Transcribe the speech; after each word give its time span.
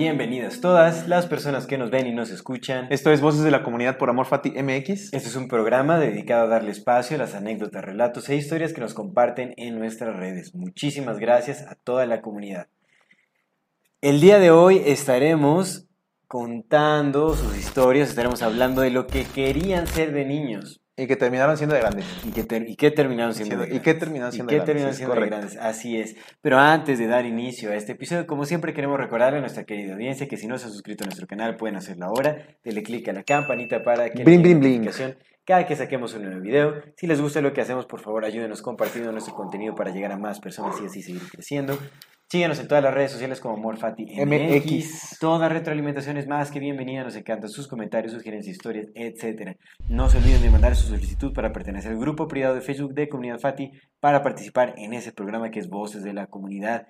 Bienvenidas 0.00 0.62
todas 0.62 1.08
las 1.08 1.26
personas 1.26 1.66
que 1.66 1.76
nos 1.76 1.90
ven 1.90 2.06
y 2.06 2.14
nos 2.14 2.30
escuchan. 2.30 2.86
Esto 2.88 3.12
es 3.12 3.20
Voces 3.20 3.42
de 3.42 3.50
la 3.50 3.62
Comunidad 3.62 3.98
por 3.98 4.08
Amor 4.08 4.24
Fati 4.24 4.52
MX. 4.52 5.12
Este 5.12 5.28
es 5.28 5.36
un 5.36 5.46
programa 5.46 5.98
dedicado 5.98 6.44
a 6.44 6.48
darle 6.48 6.70
espacio 6.70 7.16
a 7.16 7.18
las 7.18 7.34
anécdotas, 7.34 7.84
relatos 7.84 8.26
e 8.30 8.34
historias 8.34 8.72
que 8.72 8.80
nos 8.80 8.94
comparten 8.94 9.52
en 9.58 9.78
nuestras 9.78 10.16
redes. 10.16 10.54
Muchísimas 10.54 11.18
gracias 11.18 11.66
a 11.68 11.74
toda 11.74 12.06
la 12.06 12.22
comunidad. 12.22 12.68
El 14.00 14.22
día 14.22 14.38
de 14.38 14.50
hoy 14.50 14.80
estaremos 14.86 15.86
contando 16.26 17.36
sus 17.36 17.58
historias, 17.58 18.08
estaremos 18.08 18.40
hablando 18.40 18.80
de 18.80 18.88
lo 18.88 19.06
que 19.06 19.24
querían 19.24 19.86
ser 19.86 20.12
de 20.12 20.24
niños. 20.24 20.79
Y 21.00 21.06
que 21.06 21.16
terminaron 21.16 21.56
siendo 21.56 21.74
de 21.74 21.80
grandes. 21.80 22.04
¿Y 22.26 22.30
qué, 22.30 22.44
ter- 22.44 22.68
y 22.68 22.76
qué 22.76 22.90
terminaron 22.90 23.34
siendo, 23.34 23.56
de 23.56 23.62
y 23.64 23.66
grandes? 23.68 23.82
qué 23.82 23.94
terminaron 23.94 24.32
siendo 24.32 24.52
¿Y 24.52 24.54
qué 24.54 24.60
de 24.60 24.66
terminaron 24.66 24.94
siendo 24.94 25.14
de 25.14 25.26
grandes? 25.26 25.56
Así 25.56 25.96
es. 25.98 26.16
Pero 26.42 26.58
antes 26.58 26.98
de 26.98 27.06
dar 27.06 27.24
inicio 27.24 27.70
a 27.70 27.74
este 27.76 27.92
episodio, 27.92 28.26
como 28.26 28.44
siempre 28.44 28.74
queremos 28.74 28.98
recordarle 28.98 29.38
a 29.38 29.40
nuestra 29.40 29.64
querida 29.64 29.94
audiencia 29.94 30.28
que 30.28 30.36
si 30.36 30.46
no 30.46 30.58
se 30.58 30.66
ha 30.66 30.68
suscrito 30.68 31.04
a 31.04 31.06
nuestro 31.06 31.26
canal 31.26 31.56
pueden 31.56 31.76
hacerlo 31.76 32.06
ahora. 32.06 32.36
Dele 32.62 32.82
click 32.82 33.08
a 33.08 33.12
la 33.12 33.22
campanita 33.22 33.82
para 33.82 34.10
que 34.10 34.24
Bling, 34.24 34.42
bling, 34.42 34.60
bling. 34.60 34.90
Cada 35.44 35.66
que 35.66 35.76
saquemos 35.76 36.14
un 36.14 36.22
nuevo 36.22 36.40
video. 36.40 36.82
Si 36.96 37.06
les 37.06 37.20
gusta 37.20 37.40
lo 37.40 37.52
que 37.52 37.60
hacemos, 37.60 37.86
por 37.86 38.00
favor 38.00 38.24
ayúdenos 38.24 38.62
compartiendo 38.62 39.12
nuestro 39.12 39.34
contenido 39.34 39.74
para 39.74 39.90
llegar 39.90 40.12
a 40.12 40.18
más 40.18 40.40
personas 40.40 40.80
y 40.80 40.86
así 40.86 41.02
seguir 41.02 41.22
creciendo. 41.30 41.78
Síganos 42.30 42.60
en 42.60 42.68
todas 42.68 42.84
las 42.84 42.94
redes 42.94 43.10
sociales 43.10 43.40
como 43.40 43.56
Morfati 43.56 44.04
MX. 44.04 44.64
MX. 44.64 45.18
Toda 45.18 45.48
retroalimentación 45.48 46.16
es 46.16 46.28
más 46.28 46.52
que 46.52 46.60
bienvenida. 46.60 47.02
Nos 47.02 47.16
encantan 47.16 47.50
sus 47.50 47.66
comentarios, 47.66 48.12
sugerencias, 48.12 48.54
historias, 48.54 48.86
etc. 48.94 49.56
No 49.88 50.08
se 50.08 50.18
olviden 50.18 50.40
de 50.40 50.50
mandar 50.50 50.76
su 50.76 50.86
solicitud 50.86 51.32
para 51.32 51.52
pertenecer 51.52 51.90
al 51.90 51.98
grupo 51.98 52.28
privado 52.28 52.54
de 52.54 52.60
Facebook 52.60 52.94
de 52.94 53.08
Comunidad 53.08 53.40
Fati 53.40 53.72
para 53.98 54.22
participar 54.22 54.74
en 54.76 54.92
ese 54.92 55.10
programa 55.10 55.50
que 55.50 55.58
es 55.58 55.68
Voces 55.68 56.04
de 56.04 56.12
la 56.12 56.28
Comunidad. 56.28 56.86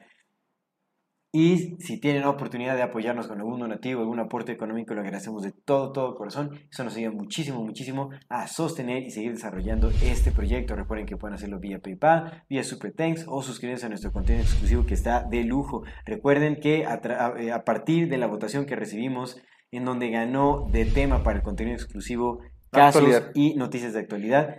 Y 1.32 1.76
si 1.80 2.00
tienen 2.00 2.22
la 2.22 2.30
oportunidad 2.30 2.74
de 2.74 2.82
apoyarnos 2.82 3.28
con 3.28 3.38
algún 3.38 3.60
donativo, 3.60 4.00
algún 4.00 4.18
aporte 4.18 4.50
económico, 4.50 4.94
lo 4.94 5.00
agradecemos 5.02 5.42
de 5.42 5.52
todo, 5.52 5.92
todo 5.92 6.16
corazón. 6.16 6.58
Eso 6.72 6.82
nos 6.82 6.96
ayuda 6.96 7.12
muchísimo, 7.12 7.62
muchísimo 7.62 8.10
a 8.28 8.48
sostener 8.48 9.04
y 9.04 9.12
seguir 9.12 9.34
desarrollando 9.34 9.90
este 10.02 10.32
proyecto. 10.32 10.74
Recuerden 10.74 11.06
que 11.06 11.16
pueden 11.16 11.36
hacerlo 11.36 11.60
vía 11.60 11.78
PayPal, 11.78 12.42
vía 12.48 12.64
Super 12.64 12.92
Thanks 12.92 13.26
o 13.28 13.42
suscribirse 13.42 13.86
a 13.86 13.88
nuestro 13.88 14.10
contenido 14.10 14.44
exclusivo 14.44 14.86
que 14.86 14.94
está 14.94 15.22
de 15.22 15.44
lujo. 15.44 15.84
Recuerden 16.04 16.56
que 16.58 16.84
a, 16.84 17.00
eh, 17.38 17.52
a 17.52 17.64
partir 17.64 18.08
de 18.08 18.18
la 18.18 18.26
votación 18.26 18.66
que 18.66 18.74
recibimos, 18.74 19.40
en 19.70 19.84
donde 19.84 20.10
ganó 20.10 20.66
de 20.72 20.84
tema 20.84 21.22
para 21.22 21.36
el 21.36 21.44
contenido 21.44 21.76
exclusivo 21.76 22.40
casos 22.72 23.02
Actualidad. 23.02 23.30
y 23.34 23.54
noticias 23.54 23.92
de 23.92 24.00
actualidad, 24.00 24.56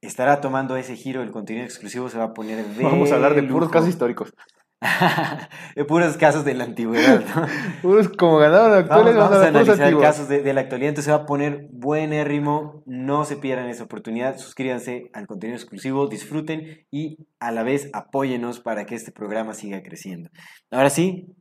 estará 0.00 0.40
tomando 0.40 0.78
ese 0.78 0.96
giro. 0.96 1.22
El 1.22 1.30
contenido 1.30 1.66
exclusivo 1.66 2.08
se 2.08 2.16
va 2.16 2.24
a 2.24 2.32
poner 2.32 2.64
de 2.64 2.82
Vamos 2.82 3.12
a 3.12 3.16
hablar 3.16 3.34
de 3.34 3.42
puros 3.42 3.60
lujo. 3.60 3.70
casos 3.70 3.90
históricos. 3.90 4.32
puros 5.88 6.16
casos 6.16 6.44
de 6.44 6.54
la 6.54 6.64
antigüedad, 6.64 7.24
¿no? 7.34 7.46
Puros 7.82 8.08
como 8.10 8.38
ganaron 8.38 8.74
actuales, 8.74 9.16
vamos 9.16 9.38
a 9.38 9.48
analizar 9.48 9.80
antiguos. 9.80 10.02
casos 10.04 10.28
de, 10.28 10.42
de 10.42 10.52
la 10.52 10.60
actualidad, 10.62 10.90
entonces 10.90 11.06
se 11.06 11.16
va 11.16 11.24
a 11.24 11.26
poner 11.26 11.68
buenérrimo, 11.72 12.82
no 12.86 13.24
se 13.24 13.36
pierdan 13.36 13.68
esa 13.68 13.84
oportunidad, 13.84 14.36
suscríbanse 14.38 15.10
al 15.14 15.26
contenido 15.26 15.56
exclusivo, 15.56 16.08
disfruten 16.08 16.86
y 16.90 17.26
a 17.40 17.52
la 17.52 17.62
vez 17.62 17.88
apóyenos 17.94 18.60
para 18.60 18.84
que 18.84 18.94
este 18.94 19.12
programa 19.12 19.54
siga 19.54 19.82
creciendo. 19.82 20.28
Ahora 20.70 20.90
sí, 20.90 21.34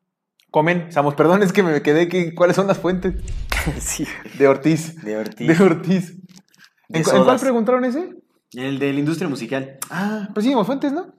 Comen. 0.56 0.90
Samos, 0.90 1.16
perdón, 1.16 1.44
es 1.44 1.52
que 1.52 1.64
me 1.64 1.82
quedé. 1.82 2.08
Que, 2.08 2.34
¿Cuáles 2.34 2.56
son 2.56 2.68
las 2.68 2.78
fuentes? 2.80 3.16
sí, 3.80 4.08
De 4.38 4.48
Ortiz. 4.48 4.96
de 5.04 5.18
Ortiz, 5.18 5.48
De 5.48 5.64
Ortiz. 5.64 6.16
De 6.88 7.00
¿En, 7.00 7.06
en 7.06 7.24
cuál 7.24 7.40
preguntaron 7.40 7.84
ese? 7.84 8.14
el 8.54 8.80
de 8.80 8.94
la 8.94 9.00
industria 9.00 9.28
musical. 9.28 9.78
Ah, 9.90 10.30
pues 10.34 10.46
sí, 10.46 10.54
fuentes, 10.66 10.94
¿no? 10.94 11.14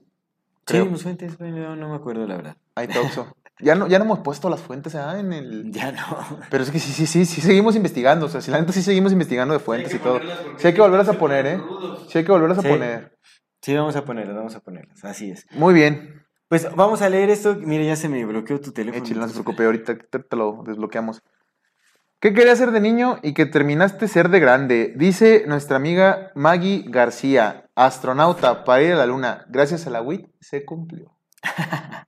Sí, 0.67 0.73
Creo. 0.73 0.85
unos 0.85 1.01
fuentes, 1.03 1.37
bueno, 1.37 1.75
no 1.75 1.89
me 1.89 1.95
acuerdo 1.95 2.27
la 2.27 2.35
verdad. 2.35 2.57
Ahí 2.75 2.87
Toxo. 2.87 3.27
Ya 3.59 3.73
no, 3.73 3.87
ya 3.87 3.97
no 3.97 4.05
hemos 4.05 4.19
puesto 4.19 4.51
las 4.51 4.61
fuentes 4.61 4.93
ah, 4.93 5.19
en 5.19 5.33
el. 5.33 5.71
Ya 5.71 5.91
no. 5.91 6.39
Pero 6.51 6.63
es 6.63 6.69
que 6.69 6.77
sí, 6.77 6.91
sí, 6.91 7.07
sí, 7.07 7.25
sí 7.25 7.41
seguimos 7.41 7.75
investigando. 7.75 8.27
O 8.27 8.29
sea, 8.29 8.39
si 8.39 8.51
la 8.51 8.59
neta 8.59 8.71
sí 8.71 8.83
seguimos 8.83 9.11
investigando 9.11 9.55
de 9.55 9.59
fuentes 9.59 9.91
y 9.95 9.97
todo. 9.97 10.19
Sí 10.57 10.67
hay 10.67 10.75
que 10.75 10.81
volverlas 10.81 11.09
a 11.09 11.13
poner, 11.13 11.47
¿eh? 11.47 11.59
Sí 12.07 12.19
hay 12.19 12.23
que 12.23 12.31
volverlas 12.31 12.59
Sí. 12.61 12.67
a 12.67 12.69
poner. 12.69 13.17
Sí, 13.63 13.73
vamos 13.73 13.95
a 13.95 14.05
ponerlas, 14.05 14.35
vamos 14.35 14.55
a 14.55 14.59
ponerlas, 14.59 15.03
así 15.03 15.31
es. 15.31 15.47
Muy 15.53 15.73
bien. 15.73 16.23
Pues 16.49 16.67
vamos 16.75 17.01
a 17.01 17.09
leer 17.09 17.31
esto, 17.31 17.55
mire, 17.55 17.83
ya 17.87 17.95
se 17.95 18.09
me 18.09 18.23
bloqueó 18.25 18.61
tu 18.61 18.71
teléfono. 18.73 19.03
Échale, 19.03 19.21
no 19.21 19.27
se 19.27 19.33
preocupe, 19.33 19.65
ahorita 19.65 19.97
te, 19.97 20.19
te 20.19 20.35
lo 20.35 20.61
desbloqueamos. 20.63 21.23
¿Qué 22.19 22.33
querías 22.33 22.57
ser 22.57 22.71
de 22.71 22.79
niño 22.79 23.19
y 23.21 23.35
que 23.35 23.45
terminaste 23.45 24.07
ser 24.07 24.29
de 24.29 24.39
grande? 24.39 24.91
Dice 24.95 25.43
nuestra 25.45 25.77
amiga 25.77 26.31
Maggie 26.33 26.83
García, 26.87 27.69
astronauta 27.75 28.63
para 28.63 28.81
ir 28.81 28.93
a 28.93 28.95
la 28.95 29.05
luna. 29.05 29.45
Gracias 29.49 29.85
a 29.85 29.91
la 29.91 30.01
WIT 30.01 30.25
se 30.39 30.65
cumplió. 30.65 31.15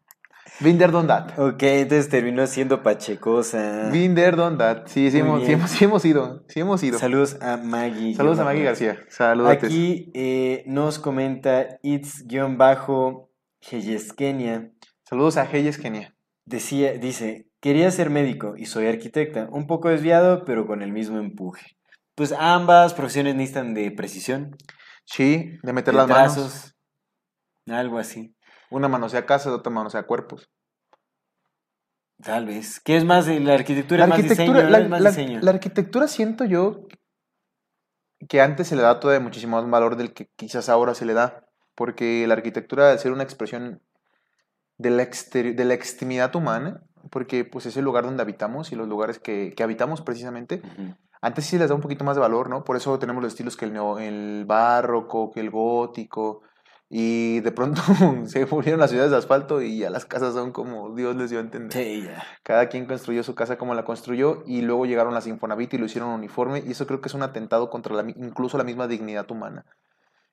Binder 0.61 0.91
don 0.91 1.05
that. 1.05 1.37
Ok, 1.37 1.61
entonces 1.61 2.09
terminó 2.09 2.47
siendo 2.47 2.81
pachecosa. 2.81 3.91
Binder 3.91 4.35
don 4.35 4.57
that. 4.57 4.87
Sí, 4.87 5.11
sí 5.11 5.19
hemos, 5.19 5.45
sí, 5.45 5.51
hemos, 5.51 5.69
sí 5.69 5.85
hemos 5.85 6.03
ido. 6.03 6.43
Sí 6.47 6.59
hemos 6.59 6.81
ido. 6.81 6.97
Saludos 6.97 7.37
a 7.39 7.57
Maggie. 7.57 8.15
Saludos 8.15 8.39
a 8.39 8.45
Maggie. 8.45 8.63
García. 8.63 8.97
Saludos. 9.09 9.51
Aquí 9.51 10.11
eh, 10.15 10.63
nos 10.65 10.97
comenta 10.97 11.77
It's-Heyeskenia. 11.83 14.71
Saludos 15.03 15.37
a 15.37 15.43
Hayes 15.43 15.77
Kenia. 15.77 16.15
Decía, 16.49 16.93
dice, 16.93 17.47
quería 17.61 17.91
ser 17.91 18.09
médico 18.09 18.55
y 18.57 18.65
soy 18.65 18.87
arquitecta. 18.87 19.47
Un 19.51 19.67
poco 19.67 19.89
desviado, 19.89 20.45
pero 20.45 20.65
con 20.65 20.81
el 20.81 20.91
mismo 20.91 21.19
empuje. 21.19 21.77
Pues 22.15 22.31
ambas 22.37 22.95
profesiones 22.95 23.35
necesitan 23.35 23.75
de 23.75 23.91
precisión. 23.91 24.57
Sí, 25.05 25.51
de 25.61 25.73
meter 25.73 25.93
de 25.93 25.97
las 25.99 26.07
manos. 26.07 26.33
trazos, 26.33 26.75
Algo 27.67 27.99
así. 27.99 28.35
Una 28.71 28.87
mano 28.87 29.09
sea 29.09 29.27
casa, 29.27 29.53
otra 29.53 29.71
mano 29.71 29.91
sea 29.91 30.07
cuerpos. 30.07 30.49
Tal 32.23 32.47
vez. 32.47 32.79
¿Qué 32.79 32.97
es 32.97 33.05
más? 33.05 33.27
de 33.27 33.39
La 33.39 33.53
arquitectura 33.53 33.99
La 33.99 34.05
es 34.05 34.09
más 34.09 34.19
arquitectura, 34.19 34.59
diseño, 34.61 34.69
la, 34.71 34.79
es 34.79 34.89
más 34.89 35.01
la- 35.01 35.09
diseño. 35.11 35.39
la 35.41 35.51
arquitectura 35.51 36.07
siento 36.07 36.45
yo 36.45 36.87
que 38.27 38.41
antes 38.41 38.67
se 38.67 38.75
le 38.75 38.81
da 38.81 38.99
todavía 38.99 39.23
muchísimo 39.23 39.55
más 39.61 39.69
valor 39.69 39.95
del 39.95 40.13
que 40.13 40.29
quizás 40.35 40.67
ahora 40.67 40.95
se 40.95 41.05
le 41.05 41.13
da. 41.13 41.45
Porque 41.75 42.25
la 42.27 42.33
arquitectura, 42.33 42.91
al 42.91 42.99
ser 42.99 43.11
una 43.13 43.23
expresión 43.23 43.81
de 44.79 44.89
la, 44.89 45.05
de 45.05 45.65
la 45.65 45.73
extremidad 45.75 46.35
humana, 46.35 46.81
porque 47.11 47.45
pues 47.45 47.67
es 47.67 47.77
el 47.77 47.85
lugar 47.85 48.05
donde 48.05 48.23
habitamos 48.23 48.71
y 48.71 48.75
los 48.75 48.87
lugares 48.87 49.19
que, 49.19 49.53
que 49.55 49.61
habitamos 49.61 50.01
precisamente, 50.01 50.63
antes 51.21 51.45
sí 51.45 51.59
les 51.59 51.69
da 51.69 51.75
un 51.75 51.81
poquito 51.81 52.03
más 52.03 52.15
de 52.15 52.21
valor, 52.21 52.49
¿no? 52.49 52.63
Por 52.63 52.77
eso 52.77 52.97
tenemos 52.97 53.21
los 53.21 53.33
estilos 53.33 53.55
que 53.55 53.65
el, 53.65 53.75
el 53.99 54.45
barroco, 54.45 55.29
que 55.29 55.41
el 55.41 55.51
gótico, 55.51 56.41
y 56.89 57.41
de 57.41 57.51
pronto 57.51 57.81
se 58.25 58.45
volvieron 58.45 58.79
las 58.79 58.89
ciudades 58.89 59.11
de 59.11 59.17
asfalto 59.17 59.61
y 59.61 59.77
ya 59.77 59.91
las 59.91 60.05
casas 60.05 60.33
son 60.33 60.51
como 60.51 60.95
Dios 60.95 61.15
les 61.15 61.29
dio 61.29 61.37
a 61.39 61.43
entender. 61.43 61.71
Sí, 61.71 62.03
ya. 62.03 62.23
Cada 62.41 62.67
quien 62.67 62.87
construyó 62.87 63.21
su 63.23 63.35
casa 63.35 63.57
como 63.57 63.75
la 63.75 63.85
construyó 63.85 64.43
y 64.47 64.61
luego 64.61 64.85
llegaron 64.87 65.13
las 65.13 65.27
Infonavit 65.27 65.73
y 65.75 65.77
lo 65.77 65.85
hicieron 65.85 66.09
uniforme 66.09 66.63
y 66.65 66.71
eso 66.71 66.87
creo 66.87 66.99
que 66.99 67.09
es 67.09 67.13
un 67.13 67.21
atentado 67.21 67.69
contra 67.69 67.95
la, 67.95 68.09
incluso 68.09 68.57
la 68.57 68.63
misma 68.63 68.87
dignidad 68.87 69.29
humana. 69.29 69.65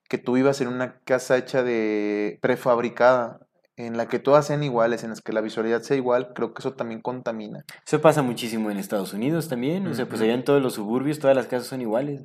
Que 0.09 0.19
tú 0.19 0.35
vivas 0.35 0.61
en 0.61 0.69
una 0.69 1.01
casa 1.01 1.37
hecha 1.37 1.63
de 1.63 2.39
prefabricada, 2.41 3.46
en 3.77 3.97
la 3.97 4.09
que 4.09 4.19
todas 4.19 4.47
sean 4.47 4.63
iguales, 4.63 5.05
en 5.05 5.11
las 5.11 5.21
que 5.21 5.33
la 5.33 5.41
visualidad 5.41 5.83
sea 5.83 5.97
igual, 5.97 6.33
creo 6.35 6.55
que 6.55 6.61
eso 6.61 6.73
también 6.73 7.03
contamina. 7.03 7.65
Eso 7.87 8.01
pasa 8.01 8.23
muchísimo 8.23 8.71
en 8.71 8.79
Estados 8.79 9.13
Unidos 9.13 9.49
también. 9.49 9.87
O 9.87 9.95
sea, 9.95 10.07
pues 10.07 10.21
allá 10.21 10.35
en 10.35 10.45
todos 10.45 10.63
los 10.63 10.75
suburbios 10.75 11.19
todas 11.19 11.37
las 11.37 11.47
casas 11.47 11.69
son 11.69 11.83
iguales. 11.83 12.23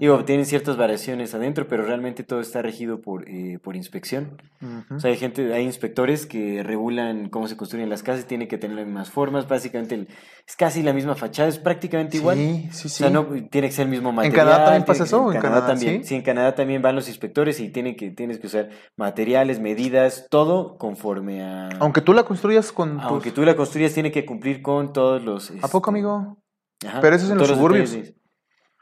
Digo, 0.00 0.24
tienen 0.24 0.46
ciertas 0.46 0.78
variaciones 0.78 1.34
adentro, 1.34 1.68
pero 1.68 1.84
realmente 1.84 2.24
todo 2.24 2.40
está 2.40 2.62
regido 2.62 3.02
por, 3.02 3.28
eh, 3.28 3.58
por 3.62 3.76
inspección. 3.76 4.40
Ujú. 4.62 4.94
O 4.94 4.98
sea, 5.00 5.10
hay 5.10 5.18
gente, 5.18 5.52
hay 5.52 5.62
inspectores 5.64 6.24
que 6.24 6.62
regulan 6.62 7.28
cómo 7.28 7.48
se 7.48 7.56
construyen 7.58 7.90
las 7.90 8.02
casas, 8.02 8.26
tiene 8.26 8.48
que 8.48 8.56
tener 8.56 8.76
las 8.78 8.86
mismas 8.86 9.10
formas, 9.10 9.46
básicamente 9.46 9.94
el- 9.94 10.08
es 10.46 10.56
casi 10.56 10.82
la 10.82 10.94
misma 10.94 11.14
fachada, 11.16 11.50
es 11.50 11.58
prácticamente 11.58 12.16
igual. 12.16 12.38
Sí, 12.38 12.68
sí, 12.72 12.86
O 12.86 12.88
sí. 12.88 12.88
sea, 12.88 13.10
no 13.10 13.26
tiene 13.50 13.68
que 13.68 13.72
ser 13.74 13.84
el 13.84 13.90
mismo 13.90 14.08
En 14.08 14.14
material. 14.16 14.36
Canadá 14.46 14.64
también 14.64 14.84
pasa 14.86 15.04
eso, 15.04 15.32
en 15.32 15.40
Canadá, 15.40 15.66
también. 15.66 16.04
¿sí? 16.04 16.14
en 16.14 16.22
Canadá 16.22 16.54
también 16.54 16.80
van 16.80 16.94
los 16.96 17.08
inspectores 17.08 17.60
y 17.60 17.68
tienen 17.68 17.94
que, 17.94 18.10
tienes 18.10 18.38
que 18.38 18.46
usar 18.46 18.70
materiales, 18.96 19.60
medidas, 19.60 20.28
todo 20.30 20.78
conforme 20.78 21.42
a... 21.42 21.68
Aunque 21.80 22.00
tú 22.00 22.14
la 22.14 22.22
construyas 22.24 22.72
con... 22.72 22.96
tus- 22.96 23.04
aunque 23.04 23.32
tú 23.32 23.42
la 23.44 23.54
construyas, 23.54 23.92
tiene 23.92 24.10
que 24.10 24.24
cumplir 24.24 24.62
con 24.62 24.94
todos 24.94 25.22
los... 25.22 25.50
¿A 25.62 25.68
poco, 25.68 25.90
este, 25.90 25.90
amigo? 25.90 26.38
ajá, 26.86 27.00
Pero 27.02 27.16
eso 27.16 27.26
es 27.26 27.32
en 27.32 27.38
los 27.38 27.48
suburbios. 27.48 27.90
detalles. 27.92 28.14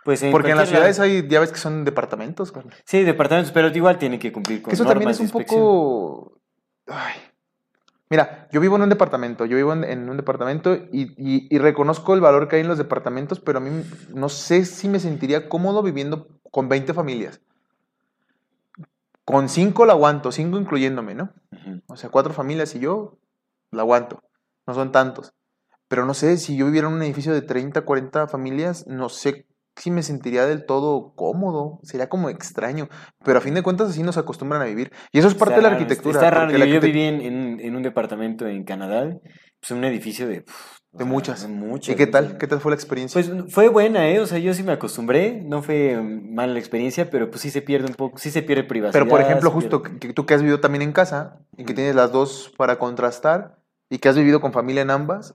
Pues 0.04 0.22
en 0.22 0.32
Porque 0.32 0.50
en 0.50 0.56
las 0.56 0.68
ciudades 0.68 0.98
lado. 0.98 1.10
hay, 1.10 1.28
ya 1.28 1.38
ves 1.40 1.52
que 1.52 1.58
son 1.58 1.84
departamentos. 1.84 2.52
Sí, 2.84 3.02
departamentos, 3.04 3.52
pero 3.52 3.68
igual 3.68 3.98
tiene 3.98 4.18
que 4.18 4.32
cumplir 4.32 4.60
con 4.62 4.70
Que 4.70 4.74
eso 4.74 4.84
también 4.84 5.10
es 5.10 5.20
un 5.20 5.30
poco... 5.30 6.38
Ay. 6.88 7.14
Mira, 8.10 8.46
yo 8.52 8.60
vivo 8.60 8.76
en 8.76 8.82
un 8.82 8.88
departamento, 8.90 9.46
yo 9.46 9.56
vivo 9.56 9.72
en, 9.72 9.84
en 9.84 10.10
un 10.10 10.16
departamento 10.18 10.74
y, 10.74 11.14
y- 11.16 11.46
y 11.48 11.58
reconozco 11.58 12.12
el 12.14 12.20
valor 12.20 12.46
que 12.48 12.56
hay 12.56 12.62
en 12.62 12.68
los 12.68 12.76
departamentos, 12.76 13.40
pero 13.40 13.58
a 13.58 13.60
mí 13.62 13.70
no 14.12 14.28
sé 14.28 14.64
si 14.66 14.88
me 14.88 15.00
sentiría 15.00 15.48
cómodo 15.48 15.82
viviendo 15.82 16.28
con 16.50 16.68
20 16.68 16.92
familias. 16.92 17.40
Con 19.24 19.48
5 19.48 19.86
la 19.86 19.92
aguanto, 19.92 20.32
5 20.32 20.58
incluyéndome, 20.58 21.14
¿no? 21.14 21.32
O 21.86 21.96
sea, 21.96 22.10
cuatro 22.10 22.32
familias 22.34 22.74
y 22.74 22.80
yo 22.80 23.18
la 23.70 23.82
aguanto. 23.82 24.20
No 24.66 24.74
son 24.74 24.90
tantos. 24.92 25.32
Pero 25.88 26.04
no 26.04 26.12
sé, 26.12 26.36
si 26.38 26.56
yo 26.56 26.66
viviera 26.66 26.88
en 26.88 26.94
un 26.94 27.02
edificio 27.02 27.32
de 27.32 27.42
30, 27.42 27.82
40 27.82 28.26
familias, 28.26 28.86
no 28.88 29.08
sé 29.08 29.46
si 29.76 29.90
me 29.90 30.02
sentiría 30.02 30.44
del 30.46 30.66
todo 30.66 31.14
cómodo. 31.14 31.80
Sería 31.82 32.08
como 32.08 32.28
extraño. 32.28 32.88
Pero 33.24 33.38
a 33.38 33.40
fin 33.40 33.54
de 33.54 33.62
cuentas 33.62 33.90
así 33.90 34.02
nos 34.02 34.18
acostumbran 34.18 34.62
a 34.62 34.66
vivir. 34.66 34.92
Y 35.12 35.18
eso 35.18 35.28
es 35.28 35.34
parte 35.34 35.54
Está 35.54 35.62
de 35.68 35.70
la 35.74 35.76
arquitectura. 35.80 36.14
Está 36.16 36.30
raro. 36.30 36.50
Yo, 36.52 36.58
la 36.58 36.66
yo 36.66 36.74
arquitect- 36.80 36.82
viví 36.84 37.02
en, 37.02 37.20
en- 37.20 37.60
en 37.60 37.76
un 37.76 37.82
departamento 37.82 38.46
en 38.46 38.64
Canadá, 38.64 39.08
pues 39.60 39.70
un 39.70 39.84
edificio 39.84 40.28
de... 40.28 40.44
De 40.94 41.06
muchas. 41.06 41.48
muchas. 41.48 41.94
¿Y 41.94 41.96
qué 41.96 42.06
tal? 42.06 42.36
¿Qué 42.36 42.46
tal 42.46 42.60
fue 42.60 42.70
la 42.72 42.76
experiencia? 42.76 43.18
Pues 43.22 43.50
fue 43.50 43.68
buena, 43.68 44.10
¿eh? 44.10 44.20
O 44.20 44.26
sea, 44.26 44.38
yo 44.38 44.52
sí 44.52 44.62
me 44.62 44.72
acostumbré, 44.72 45.40
no 45.42 45.62
fue 45.62 45.96
mm, 45.96 46.34
mala 46.34 46.52
la 46.52 46.58
experiencia, 46.58 47.08
pero 47.08 47.30
pues 47.30 47.40
sí 47.40 47.50
se 47.50 47.62
pierde 47.62 47.86
un 47.88 47.94
poco, 47.94 48.18
sí 48.18 48.30
se 48.30 48.42
pierde 48.42 48.64
privacidad. 48.64 48.92
Pero 49.00 49.08
por 49.08 49.22
ejemplo, 49.22 49.50
justo 49.50 49.82
pierde- 49.82 49.98
que, 50.00 50.12
tú 50.12 50.26
que 50.26 50.34
has 50.34 50.42
vivido 50.42 50.60
también 50.60 50.82
en 50.82 50.92
casa 50.92 51.38
y 51.56 51.64
que 51.64 51.72
tienes 51.72 51.94
las 51.94 52.12
dos 52.12 52.52
para 52.58 52.78
contrastar 52.78 53.56
y 53.88 54.00
que 54.00 54.10
has 54.10 54.16
vivido 54.16 54.42
con 54.42 54.52
familia 54.52 54.82
en 54.82 54.90
ambas, 54.90 55.34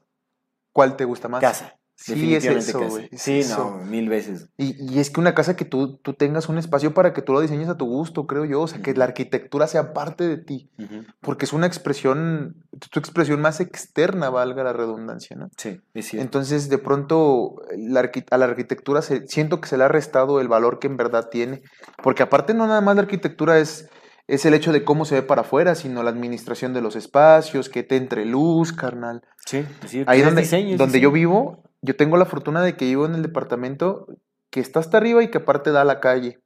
¿cuál 0.73 0.95
te 0.95 1.05
gusta 1.05 1.27
más? 1.27 1.41
Casa. 1.41 1.75
Sí, 1.99 2.35
es 2.35 2.45
eso, 2.45 2.79
güey. 2.87 3.09
es 3.11 3.21
Sí, 3.23 3.39
eso. 3.39 3.71
no, 3.79 3.85
mil 3.85 4.07
veces. 4.07 4.49
Y, 4.55 4.75
y 4.93 4.99
es 4.99 5.09
que 5.09 5.19
una 5.19 5.33
casa 5.33 5.55
que 5.55 5.65
tú, 5.65 5.97
tú 5.97 6.13
tengas 6.13 6.47
un 6.47 6.59
espacio 6.59 6.93
para 6.93 7.11
que 7.11 7.23
tú 7.23 7.33
lo 7.33 7.41
diseñes 7.41 7.69
a 7.69 7.75
tu 7.77 7.85
gusto, 7.87 8.27
creo 8.27 8.45
yo. 8.45 8.61
O 8.61 8.67
sea, 8.67 8.81
que 8.83 8.93
la 8.93 9.05
arquitectura 9.05 9.65
sea 9.65 9.93
parte 9.93 10.27
de 10.27 10.37
ti. 10.37 10.69
Ujú. 10.77 11.05
Porque 11.21 11.45
es 11.45 11.53
una 11.53 11.65
expresión, 11.65 12.63
tu 12.91 12.99
expresión 12.99 13.41
más 13.41 13.59
externa, 13.59 14.29
valga 14.29 14.63
la 14.63 14.73
redundancia, 14.73 15.35
¿no? 15.35 15.49
Sí, 15.57 15.81
es 15.95 16.05
cierto. 16.07 16.23
Entonces, 16.23 16.69
de 16.69 16.77
pronto, 16.77 17.55
la 17.75 18.09
a 18.29 18.37
la 18.37 18.45
arquitectura 18.45 19.01
se- 19.01 19.25
siento 19.27 19.59
que 19.59 19.67
se 19.67 19.77
le 19.77 19.83
ha 19.83 19.87
restado 19.87 20.39
el 20.39 20.47
valor 20.47 20.77
que 20.77 20.85
en 20.87 20.97
verdad 20.97 21.29
tiene. 21.31 21.61
Porque 22.03 22.21
aparte, 22.21 22.53
no 22.53 22.67
nada 22.67 22.81
más 22.81 22.95
la 22.95 23.01
arquitectura 23.01 23.57
es, 23.57 23.89
es 24.27 24.45
el 24.45 24.53
hecho 24.53 24.71
de 24.71 24.83
cómo 24.83 25.03
se 25.05 25.15
ve 25.15 25.21
para 25.23 25.41
afuera, 25.41 25.73
sino 25.73 26.03
la 26.03 26.11
administración 26.11 26.73
de 26.75 26.81
los 26.81 26.95
espacios, 26.95 27.69
que 27.69 27.81
te 27.81 27.95
entre 27.95 28.23
luz, 28.25 28.71
carnal. 28.71 29.23
sí, 29.45 29.65
cierto. 29.87 30.11
Ahí 30.11 30.21
donde, 30.21 30.41
diseño, 30.43 30.77
donde 30.77 30.99
yo 30.99 31.09
diseño. 31.09 31.11
vivo, 31.11 31.63
yo 31.81 31.95
tengo 31.95 32.17
la 32.17 32.25
fortuna 32.25 32.61
de 32.61 32.75
que 32.75 32.85
vivo 32.85 33.05
en 33.05 33.15
el 33.15 33.21
departamento 33.21 34.07
que 34.49 34.59
está 34.59 34.79
hasta 34.79 34.97
arriba 34.97 35.23
y 35.23 35.29
que 35.29 35.39
aparte 35.39 35.71
da 35.71 35.81
a 35.81 35.85
la 35.85 35.99
calle. 35.99 36.39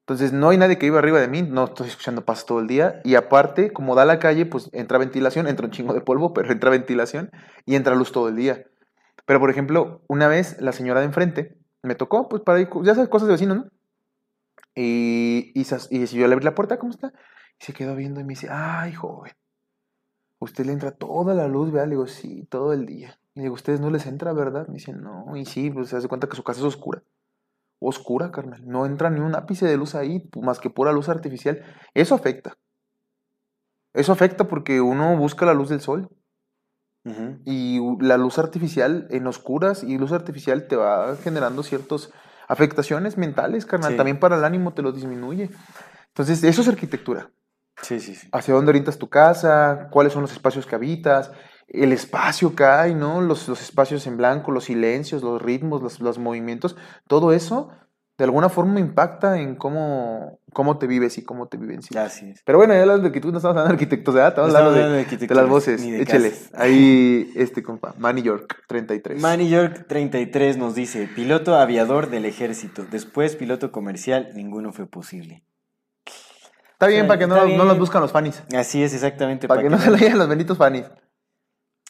Entonces 0.00 0.32
no 0.32 0.48
hay 0.48 0.58
nadie 0.58 0.76
que 0.76 0.86
viva 0.86 0.98
arriba 0.98 1.20
de 1.20 1.28
mí, 1.28 1.42
no 1.42 1.66
estoy 1.66 1.86
escuchando 1.86 2.24
pasos 2.24 2.46
todo 2.46 2.60
el 2.60 2.66
día. 2.66 3.00
Y 3.04 3.14
aparte, 3.14 3.72
como 3.72 3.94
da 3.94 4.02
a 4.02 4.06
la 4.06 4.18
calle, 4.18 4.44
pues 4.44 4.68
entra 4.72 4.98
ventilación, 4.98 5.46
entra 5.46 5.66
un 5.66 5.72
chingo 5.72 5.94
de 5.94 6.00
polvo, 6.00 6.32
pero 6.34 6.50
entra 6.50 6.70
ventilación 6.70 7.30
y 7.64 7.76
entra 7.76 7.94
luz 7.94 8.12
todo 8.12 8.28
el 8.28 8.36
día. 8.36 8.66
Pero 9.24 9.38
por 9.38 9.50
ejemplo, 9.50 10.02
una 10.08 10.26
vez 10.26 10.60
la 10.60 10.72
señora 10.72 11.00
de 11.00 11.06
enfrente 11.06 11.56
me 11.82 11.94
tocó, 11.94 12.28
pues 12.28 12.42
para 12.42 12.60
ir, 12.60 12.68
ya 12.82 12.94
sabes, 12.94 13.08
cosas 13.08 13.28
de 13.28 13.34
vecino, 13.34 13.54
¿no? 13.54 13.66
Y, 14.74 15.52
y, 15.54 15.60
y 15.62 16.06
yo 16.06 16.26
le 16.26 16.32
abrí 16.32 16.44
la 16.44 16.54
puerta, 16.54 16.78
¿cómo 16.78 16.90
está? 16.90 17.12
Y 17.60 17.64
se 17.64 17.72
quedó 17.72 17.94
viendo 17.94 18.20
y 18.20 18.24
me 18.24 18.30
dice, 18.30 18.48
ay, 18.50 18.92
joven, 18.92 19.32
usted 20.40 20.66
le 20.66 20.72
entra 20.72 20.90
toda 20.90 21.34
la 21.34 21.46
luz, 21.48 21.70
¿verdad? 21.70 21.86
Le 21.86 21.94
digo, 21.94 22.06
sí, 22.06 22.46
todo 22.50 22.72
el 22.72 22.86
día. 22.86 23.18
Y 23.34 23.42
digo, 23.42 23.54
¿ustedes 23.54 23.80
no 23.80 23.90
les 23.90 24.06
entra, 24.06 24.32
verdad? 24.32 24.66
Me 24.68 24.74
dice, 24.74 24.92
no, 24.92 25.36
y 25.36 25.44
sí, 25.44 25.70
pues 25.70 25.88
se 25.88 25.96
hace 25.96 26.08
cuenta 26.08 26.28
que 26.28 26.36
su 26.36 26.42
casa 26.42 26.60
es 26.60 26.66
oscura. 26.66 27.02
Oscura, 27.78 28.30
carnal. 28.30 28.66
No 28.66 28.86
entra 28.86 29.08
ni 29.10 29.20
un 29.20 29.34
ápice 29.34 29.66
de 29.66 29.76
luz 29.76 29.94
ahí, 29.94 30.28
más 30.40 30.58
que 30.58 30.68
pura 30.70 30.92
luz 30.92 31.08
artificial. 31.08 31.62
Eso 31.94 32.14
afecta. 32.14 32.58
Eso 33.94 34.12
afecta 34.12 34.48
porque 34.48 34.80
uno 34.80 35.16
busca 35.16 35.46
la 35.46 35.54
luz 35.54 35.68
del 35.68 35.80
sol 35.80 36.10
y 37.44 37.80
la 38.00 38.18
luz 38.18 38.38
artificial 38.38 39.08
en 39.10 39.26
oscuras 39.26 39.82
y 39.82 39.96
luz 39.96 40.12
artificial 40.12 40.68
te 40.68 40.76
va 40.76 41.16
generando 41.16 41.62
ciertas 41.62 42.12
afectaciones 42.46 43.16
mentales, 43.16 43.64
carnal. 43.64 43.92
Sí. 43.92 43.96
También 43.96 44.20
para 44.20 44.36
el 44.36 44.44
ánimo 44.44 44.74
te 44.74 44.82
lo 44.82 44.92
disminuye. 44.92 45.50
Entonces, 46.08 46.44
eso 46.44 46.60
es 46.60 46.68
arquitectura. 46.68 47.30
Sí, 47.80 48.00
sí, 48.00 48.14
sí. 48.14 48.28
Hacia 48.32 48.52
dónde 48.52 48.70
orientas 48.70 48.98
tu 48.98 49.08
casa, 49.08 49.88
cuáles 49.90 50.12
son 50.12 50.22
los 50.22 50.32
espacios 50.32 50.66
que 50.66 50.74
habitas, 50.74 51.32
el 51.70 51.92
espacio 51.92 52.54
que 52.54 52.64
hay, 52.64 52.94
¿no? 52.94 53.20
Los, 53.20 53.48
los 53.48 53.60
espacios 53.62 54.06
en 54.06 54.16
blanco, 54.16 54.52
los 54.52 54.64
silencios, 54.64 55.22
los 55.22 55.40
ritmos, 55.40 55.82
los, 55.82 56.00
los 56.00 56.18
movimientos, 56.18 56.76
todo 57.06 57.32
eso 57.32 57.70
de 58.20 58.24
alguna 58.24 58.50
forma 58.50 58.80
impacta 58.80 59.40
en 59.40 59.54
cómo, 59.56 60.40
cómo 60.52 60.76
te 60.76 60.86
vives 60.86 61.16
y 61.16 61.24
cómo 61.24 61.48
te 61.48 61.56
vivencias. 61.56 62.04
Así 62.04 62.28
es. 62.28 62.42
Pero 62.44 62.58
bueno, 62.58 62.74
ya 62.74 62.82
hablando 62.82 63.00
de 63.00 63.06
arquitectura, 63.06 63.32
no 63.32 63.38
estamos 63.38 63.52
hablando 63.56 63.68
de 63.70 63.74
arquitectos, 63.76 64.14
¿verdad? 64.14 64.28
Estamos 64.28 64.52
No 64.52 64.58
estamos 64.58 64.74
de, 64.74 64.78
hablando 64.78 64.92
de 64.92 64.98
de 64.98 65.04
arquitectura, 65.04 65.40
las 65.40 65.50
voces. 65.50 65.80
ni 65.80 65.90
de 65.90 66.02
Échale. 66.02 66.30
casas. 66.30 66.50
Ahí, 66.52 67.32
este 67.34 67.62
compa, 67.62 67.94
Manny 67.96 68.20
York, 68.20 68.64
33. 68.68 69.22
Manny 69.22 69.48
York 69.48 69.86
33 69.88 70.58
nos 70.58 70.74
dice, 70.74 71.08
piloto 71.16 71.54
aviador 71.56 72.10
del 72.10 72.26
ejército, 72.26 72.84
después 72.90 73.36
piloto 73.36 73.72
comercial, 73.72 74.28
ninguno 74.34 74.74
fue 74.74 74.84
posible. 74.84 75.42
Está 76.72 76.88
bien, 76.88 77.06
para 77.06 77.18
que 77.20 77.26
no, 77.26 77.46
no 77.46 77.64
los 77.64 77.78
buscan 77.78 78.02
los 78.02 78.12
fanis. 78.12 78.42
Así 78.54 78.82
es, 78.82 78.92
exactamente. 78.92 79.48
Para 79.48 79.62
que 79.62 79.70
no 79.70 79.78
se 79.78 79.90
lo 79.90 79.96
los 79.96 80.28
benditos 80.28 80.58
fanis. 80.58 80.84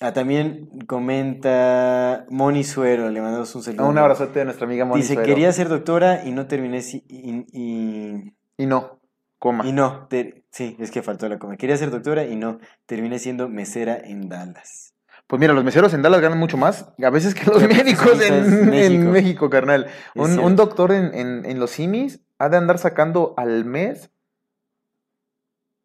Ah, 0.03 0.13
también 0.15 0.71
comenta 0.87 2.25
Moni 2.31 2.65
Suero, 2.65 3.11
le 3.11 3.21
mandamos 3.21 3.55
un 3.55 3.63
saludo. 3.63 3.87
Un 3.87 3.99
abrazote 3.99 4.41
a 4.41 4.45
nuestra 4.45 4.65
amiga 4.67 4.87
Moni 4.87 5.03
Dice, 5.03 5.13
Suero. 5.15 5.27
quería 5.29 5.53
ser 5.53 5.69
doctora 5.69 6.25
y 6.25 6.33
no 6.33 6.47
terminé 6.47 6.81
si- 6.81 7.05
y, 7.07 7.45
y- 7.53 8.33
Y 8.57 8.67
no, 8.67 8.99
coma. 9.39 9.67
y 9.67 9.73
no, 9.73 10.07
ter- 10.09 10.43
sí, 10.51 10.75
es 10.81 10.91
que 10.91 11.03
faltó 11.03 11.29
la 11.29 11.39
coma. 11.39 11.57
Quería 11.59 11.77
ser 11.77 11.91
doctora 11.91 12.25
y 12.25 12.35
no, 12.37 12.61
terminé 12.87 13.19
siendo 13.19 13.49
mesera 13.51 13.99
en 14.03 14.31
Dallas. 14.31 14.95
Pues 15.27 15.39
mira, 15.39 15.53
los 15.53 15.65
meseros 15.65 15.93
en 15.93 16.01
Dallas 16.03 16.23
ganan 16.23 16.39
mucho 16.39 16.57
más, 16.57 16.89
a 17.01 17.11
veces 17.11 17.35
que 17.35 17.45
los 17.51 17.63
médicos 17.63 18.21
en, 18.23 18.73
en 18.75 19.11
México. 19.11 19.51
Carnal. 19.51 19.87
Un, 20.15 20.57
doctor 20.57 20.93
en, 20.93 21.15
en- 21.15 21.45
en 21.45 21.61
los 21.61 21.73
CIMIS 21.73 22.21
ha 22.39 22.49
de 22.49 22.57
andar 22.57 22.79
sacando 22.79 23.35
al 23.37 23.67
mes, 23.67 24.11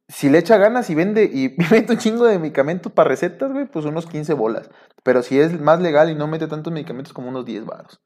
si 0.08 0.30
le 0.30 0.38
echa 0.40 0.58
ganas 0.58 0.90
y 0.90 0.96
vende 0.96 1.24
y 1.26 1.56
mete 1.72 1.94
un 1.94 2.00
chingo 2.00 2.26
de 2.26 2.40
medicamentos 2.40 2.92
para 2.92 3.10
recetas, 3.10 3.52
güey, 3.52 3.66
pues 3.66 3.86
unos 3.86 4.06
15 4.06 4.34
bolas. 4.34 4.70
Pero 5.04 5.22
si 5.24 5.40
es 5.40 5.60
más 5.60 5.82
legal 5.82 6.10
y 6.10 6.16
no 6.16 6.28
mete 6.28 6.48
tantos 6.48 6.72
medicamentos 6.74 7.14
como 7.14 7.30
unos 7.30 7.46
10 7.46 7.66
varos. 7.66 8.02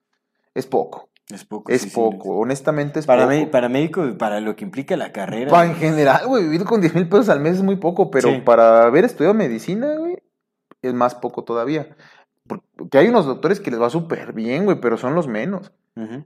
Es 0.56 0.66
poco, 0.66 1.10
Es 1.30 1.46
poco. 1.46 1.72
es 1.72 1.82
sí, 1.84 1.90
sí, 1.90 1.96
poco, 1.96 2.38
honestamente 2.40 3.00
es 3.00 3.06
Para, 3.06 3.28
poco. 3.30 3.52
para 3.52 3.70
médico, 3.70 4.18
para 4.18 4.40
lo 4.42 4.56
que 4.56 4.66
implica 4.66 4.98
la 4.98 5.12
carrera. 5.12 5.50
Pa- 5.52 5.66
en 5.66 5.76
general, 5.76 6.26
güey, 6.28 6.44
vivir 6.44 6.64
con 6.66 6.82
10 6.82 6.96
mil 6.96 7.08
pesos 7.08 7.30
al 7.30 7.40
mes 7.40 7.56
es 7.58 7.64
muy 7.64 7.76
poco, 7.78 8.10
pero 8.10 8.30
Sí. 8.30 8.42
para 8.44 8.84
haber 8.84 9.06
estudiado 9.06 9.34
medicina, 9.36 9.96
güey, 9.96 10.18
es 10.82 10.94
más 10.94 11.16
poco 11.16 11.44
todavía. 11.44 11.96
Porque 12.76 12.98
hay 12.98 13.08
unos 13.08 13.26
doctores 13.26 13.60
que 13.60 13.72
les 13.72 13.80
va 13.82 13.90
súper 13.90 14.34
bien, 14.34 14.66
güey, 14.66 14.82
pero 14.82 14.98
son 14.98 15.14
los 15.16 15.28
menos. 15.28 15.72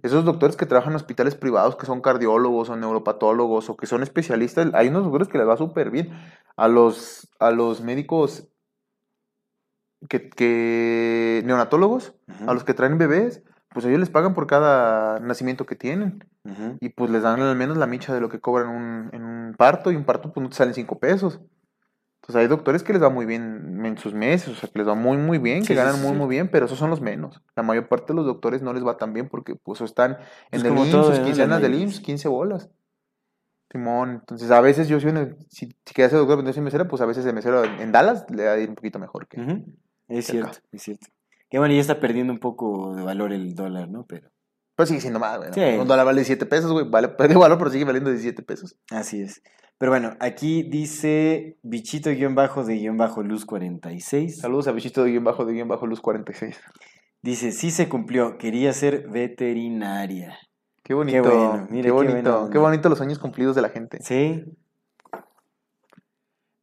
Esos 0.03 0.23
doctores 0.23 0.55
que 0.55 0.65
trabajan 0.65 0.93
en 0.93 0.97
hospitales 0.97 1.35
privados, 1.35 1.75
que 1.75 1.85
son 1.85 2.01
cardiólogos 2.01 2.69
o 2.69 2.75
neuropatólogos 2.75 3.69
o 3.69 3.75
que 3.77 3.85
son 3.87 4.01
especialistas, 4.03 4.69
hay 4.73 4.87
unos 4.87 5.03
doctores 5.03 5.27
que 5.27 5.37
les 5.37 5.47
va 5.47 5.57
súper 5.57 5.89
bien. 5.91 6.11
A 6.55 6.67
los, 6.67 7.29
a 7.39 7.51
los 7.51 7.81
médicos 7.81 8.47
que, 10.09 10.29
que 10.29 11.41
neonatólogos, 11.45 12.13
a 12.47 12.53
los 12.53 12.63
que 12.63 12.73
traen 12.73 12.97
bebés, 12.97 13.41
pues 13.69 13.85
ellos 13.85 13.99
les 13.99 14.09
pagan 14.09 14.33
por 14.33 14.47
cada 14.47 15.19
nacimiento 15.19 15.65
que 15.65 15.75
tienen. 15.75 16.23
Y 16.81 16.89
pues 16.89 17.09
les 17.09 17.23
dan 17.23 17.41
al 17.41 17.55
menos 17.55 17.77
la 17.77 17.87
micha 17.87 18.13
de 18.13 18.21
lo 18.21 18.29
que 18.29 18.39
cobran 18.39 18.67
un- 18.69 19.09
en 19.13 19.23
un 19.23 19.55
parto, 19.57 19.91
y 19.91 19.95
un 19.95 20.03
parto 20.05 20.31
pues 20.31 20.43
no 20.43 20.49
te 20.49 20.55
salen 20.55 20.73
cinco 20.73 20.99
pesos. 20.99 21.39
Entonces 22.23 22.39
hay 22.39 22.47
doctores 22.47 22.83
que 22.83 22.93
les 22.93 23.03
va 23.03 23.09
muy 23.09 23.25
bien 23.25 23.85
en 23.85 23.97
sus 23.97 24.13
meses, 24.13 24.47
o 24.47 24.55
sea, 24.55 24.69
que 24.69 24.79
les 24.79 24.87
va 24.87 24.95
muy, 24.95 25.17
muy 25.17 25.39
bien, 25.39 25.63
Sí, 25.63 25.67
que 25.67 25.75
ganan 25.75 25.95
sí, 25.95 26.01
muy, 26.03 26.11
sí. 26.11 26.17
muy 26.17 26.29
bien, 26.29 26.47
pero 26.49 26.67
esos 26.67 26.79
son 26.79 26.89
los 26.89 27.01
menos. 27.01 27.41
La 27.53 27.63
mayor 27.63 27.89
parte 27.89 28.13
de 28.13 28.13
los 28.13 28.25
doctores 28.25 28.61
no 28.61 28.71
les 28.71 28.85
va 28.85 28.95
tan 28.95 29.11
bien 29.11 29.27
porque 29.27 29.55
pues 29.55 29.81
están 29.81 30.11
en 30.13 30.19
Es 30.51 30.63
el 30.63 30.71
IMSS, 30.71 30.91
todo, 30.91 31.03
sus 31.15 31.19
quincenas 31.19 31.61
del. 31.61 31.75
IMSS, 31.75 31.99
15 31.99 32.29
bolas. 32.29 32.69
Simón, 33.69 34.11
entonces 34.21 34.51
a 34.51 34.61
veces 34.61 34.87
yo 34.87 35.01
soy 35.01 35.09
una- 35.11 35.35
si, 35.49 35.65
si 35.67 35.93
quería 35.93 36.07
ser 36.09 36.19
doctor, 36.19 36.37
pero 36.37 36.47
no 36.47 36.53
soy 36.53 36.63
mesera, 36.63 36.87
pues 36.87 37.01
a 37.01 37.05
veces 37.05 37.25
de 37.25 37.33
mesero 37.33 37.65
en, 37.65 37.81
en 37.81 37.91
Dallas 37.91 38.25
le 38.29 38.45
va 38.45 38.53
a 38.53 38.57
ir 38.59 38.69
un 38.69 38.75
poquito 38.75 38.99
mejor 38.99 39.27
que. 39.27 39.41
Es 40.07 40.27
cierto, 40.27 40.59
es 40.71 40.81
cierto. 40.81 41.07
Que 41.49 41.59
bueno, 41.59 41.73
ya 41.73 41.81
está 41.81 41.99
perdiendo 41.99 42.31
un 42.31 42.39
poco 42.39 42.95
de 42.95 43.03
valor 43.03 43.33
el 43.33 43.53
dólar, 43.53 43.89
¿no? 43.89 44.05
Pero 44.05 44.29
Pero 44.75 44.87
sigue 44.87 45.01
siendo 45.01 45.19
más, 45.19 45.37
güey. 45.37 45.49
¿no? 45.49 45.53
Sí. 45.53 45.61
Un 45.79 45.87
dólar 45.87 46.05
vale 46.05 46.21
17 46.21 46.45
pesos, 46.45 46.71
güey. 46.71 46.89
Vale, 46.89 47.07
perdió 47.17 47.39
valor, 47.39 47.57
pero 47.57 47.69
sigue 47.69 47.85
valiendo 47.85 48.09
17 48.09 48.41
pesos. 48.43 48.75
así 48.91 49.21
es. 49.21 49.41
Pero 49.77 49.91
bueno, 49.91 50.15
aquí 50.19 50.63
dice 50.63 51.57
bichito 51.61 52.09
guion 52.11 52.35
bajo 52.35 52.63
de 52.63 52.75
guion 52.75 52.97
bajo 52.97 53.21
luz 53.21 53.45
46. 53.45 54.39
Saludos 54.39 54.67
a 54.67 54.71
Bichito 54.71 55.03
de 55.03 55.11
guion 55.11 55.23
bajo 55.23 55.45
de 55.45 55.53
guion 55.53 55.67
bajo 55.67 55.87
luz 55.87 55.99
46. 55.99 56.57
Dice, 57.21 57.51
sí 57.51 57.71
se 57.71 57.89
cumplió, 57.89 58.37
quería 58.37 58.71
ser 58.71 59.09
veterinaria. 59.09 60.37
Qué 60.83 60.93
bonito, 60.93 61.23
bueno, 61.23 61.65
qué, 61.67 61.73
mira, 61.73 61.85
qué 61.85 61.91
bonito, 61.91 62.49
qué 62.51 62.57
bonito 62.57 62.89
los 62.89 62.97
sueños 62.97 63.19
cumplidos 63.19 63.55
de 63.55 63.61
la 63.61 63.69
gente. 63.69 63.97
Sí, 64.01 64.43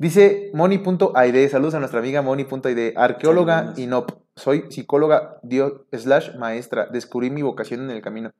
Dice 0.00 0.50
Moni.aide, 0.54 1.46
saludos 1.50 1.74
a 1.74 1.78
nuestra 1.78 2.00
amiga 2.00 2.22
Moni.aide, 2.22 2.94
arqueóloga 2.96 3.74
y 3.76 3.86
no, 3.86 4.06
soy 4.34 4.64
psicóloga 4.70 5.36
dio, 5.42 5.84
slash 5.92 6.36
maestra, 6.38 6.86
descubrí 6.86 7.28
mi 7.28 7.42
vocación 7.42 7.82
en 7.82 7.90
el 7.90 8.00
camino. 8.00 8.32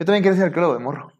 Yo 0.00 0.06
también 0.06 0.24
quería 0.24 0.38
ser 0.38 0.46
arqueólogo 0.46 0.74
de 0.74 0.80
morro. 0.80 1.12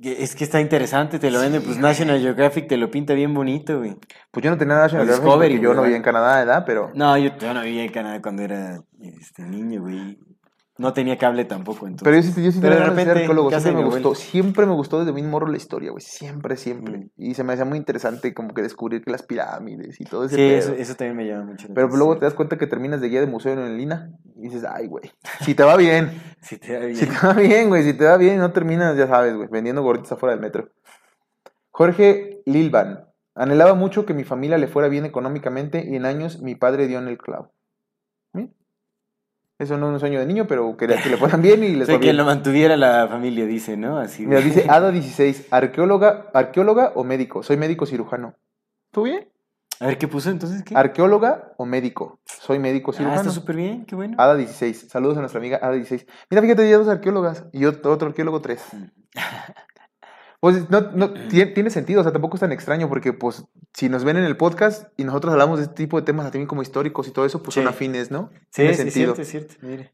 Es 0.00 0.34
que 0.34 0.44
está 0.44 0.58
interesante, 0.58 1.18
te 1.18 1.30
lo 1.30 1.38
venden, 1.38 1.60
pues 1.60 1.76
National 1.76 2.18
Geographic 2.18 2.66
te 2.66 2.78
lo 2.78 2.90
pinta 2.90 3.12
bien 3.12 3.34
bonito, 3.34 3.76
güey. 3.76 3.94
Pues 4.30 4.42
yo 4.42 4.50
no 4.50 4.56
tenía 4.56 4.86
O 4.86 4.88
Geographic 4.88 5.60
yo 5.60 5.74
no 5.74 5.82
vivía 5.82 5.98
en 5.98 6.02
Canadá, 6.02 6.38
¿verdad? 6.38 6.64
Pero... 6.64 6.90
No, 6.94 7.18
yo, 7.18 7.36
yo 7.36 7.52
no 7.52 7.60
vivía 7.60 7.84
en 7.84 7.92
Canadá 7.92 8.22
cuando 8.22 8.40
era 8.44 8.82
este, 9.02 9.42
niño, 9.42 9.82
güey. 9.82 10.18
No 10.82 10.92
tenía 10.92 11.16
cable 11.16 11.44
tampoco, 11.44 11.86
entonces. 11.86 12.02
Pero 12.02 12.16
yo 12.16 12.22
sí, 12.22 12.44
yo 12.44 12.50
sí 12.50 12.58
Pero 12.60 12.74
de 12.74 12.84
repente, 12.84 13.12
arqueólogo, 13.12 13.50
siempre 13.50 13.72
me 13.72 13.84
gustó, 13.84 14.14
siempre 14.16 14.66
me 14.66 14.72
gustó 14.72 14.98
desde 14.98 15.12
muy 15.12 15.22
morro 15.22 15.46
la 15.46 15.56
historia, 15.56 15.92
güey, 15.92 16.02
siempre, 16.02 16.56
siempre. 16.56 16.98
Mm. 16.98 17.10
Y 17.18 17.34
se 17.34 17.44
me 17.44 17.52
hacía 17.52 17.64
muy 17.64 17.78
interesante 17.78 18.34
como 18.34 18.52
que 18.52 18.62
descubrir 18.62 19.04
que 19.04 19.12
las 19.12 19.22
pirámides 19.22 20.00
y 20.00 20.04
todo 20.04 20.24
ese 20.24 20.34
Sí, 20.34 20.42
eso, 20.42 20.72
eso 20.72 20.96
también 20.96 21.16
me 21.16 21.24
llama 21.24 21.44
mucho 21.44 21.68
Pero 21.72 21.86
luego 21.86 22.18
te 22.18 22.24
das 22.24 22.34
cuenta 22.34 22.58
que 22.58 22.66
terminas 22.66 23.00
de 23.00 23.10
guía 23.10 23.20
de 23.20 23.28
museo 23.28 23.52
en 23.52 23.60
el 23.60 23.76
Lina 23.76 24.10
y 24.34 24.48
dices, 24.48 24.64
ay, 24.68 24.88
güey, 24.88 25.12
si 25.42 25.54
te 25.54 25.62
va 25.62 25.76
bien, 25.76 26.20
Si 26.40 26.58
te 26.58 26.72
da 26.72 26.80
bien. 26.80 26.96
si 26.96 27.06
te 27.06 27.26
va 27.26 27.32
bien, 27.34 27.68
güey, 27.68 27.84
si 27.84 27.94
te 27.94 28.04
va 28.04 28.16
bien 28.16 28.34
y 28.34 28.38
no 28.38 28.50
terminas, 28.50 28.96
ya 28.96 29.06
sabes, 29.06 29.36
güey, 29.36 29.48
vendiendo 29.52 29.82
gorditas 29.82 30.10
afuera 30.10 30.34
del 30.34 30.42
metro. 30.42 30.68
Jorge 31.70 32.42
Lilvan, 32.44 33.06
anhelaba 33.36 33.74
mucho 33.74 34.04
que 34.04 34.14
mi 34.14 34.24
familia 34.24 34.58
le 34.58 34.66
fuera 34.66 34.88
bien 34.88 35.04
económicamente 35.04 35.86
y 35.88 35.94
en 35.94 36.06
años 36.06 36.42
mi 36.42 36.56
padre 36.56 36.88
dio 36.88 36.98
en 36.98 37.06
el 37.06 37.18
clavo. 37.18 37.52
¿Mm? 39.62 39.64
Eso 39.64 39.78
no 39.78 39.88
es 39.88 39.92
un 39.94 40.00
sueño 40.00 40.20
de 40.20 40.26
niño, 40.26 40.46
pero 40.46 40.76
quería 40.76 41.00
que 41.02 41.08
le 41.08 41.16
fueran 41.16 41.40
bien 41.40 41.62
y 41.64 41.74
O 41.74 41.78
les 41.78 41.86
sea, 41.86 41.94
fue 41.94 42.00
que 42.00 42.06
bien. 42.06 42.16
lo 42.16 42.24
mantuviera 42.24 42.76
la 42.76 43.06
familia, 43.08 43.46
dice, 43.46 43.76
¿no? 43.76 43.98
Así. 43.98 44.26
Mira, 44.26 44.40
dice 44.40 44.66
Ada 44.68 44.90
16, 44.90 45.48
arqueóloga, 45.50 46.26
arqueóloga 46.34 46.92
o 46.94 47.04
médico. 47.04 47.42
Soy 47.42 47.56
médico 47.56 47.86
cirujano. 47.86 48.34
¿Tú 48.90 49.02
bien? 49.04 49.28
A 49.80 49.86
ver, 49.86 49.98
¿qué 49.98 50.06
puso 50.06 50.30
entonces? 50.30 50.62
¿Qué? 50.62 50.76
Arqueóloga 50.76 51.54
o 51.56 51.64
médico. 51.66 52.20
Soy 52.24 52.58
médico 52.60 52.92
Ah, 52.92 52.96
cirujano. 52.98 53.20
está 53.20 53.32
súper 53.32 53.56
bien, 53.56 53.84
qué 53.84 53.96
bueno. 53.96 54.16
Ada 54.18 54.36
16. 54.36 54.86
Saludos 54.88 55.16
a 55.16 55.20
nuestra 55.20 55.38
amiga 55.40 55.58
Ada 55.60 55.72
16. 55.72 56.06
Mira, 56.30 56.42
fíjate, 56.42 56.68
ya 56.70 56.78
dos 56.78 56.88
arqueólogas 56.88 57.44
y 57.52 57.64
otro, 57.64 57.90
otro 57.92 58.08
arqueólogo 58.08 58.40
tres. 58.40 58.62
Pues 60.42 60.68
no, 60.70 60.80
no 60.90 61.12
tiene, 61.28 61.52
tiene 61.52 61.70
sentido, 61.70 62.00
o 62.00 62.02
sea, 62.02 62.10
tampoco 62.12 62.36
es 62.36 62.40
tan 62.40 62.50
extraño 62.50 62.88
porque 62.88 63.12
pues 63.12 63.44
si 63.74 63.88
nos 63.88 64.02
ven 64.02 64.16
en 64.16 64.24
el 64.24 64.36
podcast 64.36 64.88
y 64.96 65.04
nosotros 65.04 65.32
hablamos 65.32 65.60
de 65.60 65.66
este 65.66 65.76
tipo 65.76 66.00
de 66.00 66.04
temas 66.04 66.24
también 66.26 66.48
como 66.48 66.62
históricos 66.62 67.06
y 67.06 67.12
todo 67.12 67.24
eso, 67.24 67.44
pues 67.44 67.54
Sí. 67.54 67.60
son 67.60 67.68
afines, 67.68 68.10
¿no? 68.10 68.30
Sí, 68.50 68.62
tiene 68.62 68.74
sí, 68.74 68.82
es 68.82 68.92
sentido. 68.92 69.14
cierto, 69.14 69.22
es 69.22 69.28
cierto, 69.28 69.54
mire. 69.64 69.92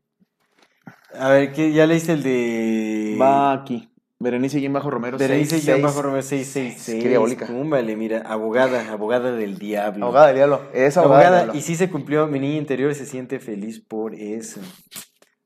A 1.14 1.28
ver, 1.28 1.52
¿qué, 1.52 1.71
¿ya 1.73 1.87
leíste 1.87 2.12
el 2.14 2.23
de... 2.23 3.19
Va 3.21 3.52
aquí. 3.52 3.90
Berenice 4.21 4.59
y 4.59 4.67
bajo 4.69 4.90
Romero. 4.90 5.19
Berenice 5.19 5.57
Guión 5.61 5.64
seis. 5.76 5.83
bajo 5.83 6.00
Romero 6.02 6.23
666. 6.23 7.02
Qué 7.02 7.09
diabólica. 7.11 7.47
Cúmbale, 7.47 7.95
mira, 7.95 8.23
abogada, 8.23 8.90
abogada 8.90 9.33
del 9.33 9.59
diablo. 9.59 10.07
Abogada 10.07 10.28
del 10.28 10.37
diablo. 10.37 10.62
Es 10.73 10.97
abogada, 10.97 11.19
del 11.19 11.26
Abogada, 11.26 11.37
diablo. 11.45 11.59
y 11.59 11.62
sí 11.62 11.76
se 11.76 11.90
cumplió, 11.90 12.26
mi 12.26 12.40
niña 12.40 12.57
interior 12.57 12.95
se 12.95 13.05
siente 13.05 13.38
feliz 13.38 13.81
por 13.81 14.14
eso. 14.14 14.61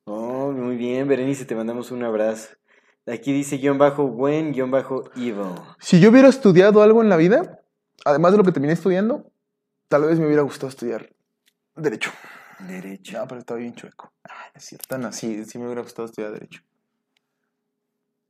Oh, 0.05 0.53
muy 0.53 0.77
bien, 0.77 1.07
Berenice, 1.09 1.45
te 1.45 1.55
mandamos 1.57 1.91
un 1.91 2.03
abrazo. 2.05 2.49
Aquí 3.07 3.33
dice 3.33 3.57
guion 3.59 3.79
bajo 3.79 4.05
Gwen, 4.07 4.53
guion 4.53 4.71
bajo 4.71 5.05
Evil. 5.17 5.55
Si 5.81 5.99
yo 6.01 6.11
hubiera 6.11 6.29
estudiado 6.29 6.83
algo 6.83 7.03
en 7.03 7.09
la 7.09 7.17
vida, 7.17 7.61
además 8.05 8.33
de 8.33 8.39
lo 8.39 8.45
que 8.45 8.53
terminé 8.53 8.75
estudiando, 8.75 9.31
tal 9.89 10.05
vez 10.05 10.19
me 10.21 10.27
hubiera 10.27 10.43
gustado 10.43 10.69
estudiar 10.69 11.13
Derecho. 11.75 12.13
Derecho. 12.61 13.19
No, 13.19 13.27
pero 13.27 13.41
estaba 13.41 13.59
bien 13.59 13.75
chueco. 13.75 14.13
Ah, 14.29 14.51
es 14.55 14.65
cierto. 14.65 14.99
No, 14.99 15.13
sí, 15.13 15.45
sí 15.47 15.59
me 15.59 15.65
hubiera 15.65 15.83
gustado 15.83 16.07
estudiar 16.07 16.33
Derecho. 16.33 16.63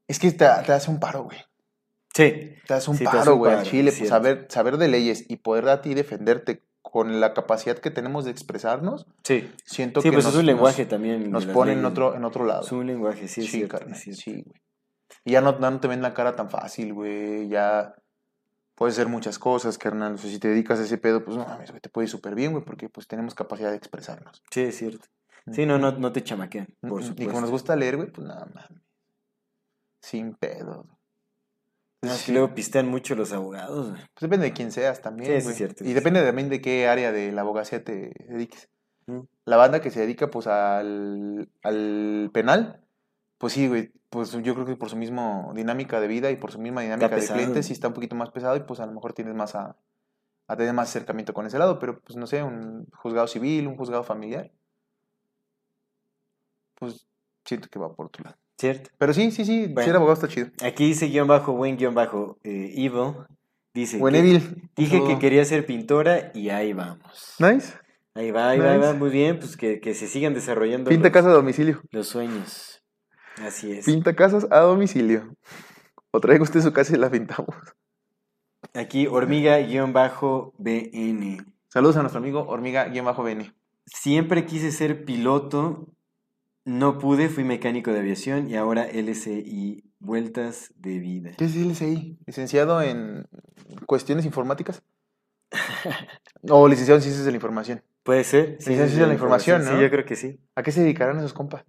Es 0.08 0.18
que 0.18 0.30
te, 0.30 0.38
te 0.38 0.72
hace 0.72 0.90
un 0.90 0.98
paro, 1.00 1.24
güey. 1.24 1.38
Sí. 2.14 2.54
Te 2.66 2.74
hace 2.74 2.90
un 2.90 2.96
Sí, 2.96 3.04
paro, 3.04 3.36
güey, 3.36 3.54
al 3.54 3.64
Chile. 3.64 3.90
es 3.90 3.98
Pues 3.98 4.08
saber, 4.08 4.46
saber 4.48 4.76
de 4.78 4.88
leyes 4.88 5.24
y 5.28 5.36
poder 5.36 5.68
a 5.68 5.82
ti 5.82 5.94
defenderte 5.94 6.62
con 6.92 7.20
la 7.20 7.32
capacidad 7.32 7.78
que 7.78 7.90
tenemos 7.90 8.26
de 8.26 8.30
expresarnos, 8.32 9.06
Sí. 9.24 9.50
siento 9.64 10.02
Sí, 10.02 10.10
que 10.10 10.12
pues 10.12 10.26
nos, 10.26 10.34
es 10.34 10.38
un 10.40 10.44
nos- 10.44 10.54
lenguaje 10.54 10.84
también. 10.84 11.30
nos 11.30 11.46
pone 11.46 11.72
en 11.72 11.82
otro, 11.86 12.14
en 12.14 12.22
otro 12.22 12.44
lado. 12.44 12.60
Es 12.66 12.70
un 12.72 12.86
lenguaje, 12.86 13.28
sí, 13.28 13.40
es 13.40 13.46
sí, 13.46 13.56
cierto. 13.58 13.78
carnal, 13.78 13.94
es 13.96 14.02
cierto. 14.02 14.20
sí, 14.22 14.42
güey. 14.42 14.62
Y 15.24 15.32
ya 15.32 15.40
no, 15.40 15.52
no 15.58 15.80
te 15.80 15.88
ven 15.88 16.02
la 16.02 16.12
cara 16.12 16.36
tan 16.36 16.50
fácil, 16.50 16.92
güey. 16.92 17.48
Ya 17.48 17.94
puedes 18.74 18.94
hacer 18.96 19.08
muchas 19.08 19.38
cosas, 19.38 19.78
carnal. 19.78 20.14
O 20.14 20.18
sea, 20.18 20.28
si 20.30 20.38
te 20.38 20.48
dedicas 20.48 20.80
a 20.80 20.82
ese 20.84 20.98
pedo, 20.98 21.24
pues 21.24 21.36
no 21.38 21.46
mames, 21.46 21.70
güey, 21.70 21.80
te 21.80 21.88
puede 21.88 22.04
ir 22.04 22.10
súper 22.10 22.34
bien, 22.34 22.52
güey, 22.52 22.62
porque 22.64 22.90
pues 22.90 23.06
tenemos 23.08 23.34
capacidad 23.34 23.70
de 23.70 23.76
expresarnos. 23.76 24.42
Sí, 24.50 24.60
es 24.60 24.76
cierto. 24.76 25.06
Sí, 25.50 25.64
no, 25.64 25.78
no, 25.78 25.92
no 25.92 26.12
te 26.12 26.22
chamaquean, 26.22 26.66
por 26.82 27.02
supuesto. 27.02 27.22
Y 27.22 27.26
como 27.26 27.40
nos 27.40 27.50
gusta 27.50 27.74
leer, 27.74 27.96
güey, 27.96 28.10
pues 28.12 28.26
nada, 28.26 28.46
mames. 28.54 28.82
Sin 30.02 30.34
pedo. 30.34 30.86
No, 32.02 32.10
es 32.10 32.18
que 32.18 32.24
Sí. 32.26 32.32
luego 32.32 32.54
pistean 32.54 32.88
mucho 32.88 33.14
los 33.14 33.32
abogados. 33.32 33.90
güey. 33.90 34.02
Pues 34.14 34.20
depende 34.20 34.46
de 34.46 34.52
quién 34.52 34.72
seas 34.72 35.00
también, 35.00 35.26
Sí, 35.40 35.44
güey. 35.44 35.52
es 35.52 35.56
cierto, 35.56 35.84
Y 35.84 35.92
depende 35.92 36.22
también 36.22 36.48
de 36.48 36.60
qué 36.60 36.88
área 36.88 37.12
de 37.12 37.30
la 37.32 37.42
abogacía 37.42 37.84
te 37.84 38.12
dediques. 38.28 38.68
Mm. 39.06 39.20
La 39.44 39.56
banda 39.56 39.80
que 39.80 39.90
se 39.90 40.00
dedica, 40.00 40.28
pues, 40.30 40.46
al, 40.48 41.48
al 41.62 42.30
penal, 42.32 42.80
pues 43.38 43.52
sí, 43.52 43.68
güey, 43.68 43.92
pues 44.10 44.32
yo 44.42 44.54
creo 44.54 44.66
que 44.66 44.76
por 44.76 44.90
su 44.90 44.96
misma 44.96 45.48
dinámica 45.54 46.00
de 46.00 46.06
vida 46.08 46.30
y 46.30 46.36
por 46.36 46.50
su 46.52 46.58
misma 46.58 46.82
dinámica 46.82 47.08
de 47.16 47.26
clientes 47.26 47.66
sí 47.66 47.72
está 47.72 47.88
un 47.88 47.94
poquito 47.94 48.14
más 48.16 48.30
pesado 48.30 48.56
y 48.56 48.60
pues 48.60 48.78
a 48.80 48.86
lo 48.86 48.92
mejor 48.92 49.12
tienes 49.14 49.34
más 49.34 49.54
a, 49.54 49.76
a 50.48 50.56
tener 50.56 50.74
más 50.74 50.88
acercamiento 50.90 51.32
con 51.32 51.46
ese 51.46 51.58
lado, 51.58 51.78
pero 51.78 51.98
pues 52.00 52.16
no 52.16 52.26
sé, 52.26 52.42
un 52.42 52.86
juzgado 52.92 53.26
civil, 53.26 53.66
un 53.68 53.76
juzgado 53.76 54.04
familiar, 54.04 54.50
pues 56.74 57.06
siento 57.44 57.68
que 57.68 57.78
va 57.78 57.92
por 57.94 58.06
otro 58.06 58.24
lado. 58.24 58.36
¿Cierto? 58.62 58.90
Pero 58.96 59.12
sí, 59.12 59.32
sí, 59.32 59.44
sí, 59.44 59.66
Bueno. 59.66 59.82
ser 59.84 59.96
abogado 59.96 60.14
está 60.14 60.28
chido. 60.28 60.46
Aquí 60.64 60.86
dice 60.86 61.06
guion 61.08 61.26
bajo 61.26 61.50
Gwen, 61.52 61.76
guion 61.76 61.94
bajo 61.96 62.38
eh, 62.44 62.70
Evil. 62.76 63.14
Dice 63.74 63.98
Buen 63.98 64.14
que- 64.14 64.20
Evil. 64.20 64.70
Dije 64.76 65.02
que 65.04 65.18
quería 65.18 65.44
ser 65.44 65.66
pintora 65.66 66.30
y 66.32 66.50
ahí 66.50 66.72
vamos. 66.72 67.34
Nice. 67.40 67.74
Ahí 68.14 68.30
va, 68.30 68.50
ahí 68.50 68.60
va, 68.60 68.72
ahí 68.72 68.78
va. 68.78 68.92
Muy 68.92 69.10
bien, 69.10 69.40
pues 69.40 69.56
que, 69.56 69.80
que 69.80 69.94
se 69.94 70.06
sigan 70.06 70.32
desarrollando 70.32 70.90
Pinta 70.90 71.08
los, 71.08 71.12
casa 71.12 71.28
a 71.30 71.32
domicilio. 71.32 71.80
los 71.90 72.06
sueños. 72.06 72.84
Así 73.44 73.72
es. 73.72 73.84
Pinta 73.84 74.14
casas 74.14 74.46
a 74.52 74.60
domicilio. 74.60 75.34
O 76.12 76.20
traiga 76.20 76.44
usted 76.44 76.60
su 76.60 76.72
casa 76.72 76.94
y 76.94 76.98
la 77.00 77.10
pintamos. 77.10 77.56
Aquí 78.74 79.08
hormiga 79.08 79.58
guion 79.58 79.92
bajo 79.92 80.54
BN. 80.58 81.38
Saludos 81.68 81.96
a 81.96 82.02
nuestro 82.02 82.20
amigo 82.20 82.46
Hormiga-Bene. 82.46 83.54
Siempre 83.86 84.44
quise 84.46 84.70
ser 84.70 85.04
piloto, 85.04 85.88
no 86.64 86.98
pude, 86.98 87.28
fui 87.28 87.44
mecánico 87.44 87.92
de 87.92 88.00
aviación 88.00 88.48
y 88.48 88.56
ahora 88.56 88.84
LCI, 88.84 89.84
vueltas 89.98 90.72
de 90.76 90.98
vida. 90.98 91.30
¿Qué 91.36 91.44
es 91.44 91.56
LSI? 91.56 92.18
¿Licenciado 92.26 92.82
en 92.82 93.26
cuestiones 93.86 94.24
informáticas? 94.24 94.82
o 96.48 96.68
licenciado 96.68 96.98
en 96.98 97.02
ciencias 97.02 97.24
de 97.24 97.30
la 97.30 97.36
información. 97.36 97.82
Puede 98.02 98.24
ser. 98.24 98.56
Licencias 98.58 98.94
en 98.94 99.08
la 99.08 99.14
información, 99.14 99.62
Sí, 99.62 99.70
¿no? 99.70 99.80
yo 99.80 99.90
creo 99.90 100.04
que 100.04 100.16
sí. 100.16 100.40
¿A 100.56 100.62
qué 100.62 100.72
se 100.72 100.80
dedicarán 100.80 101.18
esos 101.18 101.32
compas? 101.32 101.64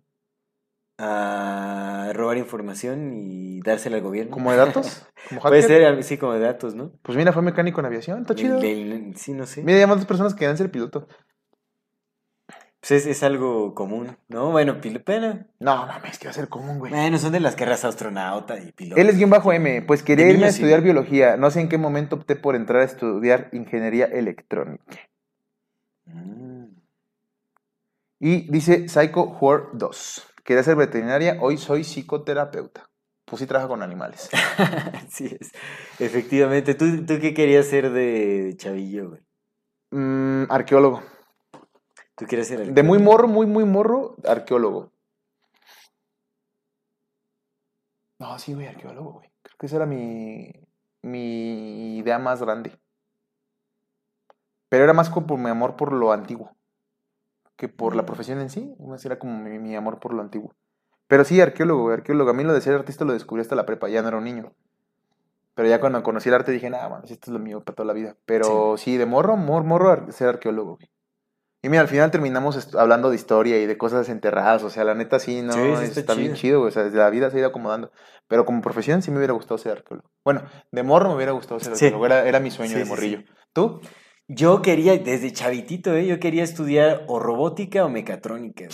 A 0.97 2.11
robar 2.13 2.37
información 2.37 3.13
y 3.13 3.61
dársela 3.61 3.97
al 3.97 4.03
gobierno. 4.03 4.31
¿Como 4.31 4.51
de 4.51 4.57
datos? 4.57 5.07
¿Como 5.29 5.41
Puede 5.41 5.63
ser, 5.63 6.03
sí, 6.03 6.17
como 6.17 6.33
de 6.33 6.39
datos, 6.39 6.75
¿no? 6.75 6.91
Pues 7.01 7.17
mira, 7.17 7.33
fue 7.33 7.41
mecánico 7.41 7.79
en 7.79 7.87
aviación, 7.87 8.21
está 8.21 8.35
chido. 8.35 8.59
Sí, 8.61 9.33
no 9.33 9.45
sé. 9.45 9.63
Mira, 9.63 9.79
llaman 9.79 9.97
dos 9.97 10.07
personas 10.07 10.33
que 10.33 10.39
querían 10.39 10.57
ser 10.57 10.71
piloto. 10.71 11.07
Pues 12.85 12.91
es, 12.91 13.05
es 13.07 13.23
algo 13.23 13.73
común, 13.73 14.17
¿no? 14.27 14.51
Bueno, 14.51 14.81
pil- 14.81 15.01
bueno, 15.05 15.45
No, 15.59 15.87
mames, 15.87 16.19
que 16.19 16.25
va 16.27 16.31
a 16.31 16.33
ser 16.33 16.49
común, 16.49 16.79
güey. 16.79 16.91
bueno, 16.91 17.17
son 17.17 17.31
de 17.31 17.39
las 17.39 17.55
carreras 17.55 17.85
astronauta 17.85 18.59
y 18.59 18.73
piloto. 18.73 18.99
Él 19.01 19.07
es 19.07 19.15
guion 19.17 19.29
bajo 19.29 19.53
M, 19.53 19.83
pues 19.83 20.03
quería 20.03 20.27
irme 20.29 20.47
a 20.47 20.51
sí. 20.51 20.57
estudiar 20.57 20.81
biología. 20.81 21.37
No 21.37 21.49
sé 21.49 21.61
en 21.61 21.69
qué 21.69 21.77
momento 21.77 22.17
opté 22.17 22.35
por 22.35 22.57
entrar 22.57 22.81
a 22.81 22.85
estudiar 22.85 23.47
ingeniería 23.53 24.03
electrónica. 24.07 24.99
Mm. 26.07 26.65
Y 28.19 28.51
dice 28.51 28.89
Psycho 28.89 29.23
War 29.39 29.67
2. 29.73 30.27
Quería 30.43 30.63
ser 30.63 30.75
veterinaria, 30.75 31.37
hoy 31.39 31.57
soy 31.57 31.85
psicoterapeuta. 31.85 32.89
Pues 33.23 33.39
sí 33.39 33.47
trabaja 33.47 33.69
con 33.69 33.81
animales. 33.81 34.29
Así 35.07 35.25
es. 35.39 35.51
Efectivamente. 35.99 36.75
¿Tú, 36.75 37.05
tú 37.05 37.13
qué 37.21 37.33
querías 37.33 37.65
ser 37.65 37.91
de 37.91 38.53
chavillo, 38.57 39.11
güey? 39.11 39.21
Mm, 39.91 40.51
arqueólogo. 40.51 41.01
¿Tú 42.23 42.27
quieres 42.27 42.47
ser 42.47 42.73
De 42.73 42.83
muy 42.83 42.99
morro, 42.99 43.27
muy, 43.27 43.45
muy 43.45 43.65
morro, 43.65 44.15
arqueólogo. 44.25 44.93
No, 48.17 48.39
sí, 48.39 48.53
güey, 48.53 48.67
arqueólogo, 48.67 49.11
güey. 49.15 49.29
Creo 49.41 49.57
que 49.59 49.65
esa 49.65 49.75
era 49.75 49.85
mi, 49.85 50.53
mi 51.01 51.97
idea 51.97 52.19
más 52.19 52.41
grande. 52.41 52.79
Pero 54.69 54.85
era 54.85 54.93
más 54.93 55.09
como 55.09 55.27
por 55.27 55.37
mi 55.37 55.49
amor 55.49 55.75
por 55.75 55.91
lo 55.91 56.13
antiguo 56.13 56.55
que 57.57 57.67
por 57.67 57.93
la 57.93 58.03
Mm. 58.03 58.05
profesión 58.05 58.39
en 58.39 58.49
sí. 58.49 58.73
Más 58.79 59.03
Era 59.03 59.19
como 59.19 59.37
mi, 59.37 59.59
mi 59.59 59.75
amor 59.75 59.99
por 59.99 60.13
lo 60.13 60.21
antiguo. 60.21 60.53
Pero 61.07 61.25
sí, 61.25 61.41
arqueólogo, 61.41 61.81
güey, 61.83 61.95
arqueólogo. 61.95 62.29
A 62.29 62.33
mí 62.33 62.45
lo 62.45 62.53
de 62.53 62.61
ser 62.61 62.73
artista 62.73 63.03
lo 63.03 63.11
descubrí 63.11 63.41
hasta 63.41 63.55
la 63.57 63.65
prepa, 63.65 63.89
ya 63.89 64.01
no 64.01 64.07
era 64.07 64.17
un 64.17 64.23
niño. 64.23 64.53
Pero 65.55 65.67
ya 65.67 65.81
cuando 65.81 66.01
conocí 66.03 66.29
el 66.29 66.35
arte 66.35 66.53
dije, 66.53 66.69
nada, 66.69 66.87
bueno, 66.87 67.03
esto 67.03 67.17
es 67.29 67.33
lo 67.33 67.39
mío 67.39 67.61
para 67.65 67.75
toda 67.75 67.87
la 67.87 67.93
vida. 67.93 68.15
Pero 68.25 68.77
sí, 68.77 68.95
de 68.95 69.05
morro, 69.05 69.35
mor, 69.35 69.65
morro, 69.65 70.09
ser 70.13 70.29
arqueólogo, 70.29 70.77
güey. 70.77 70.89
Y 71.65 71.69
mira, 71.69 71.81
al 71.81 71.87
final 71.87 72.11
terminamos 72.11 72.75
hablando 72.75 73.09
de 73.09 73.15
historia 73.15 73.57
y 73.57 73.65
de 73.65 73.77
cosas 73.77 74.09
enterradas. 74.09 74.63
O 74.63 74.69
sea, 74.69 74.83
la 74.83 74.95
neta 74.95 75.17
sí, 75.17 75.41
no, 75.41 75.53
Sí, 75.53 75.59
sí, 75.77 75.83
está, 75.85 75.99
está 76.01 76.13
bien 76.13 76.33
chido. 76.33 76.61
O 76.61 76.69
sea, 76.69 76.83
la 76.83 77.09
vida 77.09 77.31
se 77.31 77.37
ha 77.37 77.39
ido 77.39 77.47
acomodando. 77.49 77.89
Pero 78.27 78.45
como 78.45 78.61
profesión 78.61 79.01
sí 79.01 79.11
me 79.11 79.17
hubiera 79.17 79.33
gustado 79.33 79.57
ser 79.57 79.71
arqueólogo. 79.71 80.09
Bueno, 80.25 80.43
de 80.71 80.83
morro 80.83 81.09
me 81.09 81.15
hubiera 81.15 81.31
gustado 81.31 81.59
ser 81.61 81.75
Sí. 81.77 81.85
arqueólogo. 81.85 82.05
Era, 82.05 82.27
era 82.27 82.39
mi 82.41 82.51
sueño 82.51 82.77
de 82.77 82.83
morrillo. 82.85 83.23
¿Tú? 83.53 83.79
Yo 84.27 84.61
quería, 84.61 84.97
desde 84.97 85.31
chavitito, 85.31 85.93
¿eh? 85.95 86.05
Yo 86.05 86.19
quería 86.19 86.43
estudiar 86.43 87.05
o 87.07 87.19
robótica 87.19 87.85
o 87.85 87.89
mecatrónica. 87.89 88.65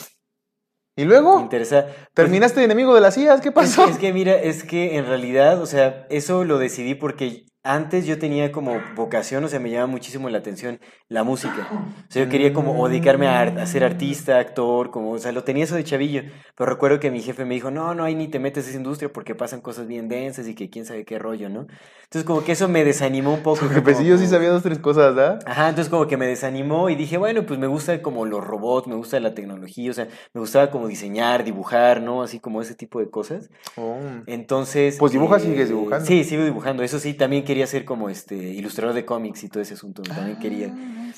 ¿Y 0.95 1.05
luego? 1.05 1.39
interesa. 1.39 1.83
Pues, 1.85 2.07
¿Terminaste 2.13 2.59
de 2.59 2.65
enemigo 2.65 2.93
de 2.95 3.01
las 3.01 3.17
IAS? 3.17 3.39
¿Qué 3.41 3.49
es 3.49 3.53
pasó? 3.55 3.85
que, 3.85 3.91
es 3.91 3.97
que 3.99 4.13
mira, 4.13 4.33
es 4.35 4.63
que 4.63 4.97
en 4.97 5.05
realidad, 5.05 5.61
o 5.61 5.65
sea, 5.65 6.05
eso 6.09 6.43
lo 6.43 6.57
decidí 6.57 6.93
porque 6.95 7.45
antes 7.63 8.05
yo 8.05 8.17
tenía 8.17 8.51
como 8.51 8.79
vocación, 8.95 9.43
o 9.43 9.47
sea, 9.49 9.59
me 9.59 9.69
llama 9.69 9.87
muchísimo 9.87 10.29
la 10.29 10.37
atención 10.37 10.79
la 11.09 11.23
música. 11.23 11.67
O 11.71 12.11
sea, 12.11 12.23
yo 12.23 12.29
quería 12.29 12.53
como 12.53 12.79
o 12.79 12.87
dedicarme 12.87 13.27
a, 13.27 13.65
ser 13.65 13.83
artista, 13.83 14.39
actor, 14.39 14.91
como, 14.91 15.11
o 15.11 15.17
sea, 15.17 15.31
lo 15.31 15.43
tenía 15.43 15.65
eso 15.65 15.75
de 15.75 15.83
chavillo. 15.83 16.23
Pero 16.55 16.69
recuerdo 16.69 16.99
que 16.99 17.11
mi 17.11 17.21
jefe 17.21 17.45
me 17.45 17.55
dijo, 17.55 17.71
no, 17.71 17.93
no, 17.95 18.03
ahí 18.03 18.15
ni 18.15 18.27
te 18.27 18.39
metes 18.39 18.65
a 18.65 18.69
esa 18.69 18.77
industria 18.77 19.11
porque 19.11 19.35
pasan 19.35 19.61
cosas 19.61 19.87
bien 19.87 20.07
densas 20.07 20.47
y 20.47 20.55
que 20.55 20.69
quién 20.69 20.85
sabe 20.85 21.03
qué 21.05 21.19
rollo, 21.19 21.49
¿no? 21.49 21.67
Entonces 22.03 22.23
como 22.25 22.43
que 22.43 22.53
eso 22.53 22.67
me 22.67 22.83
desanimó 22.85 23.33
un 23.33 23.43
poco. 23.43 23.57
Fue 23.57 23.69
jefecillo 23.69 24.15
como- 24.15 24.25
sí 24.25 24.29
sabía 24.29 24.49
dos, 24.49 24.63
tres 24.63 24.79
cosas, 24.79 25.15
¿verdad? 25.15 25.39
Ajá, 25.45 25.69
entonces 25.69 25.89
como 25.89 26.07
que 26.07 26.17
me 26.17 26.27
desanimó 26.27 26.89
y 26.89 26.95
dije, 26.95 27.17
bueno, 27.17 27.45
pues 27.45 27.59
me 27.59 27.67
gusta 27.67 28.01
como 28.01 28.25
los 28.25 28.43
robots, 28.43 28.87
me 28.87 28.95
gusta 28.95 29.19
la 29.19 29.33
tecnología, 29.33 29.91
o 29.91 29.93
sea, 29.93 30.07
me 30.33 30.41
gustaba 30.41 30.71
como 30.71 30.87
diseñar, 30.87 31.43
dibujar, 31.43 32.01
¿no? 32.01 32.23
Así 32.23 32.39
como 32.39 32.61
ese 32.61 32.75
tipo 32.75 32.99
de 32.99 33.09
cosas. 33.09 33.49
Oh. 33.75 33.97
Entonces... 34.27 34.97
Pues 34.97 35.11
dibujas 35.11 35.43
y 35.43 35.47
sigues 35.47 35.69
dibujando. 35.69 36.05
Sí, 36.05 36.23
sigo 36.23 36.43
dibujando. 36.43 36.83
Eso 36.83 36.99
sí, 36.99 37.13
también 37.13 37.43
quería 37.49 37.65
ser 37.65 37.83
como 37.83 38.11
este 38.11 38.35
ilustrador 38.35 38.93
de 38.93 39.05
cómics 39.05 39.43
y 39.43 39.49
todo 39.49 39.63
ese 39.63 39.73
asunto. 39.73 40.03
También 40.03 40.37
quería. 40.37 40.71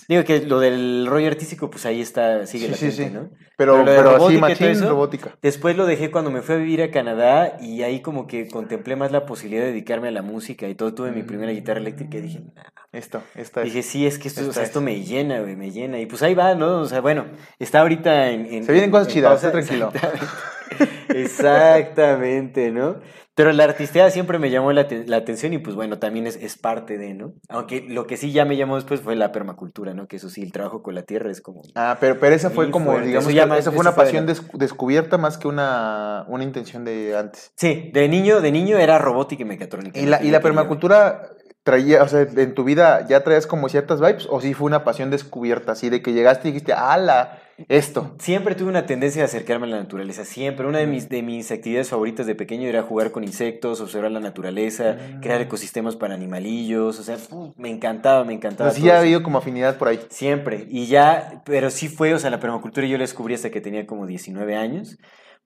Digo 0.07 0.23
que 0.23 0.39
lo 0.45 0.61
del 0.61 1.05
rollo 1.05 1.27
artístico, 1.27 1.69
pues 1.69 1.85
ahí 1.85 1.99
está, 1.99 2.45
sigue 2.47 2.69
Ah, 2.71 2.75
Sí, 2.77 2.89
sí, 2.89 3.01
latente, 3.03 3.09
sí. 3.09 3.35
¿no? 3.35 3.45
Pero, 3.57 3.83
lo 3.83 3.91
de 3.91 3.97
pero 3.97 4.09
así, 4.11 4.17
robótica 4.19 4.39
machín, 4.41 4.67
eso, 4.67 4.89
robótica. 4.89 5.37
Después 5.41 5.75
lo 5.75 5.85
dejé 5.85 6.09
cuando 6.09 6.31
me 6.31 6.41
fui 6.41 6.55
a 6.55 6.57
vivir 6.57 6.81
a 6.83 6.89
Canadá 6.89 7.57
y 7.59 7.81
ahí 7.83 8.01
como 8.01 8.25
que 8.27 8.47
contemplé 8.47 8.95
más 8.95 9.11
la 9.11 9.25
posibilidad 9.25 9.63
de 9.63 9.71
dedicarme 9.71 10.07
a 10.07 10.11
la 10.11 10.21
música 10.21 10.69
y 10.69 10.75
todo. 10.75 10.93
Tuve 10.93 11.11
mi 11.11 11.23
primera 11.23 11.51
guitarra 11.51 11.81
eléctrica 11.81 12.17
y 12.17 12.21
dije, 12.21 12.39
"Nah". 12.55 12.63
Esto, 12.93 13.21
esta 13.35 13.61
es. 13.61 13.65
Dije, 13.65 13.83
sí, 13.83 14.05
es 14.07 14.17
que 14.17 14.29
esto, 14.29 14.39
o 14.41 14.43
Esta 14.43 14.53
sea, 14.53 14.63
es. 14.63 14.69
esto 14.69 14.79
me 14.81 15.01
llena, 15.01 15.41
güey, 15.41 15.55
me 15.57 15.71
llena. 15.71 15.99
Y 15.99 16.05
pues 16.05 16.23
ahí 16.23 16.33
va, 16.33 16.55
¿no? 16.55 16.79
O 16.79 16.85
sea, 16.85 17.01
bueno, 17.01 17.25
está 17.59 17.81
ahorita 17.81 18.29
en... 18.31 18.45
en- 18.47 18.63
Se 18.63 18.71
vienen 18.71 18.85
en- 18.89 18.91
cosas 18.91 19.07
chidas, 19.09 19.31
pausa. 19.31 19.51
tranquilo. 19.51 19.91
Exactamente. 21.09 22.71
¿no? 22.71 22.97
Pero 23.33 23.51
la 23.53 23.63
artisteada 23.63 24.09
siempre 24.11 24.39
me 24.39 24.49
llamó 24.51 24.71
la, 24.73 24.87
la 25.07 25.17
atención 25.17 25.53
y 25.53 25.57
pues 25.57 25.75
bueno, 25.75 25.99
también 25.99 26.27
es, 26.27 26.35
es 26.35 26.57
parte 26.57 26.97
de, 26.97 27.13
¿no? 27.13 27.33
Aunque 27.49 27.85
lo 27.87 28.05
que 28.05 28.17
sí 28.17 28.31
ya 28.33 28.43
me 28.45 28.57
llamó 28.57 28.75
después 28.75 28.99
fue 29.01 29.15
la 29.15 29.31
permacultura, 29.31 29.93
¿no? 29.93 30.07
Que 30.07 30.17
eso 30.17 30.29
sí, 30.29 30.43
el 30.43 30.51
trabajo 30.51 30.83
con 30.83 30.95
la 30.95 31.03
tierra 31.03 31.31
es 31.31 31.41
como... 31.41 31.61
Ah, 31.75 31.97
pero, 31.99 32.19
pero 32.19 32.35
esa 32.35 32.49
fue 32.49 32.69
como, 32.69 32.91
fuerte, 32.91 33.07
digamos, 33.07 33.33
más- 33.47 33.59
esa 33.59 33.71
fue 33.71 33.79
una 33.79 33.93
fue 33.93 34.03
de 34.05 34.11
pasión 34.11 34.25
la- 34.27 34.57
descubierta 34.59 35.17
más 35.17 35.37
que 35.37 35.47
una, 35.47 36.25
una 36.27 36.43
intención 36.43 36.83
de 36.83 37.17
antes. 37.17 37.53
Sí, 37.55 37.89
de 37.93 38.07
niño, 38.09 38.41
de 38.41 38.51
niño 38.51 38.77
era 38.77 38.99
robótica 38.99 39.43
y 39.43 39.45
mecatrónica. 39.45 39.97
¿Y 39.99 40.05
la, 40.05 40.21
y 40.21 40.29
la 40.29 40.41
permacultura 40.41 41.29
traía, 41.63 42.03
o 42.03 42.07
sea, 42.09 42.21
en 42.21 42.53
tu 42.53 42.63
vida 42.65 43.07
ya 43.07 43.23
traías 43.23 43.47
como 43.47 43.69
ciertas 43.69 44.01
vibes 44.01 44.27
o 44.29 44.41
sí 44.41 44.53
fue 44.53 44.65
una 44.67 44.83
pasión 44.83 45.09
descubierta, 45.09 45.71
así 45.71 45.89
de 45.89 46.01
que 46.01 46.11
llegaste 46.11 46.49
y 46.49 46.51
dijiste, 46.51 46.73
ala, 46.73 47.39
esto? 47.69 48.15
Siempre 48.19 48.55
tuve 48.55 48.69
una 48.69 48.85
tendencia 48.85 49.21
a 49.21 49.25
acercarme 49.25 49.67
a 49.67 49.69
la 49.69 49.77
naturaleza, 49.79 50.25
siempre. 50.25 50.67
Una 50.67 50.79
de 50.79 50.87
mis, 50.87 51.09
de 51.09 51.21
mis 51.21 51.51
actividades 51.51 51.89
favoritas 51.89 52.25
de 52.25 52.35
pequeño 52.35 52.67
era 52.67 52.81
jugar 52.83 53.11
con 53.11 53.23
insectos, 53.23 53.81
observar 53.81 54.11
la 54.11 54.19
naturaleza, 54.19 54.97
crear 55.21 55.41
ecosistemas 55.41 55.95
para 55.95 56.13
animalillos, 56.13 56.99
o 56.99 57.03
sea, 57.03 57.17
me 57.57 57.69
encantaba, 57.69 58.23
me 58.23 58.33
encantaba. 58.33 58.69
Así 58.69 58.81
todo 58.81 58.87
ya 58.89 58.97
ha 58.97 58.99
habido 58.99 59.23
como 59.23 59.37
afinidad 59.37 59.77
por 59.77 59.87
ahí. 59.87 59.99
Siempre. 60.09 60.65
Y 60.69 60.87
ya, 60.87 61.41
pero 61.45 61.69
sí 61.69 61.87
fue, 61.87 62.13
o 62.13 62.19
sea, 62.19 62.29
la 62.29 62.39
permacultura 62.39 62.85
yo 62.87 62.97
la 62.97 63.03
descubrí 63.03 63.33
hasta 63.33 63.49
que 63.51 63.61
tenía 63.61 63.85
como 63.85 64.05
19 64.05 64.55
años. 64.55 64.97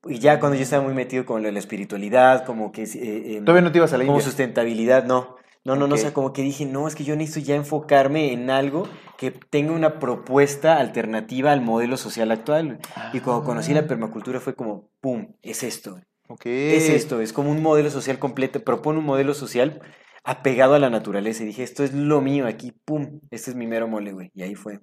Y 0.07 0.19
ya 0.19 0.39
cuando 0.39 0.55
yo 0.55 0.61
estaba 0.63 0.83
muy 0.83 0.93
metido 0.93 1.25
con 1.25 1.41
la 1.41 1.57
espiritualidad, 1.59 2.45
como 2.45 2.71
que... 2.71 2.83
eh, 2.83 3.37
em, 3.37 3.45
Todavía 3.45 3.63
no 3.63 3.71
te 3.71 3.79
ibas 3.79 3.91
a 3.93 3.97
la 3.97 4.05
como 4.05 4.17
India. 4.17 4.25
sustentabilidad, 4.25 5.05
no. 5.05 5.35
No, 5.65 5.75
no, 5.75 5.87
no, 5.87 5.95
o 5.95 5.97
sea, 5.97 6.13
como 6.13 6.31
que 6.31 6.43
dije, 6.43 6.65
no, 6.65 6.87
es 6.87 6.93
que 6.93 7.03
yo 7.03 7.15
necesito 7.15 7.47
ya 7.47 7.55
enfocarme 7.55 8.31
en 8.31 8.51
algo 8.51 8.87
que 9.17 9.31
tenga 9.31 9.71
una 9.73 9.97
propuesta 9.97 10.77
alternativa 10.77 11.51
al 11.51 11.61
modelo 11.61 11.97
social 11.97 12.31
actual. 12.31 12.79
Y 13.13 13.19
cuando 13.21 13.43
conocí 13.43 13.71
Ah. 13.71 13.81
la 13.81 13.87
permacultura 13.87 14.39
fue 14.39 14.55
como, 14.55 14.89
¡pum! 15.01 15.33
Es 15.41 15.63
esto. 15.63 15.99
Ok. 16.27 16.45
Es 16.45 16.89
esto, 16.89 17.19
es 17.19 17.33
como 17.33 17.49
un 17.51 17.63
modelo 17.63 17.89
social 17.89 18.19
completo, 18.19 18.63
propone 18.63 18.99
un 18.99 19.05
modelo 19.05 19.33
social 19.33 19.81
apegado 20.23 20.75
a 20.75 20.79
la 20.79 20.91
naturaleza. 20.91 21.41
Y 21.43 21.47
dije, 21.47 21.63
esto 21.63 21.83
es 21.83 21.93
lo 21.93 22.21
mío 22.21 22.45
aquí, 22.47 22.71
¡pum! 22.71 23.21
Este 23.31 23.49
es 23.49 23.55
mi 23.57 23.65
mero 23.65 23.87
mole, 23.87 24.11
güey. 24.11 24.31
Y 24.35 24.43
ahí 24.43 24.53
fue. 24.53 24.79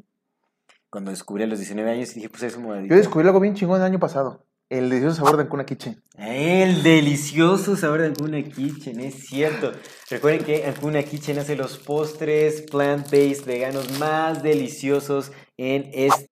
Cuando 0.90 1.10
descubrí 1.12 1.44
a 1.44 1.46
los 1.46 1.58
19 1.60 1.90
años 1.90 2.10
y 2.12 2.14
dije, 2.16 2.28
pues 2.28 2.58
me 2.58 2.64
voy 2.66 2.78
a 2.78 2.82
Yo 2.82 2.96
descubrí 2.96 3.26
algo 3.28 3.40
bien 3.40 3.54
chingón 3.54 3.80
el 3.80 3.86
año 3.86 3.98
pasado. 4.00 4.44
El 4.72 4.88
delicioso 4.88 5.16
sabor 5.16 5.36
de 5.36 5.42
Ancuna 5.42 5.66
Kitchen. 5.66 6.02
El 6.16 6.82
delicioso 6.82 7.76
sabor 7.76 8.00
de 8.00 8.06
Ancuna 8.06 8.42
Kitchen, 8.42 9.00
es 9.00 9.26
cierto. 9.26 9.72
Recuerden 10.08 10.46
que 10.46 10.64
Ancuna 10.64 11.02
Kitchen 11.02 11.38
hace 11.38 11.56
los 11.56 11.76
postres 11.76 12.62
plant-based 12.62 13.44
veganos 13.44 13.98
más 13.98 14.42
deliciosos 14.42 15.30
en 15.58 15.90
este 15.92 16.31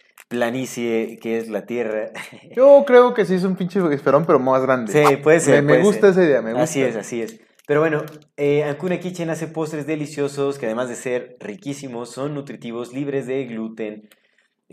planicie 0.31 1.19
que 1.21 1.37
es 1.37 1.49
la 1.49 1.65
Tierra. 1.65 2.09
Yo 2.55 2.83
creo 2.87 3.13
que 3.13 3.25
sí 3.25 3.35
es 3.35 3.43
un 3.43 3.57
pinche 3.57 3.79
esperón, 3.93 4.25
pero 4.25 4.39
más 4.39 4.61
grande. 4.63 4.91
Sí, 4.93 5.17
puede 5.17 5.41
ser. 5.41 5.61
Me, 5.61 5.79
gusta 5.79 6.13
ser. 6.13 6.23
esa 6.23 6.23
idea, 6.23 6.41
me 6.41 6.51
gusta. 6.51 6.63
Así 6.63 6.81
es, 6.81 6.95
así 6.95 7.21
es. 7.21 7.39
Pero 7.67 7.81
bueno, 7.81 8.03
eh, 8.37 8.63
Ancuna 8.63 8.99
Kitchen 8.99 9.29
hace 9.29 9.47
postres 9.47 9.85
deliciosos 9.85 10.57
que 10.57 10.65
además 10.65 10.89
de 10.89 10.95
ser 10.95 11.35
riquísimos, 11.39 12.09
son 12.09 12.33
nutritivos, 12.33 12.93
libres 12.93 13.27
de 13.27 13.45
gluten, 13.45 14.09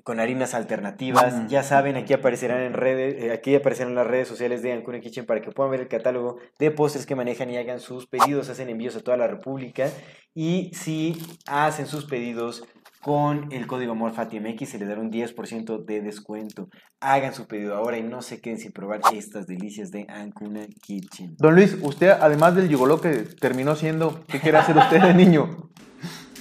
con 0.05 0.21
harinas 0.21 0.55
alternativas. 0.55 1.35
Mm. 1.35 1.49
Ya 1.49 1.65
saben, 1.65 1.97
aquí 1.97 2.15
aparecerán 2.15 2.63
en 2.63 2.73
redes, 2.73 3.23
eh, 3.23 3.33
aquí 3.33 3.55
aparecerán 3.57 3.97
las 3.97 4.07
redes 4.07 4.29
sociales 4.29 4.63
de 4.63 4.73
Ancuna 4.73 5.01
Kitchen 5.01 5.27
para 5.27 5.41
que 5.41 5.51
puedan 5.51 5.73
ver 5.73 5.81
el 5.81 5.89
catálogo 5.89 6.39
de 6.59 6.71
postres 6.71 7.05
que 7.05 7.17
manejan 7.17 7.51
y 7.51 7.57
hagan 7.57 7.81
sus 7.81 8.07
pedidos, 8.07 8.49
hacen 8.49 8.69
envíos 8.69 8.97
a 8.97 9.01
toda 9.01 9.17
la 9.17 9.27
República. 9.27 9.91
Y 10.35 10.71
si 10.73 11.21
hacen 11.47 11.87
sus 11.87 12.05
pedidos 12.05 12.63
con 13.03 13.53
el 13.53 13.67
código 13.67 13.95
MORFATIMX 13.95 14.69
se 14.69 14.79
les 14.79 14.89
dará 14.89 15.01
un 15.01 15.11
10% 15.13 15.85
de 15.85 16.01
descuento. 16.03 16.69
Hagan 17.01 17.33
su 17.35 17.47
pedido 17.47 17.77
ahora 17.77 17.97
y 17.99 18.03
no 18.03 18.23
se 18.23 18.41
queden 18.41 18.59
sin 18.59 18.73
probar 18.73 19.01
estas 19.13 19.47
delicias 19.47 19.91
de 19.91 20.07
Ancuna 20.09 20.67
Kitchen. 20.83 21.37
Don 21.39 21.55
Luis, 21.55 21.77
usted, 21.83 22.11
además 22.11 22.57
del 22.57 22.69
yugoló 22.69 23.01
que 23.01 23.11
terminó 23.41 23.77
siendo, 23.77 24.25
¿qué 24.27 24.41
quiere 24.41 24.59
hacer 24.59 24.77
usted 24.77 25.01
de 25.01 25.15
niño? 25.15 25.69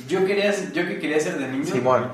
Yo 0.07 0.25
quería, 0.25 0.51
ser- 0.53 0.71
yo 0.73 0.85
que 0.87 0.99
quería 0.99 1.19
ser 1.19 1.37
de 1.37 1.47
niño. 1.51 1.65
Simón. 1.65 2.07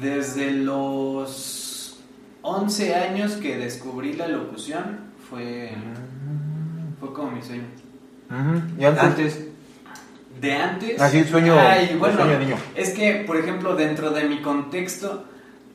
Desde 0.00 0.50
los 0.50 2.00
11 2.42 2.94
años 2.94 3.32
que 3.36 3.56
descubrí 3.56 4.14
la 4.14 4.28
locución, 4.28 5.00
fue, 5.28 5.70
fue 7.00 7.12
como 7.12 7.30
mi 7.32 7.42
sueño. 7.42 7.64
Ujú, 8.30 8.80
Y 8.80 8.84
antes, 8.84 9.46
De 10.40 10.54
antes. 10.54 11.00
Así, 11.00 11.24
sueño- 11.24 11.58
Ay, 11.58 11.96
bueno, 11.98 12.16
sueño 12.16 12.32
de 12.32 12.38
niño. 12.44 12.56
Es 12.74 12.90
que, 12.90 13.24
por 13.26 13.36
ejemplo, 13.36 13.74
dentro 13.74 14.10
de 14.10 14.24
mi 14.24 14.40
contexto, 14.42 15.24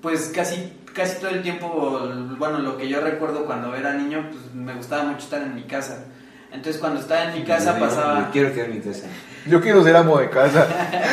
pues 0.01 0.31
casi, 0.35 0.73
casi 0.93 1.19
todo 1.19 1.29
el 1.31 1.41
tiempo, 1.41 1.99
bueno, 2.37 2.59
lo 2.59 2.77
que 2.77 2.87
yo 2.87 3.01
recuerdo 3.01 3.45
cuando 3.45 3.75
era 3.75 3.93
niño, 3.93 4.27
pues 4.31 4.53
me 4.53 4.73
gustaba 4.73 5.03
mucho 5.03 5.19
estar 5.25 5.41
en 5.41 5.55
mi 5.55 5.63
casa. 5.63 6.05
Entonces, 6.51 6.77
cuando 6.81 6.99
estaba 6.99 7.25
en 7.25 7.33
mi 7.39 7.43
casa, 7.45 7.77
pasaba. 7.79 8.29
Quiero 8.31 8.53
quedar 8.53 8.69
en 8.69 8.75
mi 8.75 8.81
casa. 8.81 9.07
yo 9.47 9.61
quiero 9.61 9.83
ser 9.83 9.95
amo 9.95 10.17
de 10.19 10.29
casa. 10.29 10.67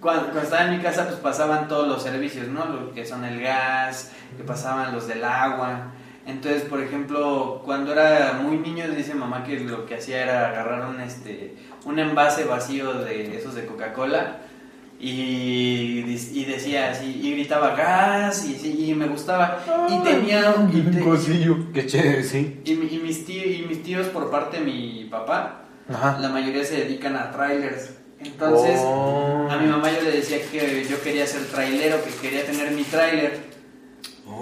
Cuando, 0.00 0.22
cuando 0.24 0.42
estaba 0.42 0.64
en 0.64 0.76
mi 0.78 0.82
casa, 0.82 1.04
pues 1.06 1.16
pasaban 1.20 1.68
todos 1.68 1.86
los 1.86 2.02
servicios, 2.02 2.48
¿no? 2.48 2.64
Lo 2.64 2.92
que 2.92 3.06
son 3.06 3.24
el 3.24 3.40
gas, 3.40 4.10
que 4.36 4.42
pasaban 4.42 4.92
los 4.92 5.06
del 5.06 5.22
agua. 5.22 5.92
Entonces, 6.26 6.62
por 6.62 6.80
ejemplo, 6.82 7.62
cuando 7.64 7.92
era 7.92 8.32
muy 8.42 8.56
niño, 8.56 8.88
dice 8.88 9.14
mamá 9.14 9.44
que 9.44 9.60
lo 9.60 9.86
que 9.86 9.94
hacía 9.96 10.22
era 10.24 10.48
agarrar 10.48 10.86
un, 10.88 11.00
este, 11.00 11.54
un 11.84 11.98
envase 11.98 12.44
vacío 12.44 12.92
de 12.94 13.36
esos 13.36 13.54
de 13.54 13.66
Coca-Cola 13.66 14.38
y, 15.00 16.04
y 16.32 16.44
decía 16.44 16.90
así, 16.92 17.20
y 17.22 17.32
gritaba 17.32 17.74
gas, 17.74 18.44
y, 18.46 18.94
me 18.94 19.06
gustaba. 19.08 19.58
Y 19.88 19.98
tenía. 20.04 20.54
Y, 20.72 20.80
te- 20.80 21.00
cosillo. 21.00 21.56
Qué 21.74 21.86
chévere, 21.86 22.22
sí. 22.22 22.60
y, 22.64 22.72
y 22.72 23.00
mis 23.02 23.24
tíos, 23.26 23.46
y 23.46 23.66
mis 23.68 23.82
tíos, 23.82 24.06
por 24.08 24.30
parte 24.30 24.58
de 24.58 24.64
mi 24.64 25.08
papá, 25.10 25.62
Ajá. 25.92 26.18
la 26.20 26.28
mayoría 26.28 26.64
se 26.64 26.76
dedican 26.76 27.16
a 27.16 27.30
trailers. 27.32 27.90
Entonces, 28.20 28.78
Oh. 28.84 29.48
a 29.50 29.56
mi 29.56 29.66
mamá 29.66 29.90
yo 29.90 30.02
le 30.02 30.12
decía 30.12 30.38
que 30.52 30.86
yo 30.88 31.02
quería 31.02 31.26
ser 31.26 31.44
trailero, 31.46 31.96
que 32.04 32.10
quería 32.28 32.46
tener 32.46 32.70
mi 32.70 32.84
trailer. 32.84 33.50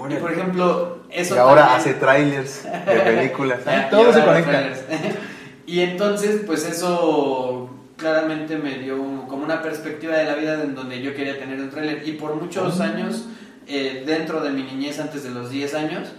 Y 0.09 0.13
por 0.15 0.31
ejemplo, 0.31 0.99
eso 1.09 1.35
y 1.35 1.37
ahora 1.39 1.61
también- 1.63 1.79
hace 1.81 1.93
trailers 1.95 2.63
de 2.63 2.99
películas. 3.03 3.59
Todo 3.89 4.11
y 4.11 4.13
se 4.13 4.23
conecta. 4.23 4.73
y 5.67 5.79
entonces, 5.81 6.41
pues 6.45 6.65
eso 6.67 7.69
claramente 7.97 8.57
me 8.57 8.79
dio 8.79 9.01
un- 9.01 9.27
como 9.27 9.43
una 9.43 9.61
perspectiva 9.61 10.15
de 10.17 10.25
la 10.25 10.35
vida 10.35 10.63
en 10.63 10.73
donde 10.75 11.01
yo 11.01 11.13
quería 11.15 11.37
tener 11.39 11.59
un 11.59 11.69
trailer. 11.69 12.07
Y 12.07 12.13
por 12.13 12.35
muchos 12.35 12.79
años, 12.79 13.25
eh, 13.67 14.03
dentro 14.05 14.41
de 14.41 14.49
mi 14.51 14.63
niñez, 14.63 14.99
antes 14.99 15.23
de 15.23 15.29
los 15.31 15.49
10 15.51 15.73
años, 15.75 16.09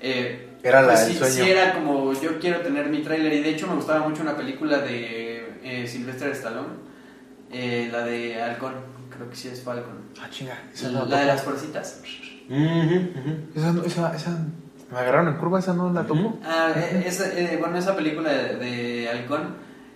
eh, 0.00 0.48
Era 0.62 0.82
la 0.82 0.88
pues 0.88 1.00
del 1.06 1.12
sí, 1.12 1.18
sueño. 1.18 1.34
sí 1.44 1.50
era 1.50 1.74
como 1.74 2.12
yo 2.14 2.38
quiero 2.38 2.60
tener 2.60 2.88
mi 2.88 3.02
trailer. 3.02 3.32
Y 3.32 3.40
de 3.40 3.50
hecho 3.50 3.66
me 3.66 3.74
gustaba 3.74 4.06
mucho 4.08 4.22
una 4.22 4.36
película 4.36 4.78
de 4.78 5.58
eh, 5.64 5.86
Sylvester 5.86 6.30
Stallone, 6.30 6.68
eh, 7.52 7.88
la 7.92 8.04
de 8.04 8.40
Halcón, 8.40 8.74
creo 9.10 9.28
que 9.28 9.36
sí 9.36 9.48
es 9.48 9.62
Falcon. 9.62 10.00
Ah, 10.20 10.28
chinga. 10.30 10.58
Esa 10.72 10.90
La 10.90 11.20
de 11.20 11.26
las 11.26 11.42
fuercitas. 11.42 12.00
Esa, 13.56 13.72
no- 13.72 13.84
esa, 13.84 14.14
esa, 14.16 14.38
me 14.92 14.98
agarraron 14.98 15.28
en 15.28 15.34
curva, 15.34 15.58
esa 15.58 15.72
no 15.72 15.90
la 15.90 16.02
tomo. 16.02 16.38
Ah, 16.44 16.70
eh, 16.76 17.04
esa, 17.06 17.26
eh, 17.28 17.56
bueno, 17.58 17.78
esa 17.78 17.96
película 17.96 18.30
de, 18.30 18.56
de 18.56 19.08
Halcón, 19.08 19.54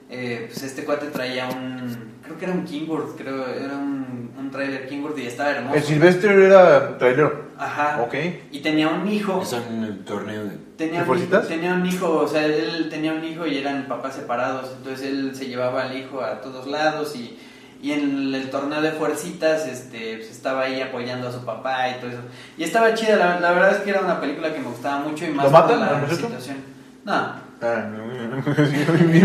eh, 0.08 0.46
pues 0.48 0.62
este 0.62 0.84
cuate 0.84 1.08
traía 1.08 1.48
un, 1.48 2.14
creo 2.22 2.38
que 2.38 2.44
era 2.46 2.54
un 2.54 2.64
Kingworth, 2.64 3.14
creo, 3.16 3.46
era 3.46 3.76
un, 3.76 4.30
un 4.38 4.50
trailer 4.50 4.88
Kingworth 4.88 5.18
y 5.18 5.26
estaba 5.26 5.50
hermoso. 5.50 5.76
El 5.76 5.82
Sylvester 5.82 6.30
era 6.30 6.96
trailero. 6.96 7.46
Ajá. 7.58 8.02
Ok. 8.02 8.14
Y 8.52 8.60
tenía 8.60 8.88
un 8.88 9.06
hijo. 9.06 9.42
Eso 9.42 9.62
en 9.68 9.84
el 9.84 10.04
torneo 10.04 10.44
de... 10.44 10.56
Tenía 10.76 11.04
¿De 11.04 11.10
un, 11.10 11.48
tenía 11.48 11.74
un 11.74 11.86
hijo, 11.86 12.18
o 12.18 12.28
sea, 12.28 12.44
él 12.44 12.88
tenía 12.90 13.12
un 13.12 13.24
hijo 13.24 13.46
y 13.46 13.58
eran 13.58 13.86
papás 13.88 14.14
separados, 14.14 14.74
entonces 14.76 15.06
él 15.06 15.34
se 15.34 15.46
llevaba 15.46 15.84
al 15.84 15.96
hijo 15.96 16.22
a 16.22 16.40
todos 16.40 16.66
lados 16.66 17.16
y, 17.16 17.38
y 17.86 17.92
en 17.92 18.34
el 18.34 18.50
torneo 18.50 18.80
de 18.80 18.90
fuercitas 18.92 19.66
este, 19.66 20.16
pues, 20.16 20.30
estaba 20.30 20.62
ahí 20.62 20.80
apoyando 20.80 21.28
a 21.28 21.32
su 21.32 21.44
papá 21.44 21.88
y 21.90 21.94
todo 22.00 22.10
eso. 22.10 22.20
Y 22.58 22.64
estaba 22.64 22.94
chida, 22.94 23.16
la, 23.16 23.38
la 23.38 23.52
verdad 23.52 23.72
es 23.72 23.78
que 23.78 23.90
era 23.90 24.00
una 24.00 24.20
película 24.20 24.52
que 24.52 24.58
me 24.60 24.66
gustaba 24.68 25.00
mucho 25.00 25.24
y 25.24 25.28
más 25.28 25.46
¿Lo 25.50 25.52
por 25.52 25.76
la 25.78 25.92
muchacho? 25.94 26.16
situación. 26.16 26.56
No, 27.04 27.46
Ah, 27.62 27.88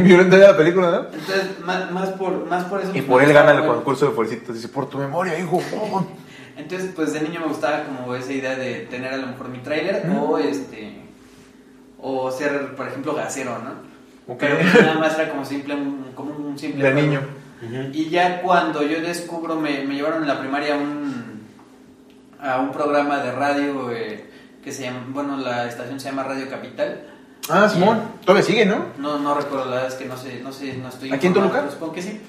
violenta 0.03 0.37
la 0.37 0.55
película, 0.55 0.89
¿no? 0.91 0.97
entonces 1.05 1.59
más, 1.65 1.91
más 1.91 2.09
por, 2.11 2.45
más 2.47 2.63
por 2.65 2.81
eso. 2.81 2.91
Y 2.93 3.01
por 3.01 3.21
él 3.23 3.33
gana 3.33 3.51
el 3.51 3.65
concurso 3.65 4.05
de 4.05 4.11
fuercitas. 4.11 4.55
Dice, 4.55 4.67
por 4.69 4.89
tu 4.89 4.97
memoria, 4.97 5.37
hijo. 5.39 5.61
oh". 5.75 6.05
Entonces, 6.57 6.91
pues 6.95 7.13
de 7.13 7.21
niño 7.21 7.39
me 7.39 7.47
gustaba 7.47 7.83
como 7.83 8.13
esa 8.15 8.31
idea 8.31 8.55
de 8.55 8.81
tener 8.89 9.13
a 9.13 9.17
lo 9.17 9.27
mejor 9.27 9.49
mi 9.49 9.57
tráiler 9.59 10.05
Mm. 10.05 10.15
o 10.17 10.37
este 10.37 11.01
o 11.99 12.31
ser, 12.31 12.75
por 12.75 12.87
ejemplo, 12.87 13.13
gasero, 13.15 13.57
¿no? 13.59 13.91
Pero 14.37 14.55
nada 14.81 14.93
más 14.99 15.17
era 15.19 15.29
como 15.29 15.43
simple 15.45 15.75
un, 15.75 16.11
como 16.15 16.31
un 16.31 16.57
simple 16.57 16.83
De 16.83 16.93
Y 17.93 18.09
ya 18.09 18.41
cuando 18.41 18.81
yo 18.83 19.01
descubro, 19.01 19.55
me, 19.55 19.83
me 19.85 19.95
llevaron 19.95 20.23
en 20.23 20.27
la 20.27 20.39
primaria 20.39 20.75
a 20.75 20.77
un, 20.77 21.41
a 22.39 22.59
un 22.59 22.71
programa 22.71 23.17
de 23.17 23.31
radio 23.31 23.91
eh, 23.91 24.29
que 24.63 24.71
se 24.71 24.83
llama, 24.83 25.05
bueno, 25.09 25.37
la 25.37 25.67
estación 25.67 25.99
se 25.99 26.09
llama 26.09 26.23
Radio 26.23 26.49
Capital. 26.49 27.03
Ah, 27.49 27.67
Simón. 27.69 28.01
Todavía 28.25 28.43
sigue, 28.43 28.65
¿no? 28.65 28.85
No, 28.97 29.19
no 29.19 29.35
recuerdo, 29.35 29.65
la 29.65 29.75
verdad 29.75 29.89
es 29.89 29.95
que 29.95 30.05
no 30.05 30.17
sé, 30.17 30.39
no 30.43 30.51
sé, 30.51 30.77
no 30.77 30.89
estoy 30.89 31.11
¿Aquí 31.11 31.27
en 31.27 31.33
Toluca? 31.33 31.69
Supongo 31.69 31.93
que 31.93 32.01
sí. 32.01 32.21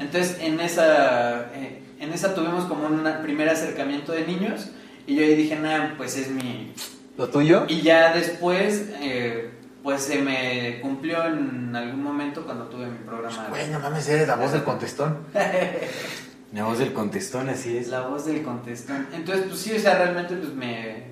Entonces, 0.00 0.38
en 0.40 0.60
esa, 0.60 1.52
eh, 1.54 1.82
en 2.00 2.12
esa 2.12 2.34
tuvimos 2.34 2.64
como 2.64 2.86
un 2.86 3.04
primer 3.22 3.48
acercamiento 3.48 4.12
de 4.12 4.26
niños 4.26 4.68
y 5.06 5.14
yo 5.14 5.22
ahí 5.22 5.34
dije, 5.34 5.56
nah, 5.56 5.96
pues 5.96 6.16
es 6.16 6.30
mi... 6.30 6.72
¿Lo 7.16 7.28
tuyo? 7.28 7.64
Y 7.68 7.80
ya 7.80 8.12
después, 8.12 8.90
eh, 9.00 9.50
pues 9.88 10.02
se 10.02 10.18
me 10.20 10.80
cumplió 10.82 11.24
en 11.24 11.74
algún 11.74 12.02
momento 12.02 12.44
cuando 12.44 12.66
tuve 12.66 12.88
mi 12.88 12.98
programa. 13.06 13.44
de- 13.44 13.48
Güey, 13.48 13.68
no 13.70 13.80
mames, 13.80 14.06
eres 14.06 14.28
la 14.28 14.36
voz 14.36 14.52
del 14.52 14.62
contestón. 14.62 15.16
La 16.52 16.64
voz 16.64 16.78
del 16.78 16.92
contestón, 16.92 17.48
así 17.48 17.78
es. 17.78 17.88
La 17.88 18.02
voz 18.02 18.26
del 18.26 18.42
contestón. 18.42 19.06
Entonces, 19.14 19.46
pues 19.48 19.60
sí, 19.60 19.72
o 19.74 19.78
sea, 19.78 19.96
realmente 19.96 20.34
pues 20.34 20.52
me... 20.52 21.04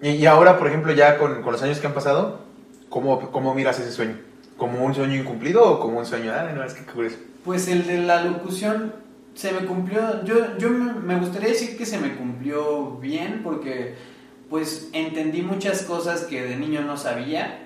Y, 0.00 0.10
y 0.10 0.26
ahora, 0.26 0.58
por 0.58 0.68
ejemplo, 0.68 0.92
ya 0.92 1.18
con, 1.18 1.42
con 1.42 1.52
los 1.52 1.60
años 1.62 1.80
que 1.80 1.88
han 1.88 1.94
pasado, 1.94 2.40
¿cómo, 2.88 3.32
¿cómo 3.32 3.52
miras 3.52 3.80
ese 3.80 3.90
sueño? 3.90 4.16
¿Como 4.56 4.84
un 4.84 4.94
sueño 4.94 5.16
incumplido 5.16 5.64
o 5.64 5.80
como 5.80 5.98
un 5.98 6.06
sueño? 6.06 6.30
Ah, 6.32 6.52
no, 6.54 6.62
es 6.62 6.74
que 6.74 6.84
curioso. 6.84 7.16
Pues 7.44 7.66
el 7.66 7.84
de 7.84 7.98
la 7.98 8.22
locución 8.22 8.94
se 9.34 9.50
me 9.52 9.66
cumplió, 9.66 10.24
yo, 10.24 10.56
yo 10.56 10.70
me 10.70 11.16
gustaría 11.18 11.48
decir 11.48 11.76
que 11.76 11.84
se 11.84 11.98
me 11.98 12.14
cumplió 12.14 12.92
bien 13.00 13.40
porque 13.42 13.96
pues 14.50 14.88
entendí 14.92 15.42
muchas 15.42 15.82
cosas 15.82 16.22
que 16.22 16.42
de 16.42 16.56
niño 16.56 16.82
no 16.82 16.96
sabía 16.96 17.64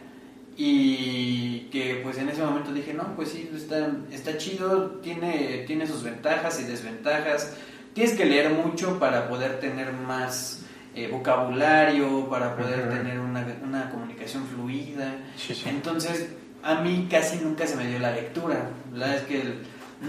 y 0.56 1.68
que 1.72 2.00
pues 2.02 2.18
en 2.18 2.28
ese 2.28 2.42
momento 2.42 2.72
dije, 2.72 2.92
no, 2.94 3.14
pues 3.16 3.30
sí, 3.30 3.50
está, 3.54 3.90
está 4.12 4.36
chido, 4.38 4.90
tiene, 5.02 5.64
tiene 5.66 5.86
sus 5.86 6.02
ventajas 6.02 6.60
y 6.60 6.64
desventajas, 6.64 7.54
tienes 7.94 8.14
que 8.14 8.24
leer 8.24 8.50
mucho 8.50 8.98
para 8.98 9.28
poder 9.28 9.60
tener 9.60 9.92
más 9.92 10.60
eh, 10.94 11.08
vocabulario, 11.10 12.28
para 12.28 12.56
poder 12.56 12.88
tener 12.90 13.18
una, 13.20 13.46
una 13.64 13.90
comunicación 13.90 14.44
fluida. 14.46 15.16
Sí, 15.36 15.54
sí. 15.54 15.62
Entonces, 15.66 16.28
a 16.62 16.76
mí 16.76 17.08
casi 17.10 17.38
nunca 17.38 17.66
se 17.66 17.76
me 17.76 17.86
dio 17.86 17.98
la 17.98 18.12
lectura. 18.12 18.70
La 18.92 19.06
verdad 19.06 19.22
es 19.22 19.22
que 19.28 19.40
el- 19.40 19.58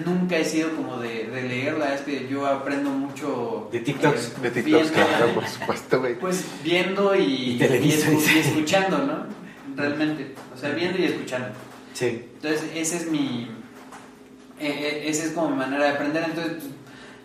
nunca 0.06 0.38
he 0.38 0.44
sido 0.46 0.76
como 0.76 0.98
de, 0.98 1.26
de 1.28 1.44
leer, 1.44 1.74
la 1.74 1.86
verdad 1.86 1.96
es 1.96 2.02
que 2.02 2.28
yo 2.28 2.46
aprendo 2.48 2.90
mucho. 2.90 3.70
De 3.72 3.80
TikToks, 3.80 4.34
eh, 4.38 4.42
De 4.42 4.52
TikToks, 4.52 4.92
viendo- 4.92 5.10
claro, 5.10 5.34
por 5.36 5.48
supuesto, 5.48 6.00
güey. 6.02 6.20
Pues 6.20 6.46
viendo 6.64 7.16
y, 7.16 7.22
Y 7.24 7.64
y 7.64 8.40
escuchando, 8.40 8.98
¿no? 9.00 9.43
Realmente. 9.76 10.34
O 10.54 10.58
sea, 10.58 10.70
viendo 10.72 10.98
y 11.00 11.06
escuchando. 11.06 11.48
Sí. 11.94 12.26
Entonces, 12.36 12.64
ese 12.76 12.98
es 12.98 13.08
mi. 13.12 13.50
eh, 14.60 14.68
eh, 14.70 15.04
esa 15.08 15.26
es 15.26 15.32
como 15.32 15.50
mi 15.50 15.58
manera 15.58 15.84
de 15.86 15.90
aprender. 15.92 16.24
Entonces, 16.26 16.64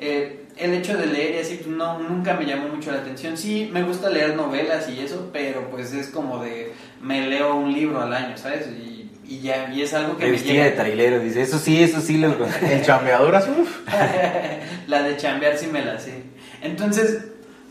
eh, 0.00 0.44
el 0.56 0.74
hecho 0.74 0.96
de 0.96 1.06
leer 1.06 1.36
y 1.36 1.38
así, 1.38 1.54
pues, 1.56 1.68
no, 1.68 1.98
nunca 2.00 2.34
me 2.34 2.44
llamó 2.46 2.68
mucho 2.68 2.90
la 2.90 2.98
atención. 2.98 3.36
Sí, 3.36 3.68
me 3.72 3.82
gusta 3.82 4.10
leer 4.10 4.34
novelas 4.36 4.88
y 4.88 5.00
eso, 5.00 5.30
pero 5.32 5.68
pues 5.70 5.92
es 5.92 6.08
como 6.08 6.42
de. 6.42 6.72
Me 7.02 7.26
leo 7.28 7.54
un 7.56 7.72
libro 7.72 8.00
al 8.00 8.12
año, 8.12 8.36
¿sabes? 8.36 8.66
Y, 8.68 9.10
y 9.26 9.40
ya, 9.40 9.70
y 9.72 9.82
es 9.82 9.92
algo 9.94 10.16
que 10.16 10.24
Me 10.24 10.30
me 10.30 10.32
vestía 10.32 10.52
llega. 10.52 10.64
de 10.64 10.70
trailero, 10.72 11.20
dice, 11.20 11.42
eso 11.42 11.58
sí, 11.58 11.82
eso 11.82 12.00
sí 12.00 12.16
lo... 12.16 12.34
El 12.62 12.82
chambeador 12.82 13.34
azul. 13.36 13.68
la 14.86 15.02
de 15.02 15.16
chambear 15.16 15.56
sí 15.58 15.66
me 15.66 15.84
la 15.84 15.98
sé. 15.98 16.22
Entonces, 16.62 17.24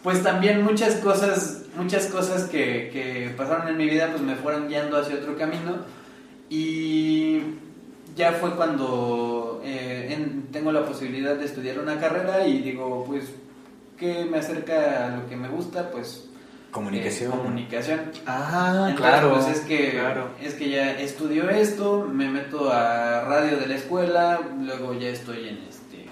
pues 0.04 0.22
también 0.24 0.64
muchas 0.64 0.96
cosas, 0.96 1.64
muchas 1.78 2.08
cosas 2.08 2.44
que, 2.46 2.90
que 2.92 3.34
pasaron 3.38 3.68
en 3.70 3.78
mi 3.78 3.86
vida, 3.90 4.10
pues 4.10 4.22
me 4.22 4.36
fueron 4.36 4.68
guiando 4.68 4.98
hacia 4.98 5.16
otro 5.16 5.38
camino. 5.38 5.78
Y 6.50 7.40
ya 8.16 8.32
fue 8.34 8.56
cuando 8.56 9.62
eh, 9.64 10.08
en- 10.12 10.48
tengo 10.52 10.72
la 10.72 10.86
posibilidad 10.86 11.36
de 11.36 11.46
estudiar 11.46 11.80
una 11.80 12.00
carrera 12.00 12.48
y 12.48 12.62
digo, 12.62 13.04
pues, 13.06 13.26
¿qué 13.98 14.26
me 14.26 14.38
acerca 14.40 15.06
a 15.08 15.16
lo 15.18 15.28
que 15.30 15.36
me 15.36 15.50
gusta? 15.50 15.90
Pues 15.92 16.24
Comunicación. 16.72 17.32
eh, 17.32 17.36
comunicación. 17.36 18.00
Ah, 18.26 18.88
Entonces, 18.90 18.96
claro. 18.98 19.34
Pues 19.34 19.48
es 19.48 19.60
que, 19.62 19.92
Claro. 19.92 20.30
es 20.42 20.54
que 20.54 20.70
ya 20.70 20.92
estudio 21.00 21.50
esto, 21.50 22.08
me 22.12 22.30
meto 22.30 22.72
a 22.72 23.22
radio 23.26 23.58
de 23.58 23.68
la 23.68 23.76
escuela, 23.76 24.40
luego 24.62 24.94
ya 24.94 25.10
estoy 25.10 25.50
en 25.50 25.58
este 25.70 26.06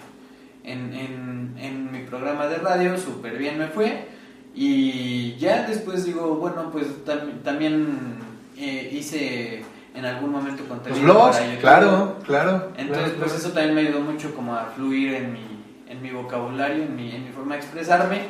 en, 0.63 0.93
en, 0.93 1.55
en 1.59 1.91
mi 1.91 1.99
programa 2.03 2.47
de 2.47 2.57
radio, 2.57 2.97
súper 2.97 3.37
bien 3.37 3.57
me 3.59 3.67
fue. 3.67 4.07
Y 4.55 5.35
ya 5.35 5.63
después 5.67 6.05
digo, 6.05 6.35
bueno, 6.35 6.71
pues 6.71 6.87
tam- 7.05 7.41
también 7.43 8.17
eh, 8.57 8.89
hice 8.93 9.63
en 9.93 10.05
algún 10.05 10.31
momento 10.31 10.61
Los 10.63 10.69
contenido 10.69 11.03
blogs, 11.13 11.37
para 11.37 11.57
claro, 11.59 12.17
claro. 12.25 12.71
Entonces, 12.77 12.87
Claro, 12.87 13.03
pues 13.19 13.31
claro. 13.33 13.35
eso 13.37 13.49
también 13.51 13.75
me 13.75 13.81
ayudó 13.81 13.99
mucho 14.01 14.33
como 14.33 14.55
a 14.55 14.65
fluir 14.75 15.13
en 15.13 15.33
mi, 15.33 15.45
en 15.89 16.01
mi 16.01 16.11
vocabulario, 16.11 16.83
en 16.83 16.95
mi, 16.95 17.11
en 17.13 17.25
mi 17.25 17.31
forma 17.31 17.55
de 17.55 17.61
expresarme. 17.61 18.21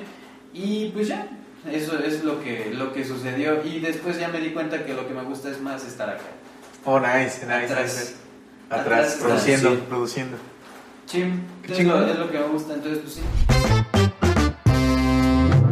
Y 0.54 0.90
pues 0.90 1.08
ya, 1.10 1.28
eso 1.72 2.00
es 2.00 2.24
lo 2.24 2.42
que, 2.42 2.72
lo 2.74 2.92
que 2.94 3.06
sucedió. 3.06 3.64
Y 3.64 3.80
después 3.80 4.20
ya 4.20 4.30
me 4.30 4.40
di 4.40 4.50
cuenta 4.50 4.84
que 4.86 4.94
lo 4.94 5.08
que 5.08 5.14
me 5.14 5.22
gusta 5.24 5.50
es 5.50 5.62
más 5.62 5.86
estar 5.86 6.10
acá. 6.10 6.24
Oh, 6.86 7.00
nice, 7.00 7.46
nice. 7.46 7.74
Atrás. 7.74 8.16
Atrás 8.70 9.18
produciendo, 9.22 9.70
sí. 9.72 9.80
Sí, 11.06 11.24
Qué 11.64 11.72
es 11.72 11.78
chingón. 11.78 12.02
lo, 12.02 12.08
es 12.08 12.18
lo 12.20 12.32
que 12.32 12.40
me 12.40 12.46
gusta. 12.48 12.74
Entonces, 12.74 13.00
pues 13.04 13.14
sí. 13.16 13.22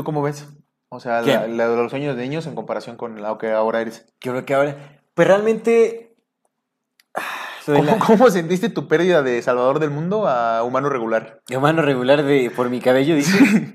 ¿Tú 0.00 0.04
cómo 0.04 0.22
ves? 0.22 0.48
O 0.88 0.98
sea, 0.98 1.20
la, 1.20 1.46
la 1.46 1.68
de 1.68 1.76
los 1.76 1.90
sueños 1.90 2.16
de 2.16 2.22
niños 2.22 2.46
en 2.46 2.54
comparación 2.54 2.96
con 2.96 3.20
lo 3.20 3.36
que 3.36 3.50
ahora 3.50 3.82
eres. 3.82 4.06
Creo 4.18 4.46
que 4.46 4.54
ahora... 4.54 5.02
Pues 5.12 5.28
realmente... 5.28 6.16
soy 7.66 7.76
¿Cómo, 7.76 7.90
la- 7.90 7.98
cómo 7.98 8.30
sentiste 8.30 8.70
tu 8.70 8.88
pérdida 8.88 9.22
de 9.22 9.42
Salvador 9.42 9.78
del 9.78 9.90
Mundo 9.90 10.26
a 10.26 10.62
humano 10.62 10.88
regular? 10.88 11.42
Humano 11.54 11.82
regular 11.82 12.22
de 12.22 12.50
por 12.50 12.70
mi 12.70 12.80
cabello, 12.80 13.14
dices. 13.14 13.38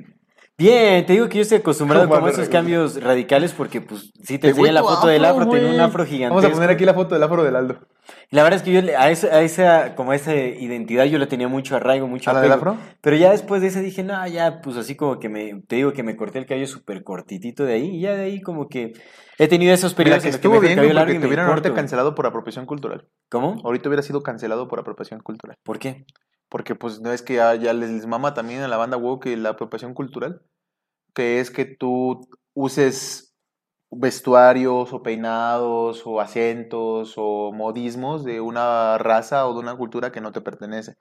Bien, 0.58 1.06
te 1.06 1.14
digo 1.14 1.28
que 1.28 1.36
yo 1.36 1.42
estoy 1.42 1.58
acostumbrado 1.58 2.08
como 2.08 2.28
a 2.28 2.30
esos 2.30 2.48
cambios 2.48 3.04
radicales 3.04 3.52
porque 3.52 3.82
pues 3.82 4.14
sí 4.24 4.40
te 4.40 4.50
enseñé 4.50 4.72
la 4.72 4.84
foto 4.84 5.08
del 5.08 5.26
afro, 5.26 5.46
güey. 5.46 5.60
tenía 5.60 5.76
un 5.76 5.82
afro 5.82 6.06
gigantesco. 6.06 6.36
Vamos 6.36 6.46
a 6.46 6.54
poner 6.54 6.70
aquí 6.70 6.86
la 6.86 6.94
foto 6.94 7.14
del 7.14 7.24
afro 7.24 7.44
del 7.44 7.58
Aldo. 7.58 7.80
La 8.30 8.44
verdad 8.44 8.58
es 8.58 8.64
que 8.64 8.72
yo 8.72 8.98
a 8.98 9.10
esa, 9.10 9.28
a 9.28 9.42
esa, 9.42 9.96
como 9.96 10.12
a 10.12 10.16
esa 10.16 10.34
identidad 10.34 11.06
yo 11.06 11.18
le 11.18 11.28
tenía 11.28 11.50
mucho 11.50 11.76
arraigo, 11.76 12.08
mucho 12.08 12.30
¿A 12.30 12.34
la 12.34 12.42
del 12.42 12.54
afro? 12.54 12.78
Pero 13.02 13.18
ya 13.18 13.32
después 13.32 13.62
de 13.62 13.68
esa 13.68 13.82
dije, 13.82 14.04
no, 14.04 14.26
ya, 14.28 14.62
pues 14.62 14.78
así 14.78 14.96
como 14.96 15.20
que 15.20 15.28
me, 15.28 15.62
te 15.68 15.76
digo 15.76 15.92
que 15.92 16.04
me 16.04 16.16
corté 16.16 16.40
el 16.40 16.46
cabello 16.46 16.68
súper 16.68 17.04
cortitito 17.04 17.66
de 17.66 17.74
ahí, 17.74 17.98
y 17.98 18.02
ya 18.02 18.16
de 18.16 18.24
ahí 18.24 18.42
como 18.42 18.70
que 18.70 18.94
he 19.38 19.48
tenido 19.48 19.74
esos 19.74 19.92
Mira, 19.92 19.98
periodos 19.98 20.24
que 20.24 20.30
en 20.30 20.34
los 20.34 20.40
que 20.40 20.48
estuvo 20.48 20.54
me 20.54 20.60
dejo 20.60 20.68
el 20.68 20.68
bien, 20.68 20.76
cabello 20.78 20.94
largo 20.94 21.12
y 21.12 21.16
te 21.16 21.20
me 21.20 21.28
hubieran 21.28 21.50
ahorita 21.50 21.74
cancelado 21.74 22.16
por 22.16 22.28
apropiación 22.28 22.66
cultural. 22.66 23.08
¿Cómo? 23.30 23.62
Ahorita 23.64 23.90
hubiera 23.90 24.04
sido 24.04 24.24
cancelado 24.24 24.68
por 24.68 24.80
apropiación 24.80 25.20
cultural. 25.20 25.58
¿Por 25.64 25.80
qué? 25.80 26.06
Porque 26.50 26.76
pues 26.76 27.02
no 27.02 27.12
es 27.12 27.22
que 27.22 27.36
ya, 27.36 27.56
ya 27.56 27.74
les, 27.74 27.90
les 27.90 28.06
mama 28.08 28.34
también 28.34 28.62
a 28.62 28.68
la 28.68 28.78
banda 28.78 28.98
woke 28.98 29.28
la 29.38 29.50
apropiación 29.50 29.94
cultural, 29.94 30.42
que 31.14 31.40
es 31.40 31.52
que 31.52 31.66
tú 31.66 32.22
uses 32.54 33.36
vestuarios 33.92 34.94
o 34.94 35.04
peinados 35.04 36.04
o 36.06 36.20
acentos 36.22 37.14
o 37.18 37.52
modismos 37.54 38.24
de 38.24 38.42
una 38.42 38.98
raza 38.98 39.48
o 39.48 39.54
de 39.54 39.60
una 39.60 39.76
cultura 39.76 40.12
que 40.12 40.22
no 40.22 40.32
te 40.32 40.42
pertenece. 40.42 40.96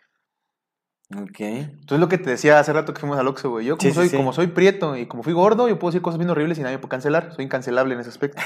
Ok. 1.17 1.41
Entonces 1.41 2.01
lo 2.01 2.09
que 2.09 2.19
te 2.19 2.31
decía 2.31 2.59
hace 2.59 2.73
rato 2.73 2.95
que 2.95 3.01
fuimos 3.01 3.19
al 3.19 3.29
Oxxo, 3.29 3.51
güey. 3.51 3.67
Yo 3.67 3.77
como, 3.77 3.89
Sí, 3.91 3.95
soy, 3.95 4.09
sí. 4.09 4.17
como 4.17 4.33
soy 4.33 4.49
prieto 4.49 4.97
y 4.97 5.07
como 5.07 5.23
fui 5.23 5.33
gordo, 5.33 5.69
yo 5.69 5.79
puedo 5.79 5.91
decir 5.91 6.03
cosas 6.03 6.19
bien 6.19 6.31
horribles 6.31 6.59
y 6.59 6.63
nadie 6.63 6.77
me 6.77 6.81
puede 6.81 6.91
cancelar. 6.91 7.35
Soy 7.35 7.45
incancelable 7.45 7.95
en 7.95 8.01
ese 8.01 8.11
aspecto. 8.11 8.41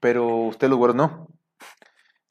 Pero 0.00 0.28
ustedes 0.36 0.70
los 0.70 0.78
güeros 0.78 0.96
no. 0.96 1.28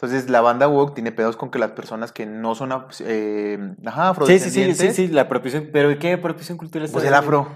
Entonces 0.04 0.30
la 0.30 0.42
banda 0.42 0.68
woke 0.68 0.96
tiene 0.96 1.14
pedos 1.14 1.38
con 1.38 1.50
que 1.50 1.60
las 1.60 1.72
personas 1.72 2.12
que 2.12 2.26
no 2.26 2.56
son 2.56 2.72
eh, 3.00 3.58
ajá, 3.86 4.10
Sí, 4.10 4.38
sí, 4.38 4.50
sí, 4.50 4.50
afrodescendientes, 4.50 4.96
sí, 4.96 5.08
sí, 5.08 5.14
la 5.14 5.22
apropiación, 5.22 5.70
pero 5.72 5.98
¿qué 5.98 6.14
apropiación 6.14 6.58
cultural 6.58 6.86
está 6.86 6.96
pues 6.96 7.08
el 7.08 7.14
afro. 7.14 7.48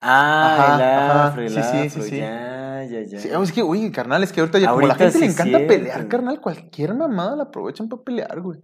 Ah, 0.00 0.46
Ajá, 0.54 0.74
el 0.76 0.80
afro, 0.80 1.42
el 1.42 1.48
sí, 1.50 1.62
sí, 1.62 1.76
afro, 1.76 2.02
sí, 2.02 2.10
sí. 2.10 2.16
ya, 2.16 2.84
ya, 2.84 3.02
ya. 3.02 3.18
Sí, 3.18 3.28
es 3.30 3.52
que, 3.52 3.62
uy, 3.62 3.92
carnal, 3.92 4.22
es 4.22 4.32
que 4.32 4.40
ahorita 4.40 4.58
ya 4.58 4.68
como 4.68 4.86
la 4.86 4.94
Ahorita 4.94 5.04
gente 5.04 5.18
le 5.18 5.26
sí 5.26 5.32
encanta 5.32 5.58
pelear, 5.66 6.08
carnal, 6.08 6.40
cualquier 6.40 6.94
mamada 6.94 7.36
la 7.36 7.42
aprovechan 7.44 7.88
para 7.90 8.02
pelear, 8.02 8.40
güey. 8.40 8.60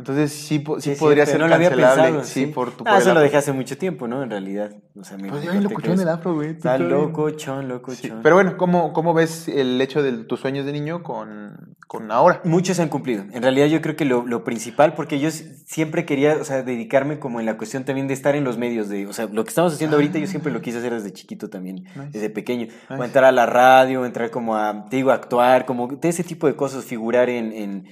Entonces 0.00 0.32
sí, 0.32 0.64
sí, 0.78 0.90
es 0.92 0.98
podría 0.98 1.26
ser 1.26 1.38
no 1.38 1.46
lo 1.46 1.54
había 1.54 1.68
cancelable, 1.68 2.02
pensado, 2.04 2.24
sí, 2.24 2.46
por 2.46 2.70
tu 2.72 2.84
Ah, 2.86 2.98
eso 2.98 3.12
lo 3.14 3.20
dejé 3.20 3.36
hace 3.36 3.52
mucho 3.52 3.76
tiempo, 3.76 4.08
¿no? 4.08 4.22
En 4.22 4.30
realidad. 4.30 4.72
O 4.98 5.04
sea, 5.04 5.16
me 5.18 5.28
Pues 5.28 5.44
corté 5.44 5.60
locochón 5.60 5.82
cabeza. 5.82 6.02
el 6.02 6.08
afro, 6.08 6.34
güey. 6.34 6.50
Está 6.50 6.76
todavía- 6.78 6.96
locochón, 6.96 7.68
locochón. 7.68 7.96
Sí, 7.96 8.12
Pero 8.22 8.34
bueno, 8.34 8.56
¿cómo, 8.56 8.92
¿cómo 8.92 9.14
ves 9.14 9.46
el 9.48 9.80
hecho 9.80 10.02
de 10.02 10.12
tus 10.24 10.40
sueños 10.40 10.64
de 10.66 10.72
niño 10.72 11.02
con, 11.02 11.76
con 11.86 12.10
ahora? 12.10 12.40
Muchos 12.44 12.76
se 12.76 12.82
han 12.82 12.88
cumplido. 12.88 13.24
En 13.32 13.42
realidad 13.42 13.66
yo 13.66 13.80
creo 13.82 13.94
que 13.94 14.04
lo, 14.06 14.26
lo 14.26 14.42
principal, 14.42 14.94
porque 14.94 15.20
yo 15.20 15.30
siempre 15.30 16.04
quería, 16.06 16.36
o 16.40 16.44
sea, 16.44 16.62
dedicarme 16.62 17.18
como 17.18 17.38
en 17.40 17.46
la 17.46 17.56
cuestión 17.58 17.84
también 17.84 18.08
de 18.08 18.14
estar 18.14 18.34
en 18.36 18.44
los 18.44 18.56
medios, 18.58 18.88
de, 18.88 19.06
o 19.06 19.12
sea, 19.12 19.26
lo 19.30 19.44
que 19.44 19.50
estamos 19.50 19.74
haciendo 19.74 19.96
ahorita 19.96 20.18
yo 20.18 20.26
siempre 20.26 20.50
lo 20.52 20.60
quise 20.62 20.78
hacer 20.78 20.94
desde 20.94 21.12
chiquito 21.12 21.50
también, 21.50 21.84
Ah. 21.94 21.98
Nice. 22.00 22.10
desde 22.12 22.30
pequeño. 22.30 22.68
O 22.88 23.04
entrar 23.04 23.24
a 23.24 23.32
la 23.32 23.44
radio, 23.46 24.04
entrar 24.06 24.30
como 24.30 24.56
a, 24.56 24.86
te 24.88 24.96
digo, 24.96 25.10
a 25.10 25.14
actuar, 25.14 25.66
como 25.66 25.88
de 25.88 26.08
ese 26.08 26.24
tipo 26.24 26.46
de 26.46 26.56
cosas, 26.56 26.84
figurar 26.84 27.28
en, 27.28 27.52
en 27.52 27.84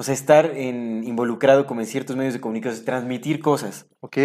o 0.00 0.02
sea, 0.02 0.14
estar 0.14 0.46
en, 0.56 1.04
involucrado 1.04 1.66
como 1.66 1.82
en 1.82 1.86
ciertos 1.86 2.16
medios 2.16 2.32
de 2.32 2.40
comunicación, 2.40 2.86
transmitir 2.86 3.40
cosas. 3.40 3.86
Ok. 4.00 4.16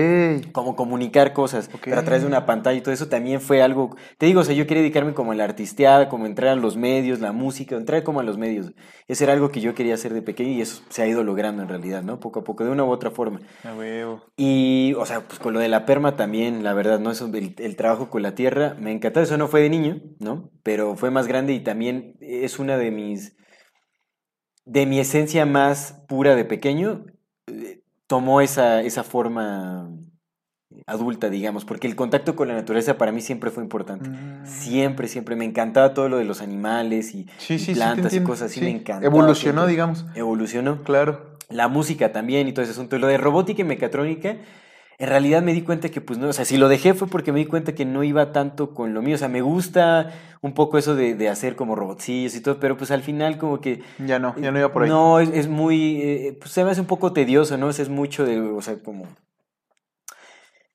como 0.53 0.77
comunicar 0.77 1.33
cosas, 1.33 1.69
Ok. 1.73 1.81
pero 1.83 1.99
a 1.99 2.03
través 2.05 2.21
de 2.21 2.29
una 2.29 2.45
pantalla 2.45 2.77
y 2.77 2.81
todo 2.81 2.93
eso 2.93 3.09
también 3.09 3.41
fue 3.41 3.61
algo, 3.61 3.93
te 4.17 4.25
digo, 4.25 4.39
o 4.39 4.43
sea, 4.45 4.55
yo 4.55 4.67
quería 4.67 4.81
dedicarme 4.83 5.13
como 5.13 5.33
a 5.33 5.35
la 5.35 5.43
artisteada, 5.43 6.07
como 6.07 6.27
entrar 6.27 6.51
a 6.51 6.55
los 6.55 6.77
medios, 6.77 7.19
la 7.19 7.33
música, 7.33 7.75
entrar 7.75 8.03
como 8.03 8.21
a 8.21 8.23
los 8.23 8.37
medios. 8.37 8.71
Ese 9.09 9.25
era 9.25 9.33
algo 9.33 9.49
que 9.49 9.59
yo 9.59 9.75
quería 9.75 9.95
hacer 9.95 10.13
de 10.13 10.21
pequeño 10.21 10.51
y 10.51 10.61
eso 10.61 10.81
se 10.87 11.01
ha 11.01 11.07
ido 11.07 11.25
logrando 11.25 11.61
en 11.61 11.67
realidad, 11.67 12.03
¿no? 12.03 12.21
Poco 12.21 12.39
a 12.39 12.43
poco, 12.45 12.63
de 12.63 12.69
una 12.69 12.85
u 12.85 12.89
otra 12.89 13.11
forma. 13.11 13.41
A 13.65 13.75
huevo. 13.75 14.23
Y, 14.37 14.93
o 14.97 15.05
sea, 15.05 15.27
pues 15.27 15.39
con 15.39 15.51
lo 15.53 15.59
de 15.59 15.67
la 15.67 15.85
perma 15.85 16.15
también, 16.15 16.63
la 16.63 16.73
verdad, 16.73 17.01
¿no? 17.01 17.11
Eso, 17.11 17.29
el, 17.33 17.53
el 17.57 17.75
trabajo 17.75 18.09
con 18.09 18.21
la 18.21 18.33
tierra, 18.33 18.77
me 18.79 18.93
encantó, 18.93 19.19
eso 19.19 19.37
no 19.37 19.49
fue 19.49 19.59
de 19.59 19.69
niño, 19.69 20.01
¿no? 20.19 20.51
Pero 20.63 20.95
fue 20.95 21.11
más 21.11 21.27
grande 21.27 21.51
y 21.51 21.59
también 21.59 22.15
es 22.21 22.59
una 22.59 22.77
de 22.77 22.91
mis, 22.91 23.35
de 24.65 24.85
mi 24.85 24.99
esencia 24.99 25.45
más 25.45 26.03
pura 26.07 26.35
de 26.35 26.45
pequeño, 26.45 27.05
eh, 27.47 27.81
tomó 28.07 28.41
esa, 28.41 28.81
esa 28.81 29.03
forma 29.03 29.89
adulta, 30.87 31.29
digamos, 31.29 31.63
porque 31.65 31.87
el 31.87 31.95
contacto 31.95 32.35
con 32.35 32.47
la 32.47 32.53
naturaleza 32.55 32.97
para 32.97 33.11
mí 33.11 33.21
siempre 33.21 33.49
fue 33.49 33.63
importante. 33.63 34.09
Mm. 34.09 34.45
Siempre, 34.45 35.07
siempre. 35.07 35.35
Me 35.35 35.45
encantaba 35.45 35.93
todo 35.93 36.09
lo 36.09 36.17
de 36.17 36.25
los 36.25 36.41
animales 36.41 37.13
y, 37.15 37.27
Sí, 37.37 37.55
y 37.55 37.59
sí, 37.59 37.59
sí, 37.59 37.65
te 37.67 37.75
plantas 37.75 38.13
y 38.13 38.21
cosas 38.21 38.51
así, 38.51 38.59
Sí. 38.59 38.65
me 38.65 38.71
encantaba. 38.71 39.05
Evolucionó, 39.05 39.61
siempre. 39.61 39.71
digamos. 39.71 40.05
Evolucionó. 40.15 40.83
Claro. 40.83 41.37
La 41.49 41.67
música 41.67 42.11
también 42.11 42.47
y 42.47 42.53
todo 42.53 42.63
ese 42.63 42.71
asunto. 42.71 42.97
Lo 42.97 43.07
de 43.07 43.17
robótica 43.17 43.61
y 43.61 43.65
mecatrónica, 43.65 44.37
en 44.97 45.09
realidad 45.09 45.41
me 45.43 45.53
di 45.53 45.61
cuenta 45.61 45.89
que, 45.89 45.99
pues 46.01 46.17
no, 46.19 46.29
o 46.29 46.33
sea, 46.33 46.45
si 46.45 46.57
lo 46.57 46.69
dejé 46.69 46.93
fue 46.93 47.07
porque 47.07 47.31
me 47.33 47.39
di 47.39 47.45
cuenta 47.45 47.75
que 47.75 47.83
no 47.85 48.03
iba 48.03 48.31
tanto 48.31 48.73
con 48.73 48.93
lo 48.93 49.01
mío. 49.01 49.15
O 49.15 49.17
sea, 49.17 49.27
me 49.27 49.41
gusta 49.41 50.11
un 50.41 50.53
poco 50.53 50.77
eso 50.77 50.95
de, 50.95 51.15
de 51.15 51.27
hacer 51.29 51.55
como 51.55 51.75
robotcillos 51.75 52.35
y 52.35 52.41
todo, 52.41 52.59
pero 52.59 52.77
pues 52.77 52.91
al 52.91 53.01
final 53.01 53.37
como 53.37 53.59
que... 53.59 53.81
Ya 53.99 54.19
no, 54.19 54.35
ya 54.39 54.51
no 54.51 54.59
iba 54.59 54.71
por 54.71 54.83
ahí. 54.83 54.89
No, 54.89 55.19
es, 55.19 55.29
es 55.33 55.47
muy, 55.49 56.01
eh, 56.01 56.37
pues 56.39 56.51
se 56.51 56.63
me 56.63 56.71
hace 56.71 56.79
un 56.81 56.87
poco 56.87 57.11
tedioso, 57.13 57.57
¿no? 57.57 57.67
O 57.67 57.73
sea, 57.73 57.83
es 57.83 57.89
mucho 57.89 58.25
de, 58.25 58.39
o 58.39 58.61
sea, 58.61 58.77
como... 58.81 59.05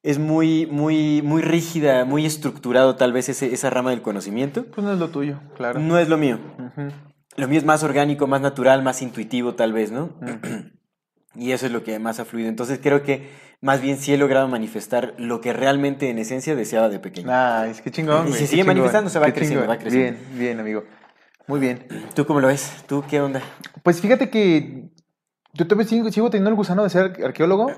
Es 0.03 0.19
muy, 0.19 0.67
muy, 0.67 1.21
muy 1.23 1.43
rígida, 1.43 2.05
muy 2.07 2.25
estructurado 2.25 2.97
tal 2.97 3.13
vez 3.13 3.29
ese- 3.29 3.53
esa 3.53 3.69
rama 3.69 3.91
del 3.91 4.01
conocimiento. 4.01 4.65
Pues 4.65 4.83
no 4.85 4.93
es 4.95 4.99
lo 4.99 5.09
tuyo, 5.11 5.41
claro. 5.57 5.79
No 5.79 5.99
es 5.99 6.09
lo 6.09 6.17
mío. 6.17 6.39
Lo 7.37 7.49
mío 7.49 7.59
es 7.59 7.65
más 7.67 7.83
orgánico, 7.83 8.27
más 8.27 8.41
natural, 8.41 8.83
más 8.83 9.03
intuitivo 9.03 9.55
tal 9.55 9.73
vez, 9.73 9.91
¿no? 9.93 10.11
Y 11.37 11.53
eso 11.53 11.67
es 11.67 11.71
lo 11.73 11.85
que 11.85 11.97
más 12.01 12.19
ha 12.19 12.25
fluido. 12.25 12.49
Entonces 12.49 12.81
creo 12.83 13.05
que 13.05 13.29
más 13.61 13.83
bien 13.83 13.99
sí 13.99 14.13
he 14.13 14.17
logrado 14.17 14.49
manifestar 14.49 15.15
lo 15.19 15.41
que 15.41 15.53
realmente 15.53 16.09
en 16.09 16.19
esencia 16.19 16.55
deseaba 16.55 16.89
de 16.89 16.99
pequeño. 16.99 17.29
Ah, 17.31 17.67
es 17.69 17.83
que 17.83 17.91
chingón. 17.91 18.29
Y 18.29 18.33
qué 18.33 18.47
sigue 18.47 18.65
manifestando, 18.65 19.11
se 19.11 19.19
va 19.19 19.31
creciendo, 19.33 19.67
va 19.67 19.79
creciendo. 19.79 20.19
Bien, 20.31 20.39
bien, 20.39 20.61
amigo. 20.61 20.85
Muy 21.47 21.61
bien. 21.61 21.87
¿Tú 22.15 22.25
cómo 22.27 22.41
lo 22.41 22.49
ves? 22.49 22.85
¿Tú 22.87 23.05
qué 23.09 23.21
onda? 23.21 23.43
Pues 23.83 24.01
fíjate 24.01 24.31
que 24.31 24.91
yo 25.53 25.67
todavía 25.67 25.89
sigo, 25.89 26.11
sigo 26.11 26.31
teniendo 26.31 26.51
el 26.51 26.57
gusano 26.57 26.83
de 26.83 26.91
ser 26.91 27.23
arqueólogo 27.25 27.71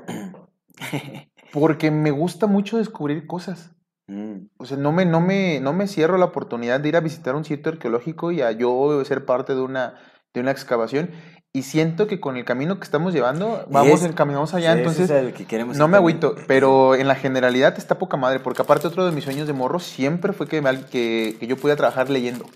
porque 1.53 1.91
me 1.91 2.11
gusta 2.11 2.47
mucho 2.47 2.79
descubrir 2.79 3.27
cosas. 3.27 3.75
Mm, 4.07 4.47
O 4.59 4.67
sea, 4.67 4.77
no 4.77 4.93
me, 4.93 5.05
no, 5.05 5.21
me, 5.21 5.61
no 5.61 5.73
me 5.73 5.87
cierro 5.87 6.19
la 6.19 6.27
oportunidad 6.27 6.81
de 6.81 6.89
ir 6.89 6.97
a 6.97 7.01
visitar 7.01 7.35
un 7.35 7.45
sitio 7.45 7.73
arqueológico 7.73 8.31
y 8.33 8.43
a 8.43 8.53
yo 8.53 9.03
ser 9.05 9.25
parte 9.25 9.55
de 9.55 9.61
una, 9.61 9.95
de 10.35 10.41
una 10.41 10.51
excavación. 10.51 11.11
Y 11.55 11.65
siento 11.65 12.07
que 12.07 12.19
con 12.19 12.39
el 12.39 12.47
camino 12.47 12.79
que 12.79 12.85
estamos 12.85 13.13
llevando, 13.13 13.67
vamos 13.69 14.01
es- 14.01 14.09
encaminados 14.09 14.55
allá. 14.55 14.73
entonces, 14.73 15.05
eso 15.05 15.17
es 15.17 15.25
lo 15.27 15.35
que 15.35 15.45
queremos 15.45 15.77
no 15.77 15.87
me 15.87 15.99
agüito. 15.99 16.35
Pero 16.47 16.95
en 16.95 17.07
la 17.09 17.15
generalidad 17.15 17.77
está 17.77 17.99
poca 17.99 18.17
madre. 18.17 18.41
Porque 18.41 18.63
aparte, 18.63 18.87
otro 18.87 19.05
de 19.05 19.13
mis 19.13 19.25
sueños 19.25 19.47
de 19.47 19.53
morro 19.53 19.79
siempre 19.79 20.33
fue 20.33 20.49
que, 20.49 20.63
me- 20.63 20.81
que, 20.87 21.37
que 21.39 21.47
yo 21.47 21.57
pudiera 21.57 21.77
trabajar 21.77 22.09
leyendo. 22.09 22.47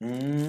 Mm, 0.00 0.46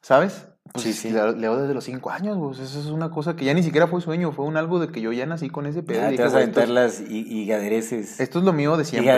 ¿Sabes? 0.00 0.46
Pues 0.76 0.84
Sí, 0.84 0.92
sí. 0.94 1.10
Leo, 1.10 1.32
leo 1.32 1.56
desde 1.60 1.74
los 1.74 1.84
cinco 1.84 2.10
años, 2.10 2.38
pues 2.40 2.58
eso 2.60 2.78
es 2.80 2.86
una 2.86 3.10
cosa 3.10 3.36
que 3.36 3.44
ya 3.44 3.52
ni 3.54 3.62
siquiera 3.62 3.86
fue 3.86 4.00
sueño, 4.00 4.32
fue 4.32 4.44
un 4.44 4.56
algo 4.56 4.78
de 4.78 4.88
que 4.88 5.00
yo 5.00 5.12
ya 5.12 5.26
nací 5.26 5.50
con 5.50 5.66
ese 5.66 5.82
pedo. 5.82 6.00
ya 6.00 6.04
y 6.12 6.16
te 6.16 6.22
dije, 6.22 6.22
vas 6.24 6.32
a 6.32 6.36
"Güey, 6.36 6.44
esto, 6.48 6.60
aventar 6.60 6.74
las 6.74 7.00
hi- 7.00 7.26
higadereces. 7.42 8.20
esto 8.20 8.38
es 8.38 8.44
lo 8.44 8.52
mío 8.52 8.76
de 8.76 8.84
siempre. 8.84 9.12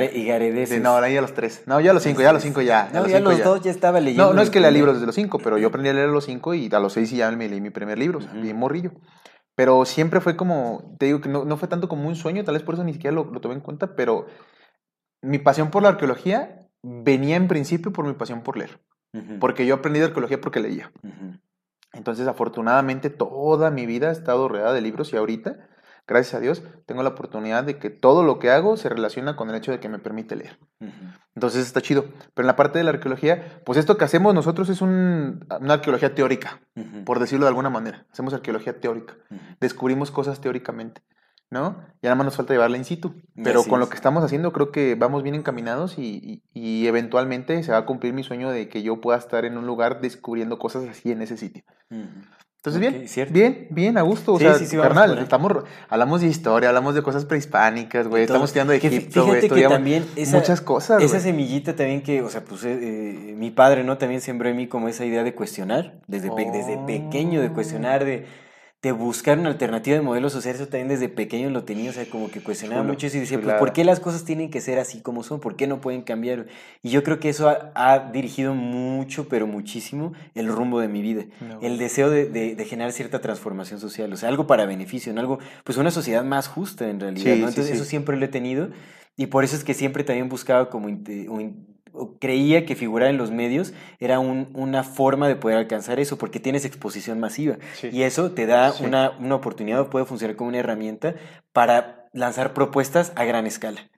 De, 0.77 0.81
no, 0.81 0.91
ahora 0.91 1.09
ya 1.11 1.19
a 1.19 1.23
los 1.23 1.35
tres. 1.35 1.63
No, 1.67 1.81
ya 1.81 1.91
a 1.91 1.95
los 1.95 2.03
cinco, 2.03 2.21
ya 2.23 2.31
a 2.31 2.33
los 2.33 2.43
cinco 2.43 2.61
ya. 2.63 2.89
No, 2.93 2.99
a 2.99 3.03
los 3.03 3.11
ya 3.11 3.19
cinco 3.19 3.31
los 3.31 3.43
dos 3.45 3.61
ya 3.63 3.71
estaba 3.71 4.01
leyendo. 4.01 4.29
No, 4.29 4.33
no 4.35 4.43
es 4.43 4.51
que 4.51 4.61
lea 4.61 4.71
libros 4.71 4.95
desde 4.95 5.07
los 5.07 5.15
cinco, 5.15 5.39
pero 5.39 5.59
yo 5.59 5.69
aprendí 5.69 5.89
a 5.91 5.93
leer 5.95 6.09
a 6.09 6.13
los 6.13 6.25
cinco 6.25 6.55
y 6.55 6.69
a 6.73 6.79
los 6.81 6.93
seis 6.93 7.11
ya 7.11 7.31
me 7.31 7.49
leí 7.49 7.61
mi 7.61 7.71
primer 7.71 7.99
libro, 7.99 8.19
o 8.19 8.23
sea, 8.23 8.33
bien 8.33 8.57
morrillo. 8.57 8.93
Pero 9.55 9.85
siempre 9.85 10.21
fue 10.21 10.37
como, 10.37 10.95
te 10.99 11.07
digo 11.07 11.21
que 11.21 11.29
no, 11.29 11.45
no 11.45 11.57
fue 11.57 11.67
tanto 11.67 11.89
como 11.89 12.07
un 12.09 12.15
sueño, 12.15 12.45
tal 12.45 12.55
vez 12.55 12.63
por 12.63 12.75
eso 12.75 12.85
ni 12.85 12.93
siquiera 12.93 13.15
lo, 13.15 13.25
lo 13.25 13.41
tomé 13.41 13.55
en 13.55 13.61
cuenta, 13.61 13.97
pero 13.97 14.27
mi 15.21 15.39
pasión 15.39 15.71
por 15.71 15.83
la 15.83 15.89
arqueología 15.89 16.69
venía 16.83 17.35
en 17.35 17.49
principio 17.49 17.93
por 17.93 18.07
mi 18.07 18.13
pasión 18.15 18.43
por 18.43 18.57
leer. 18.57 18.81
Porque 19.41 19.67
yo 19.67 19.75
aprendí 19.75 19.99
de 19.99 20.05
arqueología 20.07 20.41
porque 20.41 20.61
leía. 20.61 20.93
ujú. 21.03 21.39
Entonces, 21.93 22.27
afortunadamente, 22.29 23.11
toda 23.11 23.71
mi 23.71 23.87
vida 23.87 24.09
ha 24.09 24.13
estado 24.13 24.49
rodeada 24.49 24.73
de 24.73 24.81
libros 24.81 25.13
y 25.13 25.17
ahorita 25.17 25.57
gracias 26.07 26.35
a 26.35 26.41
Dios, 26.41 26.63
tengo 26.87 27.03
la 27.03 27.11
oportunidad 27.11 27.65
de 27.65 27.77
que 27.79 27.91
todo 27.91 28.23
lo 28.23 28.39
que 28.39 28.51
hago 28.51 28.79
se 28.79 28.89
relaciona 28.89 29.37
con 29.37 29.51
el 29.51 29.57
hecho 29.57 29.73
de 29.73 29.79
que 29.79 29.91
me 29.91 29.99
permite 29.99 30.37
leer. 30.37 30.59
Entonces 31.35 31.67
está 31.67 31.83
chido. 31.83 32.07
Pero 32.35 32.45
en 32.45 32.47
la 32.47 32.57
parte 32.57 32.79
de 32.79 32.85
la 32.85 32.91
arqueología, 32.93 33.61
pues 33.67 33.79
esto 33.79 33.99
que 33.99 34.05
hacemos 34.07 34.33
nosotros 34.35 34.71
es 34.71 34.81
un- 34.81 35.45
una 35.61 35.75
arqueología 35.75 36.15
teórica, 36.15 36.63
por 37.05 37.19
decirlo 37.19 37.45
de 37.45 37.51
alguna 37.51 37.69
manera. 37.69 38.07
Hacemos 38.11 38.33
arqueología 38.33 38.81
teórica. 38.81 39.17
Descubrimos 39.61 40.11
cosas 40.11 40.41
teóricamente, 40.41 41.03
¿no? 41.51 41.85
Y 42.01 42.07
nada 42.07 42.15
más 42.17 42.25
nos 42.25 42.37
falta 42.37 42.55
llevarla 42.55 42.79
in 42.79 42.85
situ. 42.87 43.15
Pero 43.45 43.61
Así 43.61 43.69
con 43.71 43.79
lo 43.81 43.89
que 43.91 43.97
estamos 43.97 44.25
haciendo 44.25 44.51
creo 44.55 44.73
que 44.73 44.95
vamos 44.95 45.23
bien 45.23 45.35
encaminados 45.35 45.99
y, 45.99 46.43
y- 46.55 46.83
y 46.83 46.87
eventualmente 46.87 47.63
se 47.63 47.73
va 47.73 47.79
a 47.79 47.85
cumplir 47.87 48.15
mi 48.15 48.23
sueño 48.25 48.51
de 48.51 48.69
que 48.71 48.83
yo 48.83 49.01
pueda 49.03 49.19
estar 49.19 49.45
en 49.45 49.59
un 49.59 49.67
lugar 49.67 50.01
descubriendo 50.01 50.59
cosas 50.59 50.89
así 50.89 51.13
en 51.13 51.21
ese 51.21 51.37
sitio. 51.37 51.65
Entonces, 51.91 52.81
bien, 52.81 53.09
cierto. 53.09 53.33
bien, 53.33 53.67
bien, 53.71 53.97
a 53.99 54.03
gusto. 54.03 54.35
O 54.35 54.39
Sí, 54.39 54.45
sea, 54.45 54.55
sí, 54.55 54.67
sí, 54.67 54.77
carnal, 54.77 55.17
estamos, 55.19 55.53
hablamos 55.89 56.21
de 56.21 56.27
historia, 56.27 56.69
hablamos 56.69 56.95
de 56.95 57.03
cosas 57.03 57.25
prehispánicas, 57.25 58.09
güey. 58.09 58.25
Estamos 58.25 58.51
estudiando 58.51 58.73
de 58.73 58.79
Egipto, 58.79 59.25
güey. 59.27 59.39
Estudiamos 59.39 59.77
también 59.77 60.05
esa, 60.17 60.37
muchas 60.37 60.61
cosas, 60.61 61.03
Esa 61.03 61.21
semillita 61.21 61.77
también 61.77 62.03
que, 62.03 62.21
o 62.21 62.29
sea, 62.29 62.43
pues 62.45 62.65
eh, 62.65 62.73
eh, 63.31 63.35
mi 63.37 63.51
padre, 63.53 63.85
¿no? 63.85 63.97
También 63.97 64.21
sembró 64.21 64.49
en 64.49 64.57
mí 64.57 64.67
como 64.67 64.89
esa 64.89 65.05
idea 65.07 65.23
de 65.23 65.35
cuestionar, 65.35 66.01
desde, 66.09 66.31
pe- 66.33 66.51
desde 66.53 66.77
pequeño, 66.79 67.41
de 67.41 67.51
cuestionar, 67.51 68.05
de, 68.05 68.27
de 68.81 68.93
buscar 68.93 69.39
una 69.41 69.49
alternativa 69.49 69.97
de 69.97 70.03
modelo 70.03 70.31
social. 70.31 70.55
Eso 70.55 70.67
también 70.69 70.87
desde 70.89 71.09
pequeño 71.09 71.51
lo 71.51 71.65
tenía, 71.65 71.91
o 71.91 71.93
sea, 71.93 72.09
como 72.09 72.31
que 72.31 72.41
cuestionaba 72.41 72.83
Chulo, 72.83 72.93
mucho 72.93 73.09
eso 73.09 73.17
y 73.17 73.21
decía, 73.21 73.41
pues. 73.41 73.57
¿por 73.59 73.73
qué 73.73 73.85
las 73.85 73.99
cosas 73.99 74.25
tienen 74.25 74.51
que 74.51 74.61
ser 74.61 74.79
así 74.79 75.01
como 75.01 75.25
son? 75.25 75.41
¿Por 75.41 75.57
qué 75.57 75.67
no 75.67 75.81
pueden 75.81 76.03
cambiar? 76.03 76.47
Y 76.83 76.91
yo 76.91 77.03
creo 77.03 77.19
que 77.19 77.29
eso 77.29 77.49
ha, 77.49 77.73
ha 77.75 78.11
dirigido 78.13 78.55
mucho, 78.55 79.29
pero 79.29 79.49
muchísimo, 79.49 80.13
el 80.37 80.47
rumbo 80.47 80.79
de 80.81 80.87
mi 80.87 81.03
vida. 81.03 81.25
No, 81.41 81.61
el 81.61 81.77
deseo 81.79 82.09
de, 82.09 82.27
de- 82.27 82.55
de 82.55 82.65
generar 82.65 82.93
cierta 82.93 83.21
transformación 83.21 83.81
social, 83.81 84.13
o 84.13 84.17
sea, 84.17 84.29
algo 84.29 84.47
para 84.47 84.65
beneficio, 84.65 85.11
en 85.11 85.19
algo, 85.19 85.41
pues 85.65 85.77
una 85.77 85.91
sociedad 85.91 86.23
más 86.23 86.47
justa 86.47 86.89
en 86.89 87.01
realidad, 87.01 87.35
Sí, 87.35 87.41
¿no? 87.41 87.49
Entonces 87.49 87.67
sí. 87.67 87.73
eso 87.73 87.85
siempre 87.85 88.17
lo 88.17 88.25
he 88.25 88.29
tenido 88.29 88.69
y 89.17 89.27
por 89.27 89.43
eso 89.43 89.57
es 89.57 89.65
que 89.65 89.75
siempre 89.75 90.05
también 90.05 90.29
buscaba 90.29 90.71
como, 90.71 90.89
in- 90.89 91.67
creía 92.21 92.67
que 92.67 92.75
figurar 92.77 93.09
en 93.11 93.17
los 93.17 93.31
medios 93.31 93.73
era 93.99 94.19
un- 94.19 94.49
una 94.55 94.83
forma 94.85 95.29
de 95.29 95.37
poder 95.37 95.59
alcanzar 95.59 96.01
eso, 96.01 96.19
porque 96.19 96.41
tienes 96.41 96.65
exposición 96.65 97.21
masiva 97.21 97.57
Sí. 97.75 97.89
y 97.93 98.03
eso 98.03 98.31
te 98.33 98.47
da 98.47 98.73
Sí. 98.73 98.85
una, 98.85 99.13
una 99.19 99.35
oportunidad, 99.35 99.81
o 99.81 99.91
puede 99.91 100.05
funcionar 100.07 100.37
como 100.37 100.49
una 100.49 100.59
herramienta 100.59 101.15
para 101.53 102.07
lanzar 102.13 102.55
propuestas 102.55 103.13
a 103.17 103.25
gran 103.25 103.47
escala. 103.47 103.89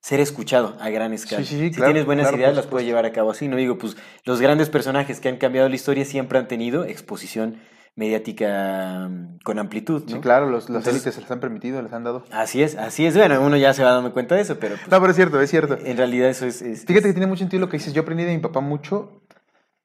Ser 0.00 0.18
escuchado 0.18 0.76
a 0.80 0.90
gran 0.90 1.12
escala. 1.12 1.44
sí, 1.44 1.56
si 1.56 1.70
claro, 1.70 1.92
tienes 1.92 2.06
buenas 2.06 2.24
claro, 2.24 2.36
ideas, 2.38 2.56
las 2.56 2.66
puedes 2.66 2.86
llevar 2.86 3.06
a 3.06 3.12
cabo 3.12 3.30
así. 3.30 3.46
No 3.46 3.56
digo, 3.56 3.78
pues 3.78 3.96
los 4.24 4.40
grandes 4.40 4.68
personajes 4.68 5.20
que 5.20 5.28
han 5.28 5.36
cambiado 5.36 5.68
la 5.68 5.74
historia 5.76 6.04
siempre 6.04 6.38
han 6.40 6.48
tenido 6.48 6.84
exposición 6.84 7.58
mediática 7.94 9.08
mm, 9.08 9.38
con 9.44 9.58
amplitud, 9.58 10.02
¿no? 10.06 10.08
Sí, 10.16 10.20
claro, 10.20 10.46
los, 10.48 10.64
las 10.70 10.78
Entonces- 10.86 10.94
élites 10.94 11.14
se 11.14 11.20
les 11.20 11.30
han 11.30 11.40
permitido, 11.40 11.82
les 11.82 11.92
han 11.92 12.04
dado. 12.04 12.24
Así 12.30 12.62
es, 12.62 12.76
así 12.76 13.04
es. 13.06 13.16
Bueno, 13.16 13.40
uno 13.42 13.56
ya 13.56 13.74
se 13.74 13.84
va 13.84 13.92
dando 13.92 14.12
cuenta 14.12 14.34
de 14.34 14.42
eso, 14.42 14.58
pero 14.58 14.76
pues, 14.76 14.88
No, 14.88 14.98
pero 15.00 15.10
es 15.10 15.16
cierto, 15.16 15.40
es 15.40 15.50
cierto. 15.50 15.76
en 15.82 15.96
realidad 15.96 16.28
eso 16.30 16.46
es... 16.46 16.62
es- 16.62 16.84
Fíjate 16.86 17.08
que 17.08 17.12
tiene 17.12 17.26
mucho 17.26 17.40
sentido 17.40 17.60
lo 17.60 17.68
que 17.68 17.76
dices. 17.78 17.92
Yo 17.92 18.02
aprendí 18.02 18.24
de 18.24 18.34
mi 18.34 18.40
papá 18.42 18.60
mucho. 18.60 19.22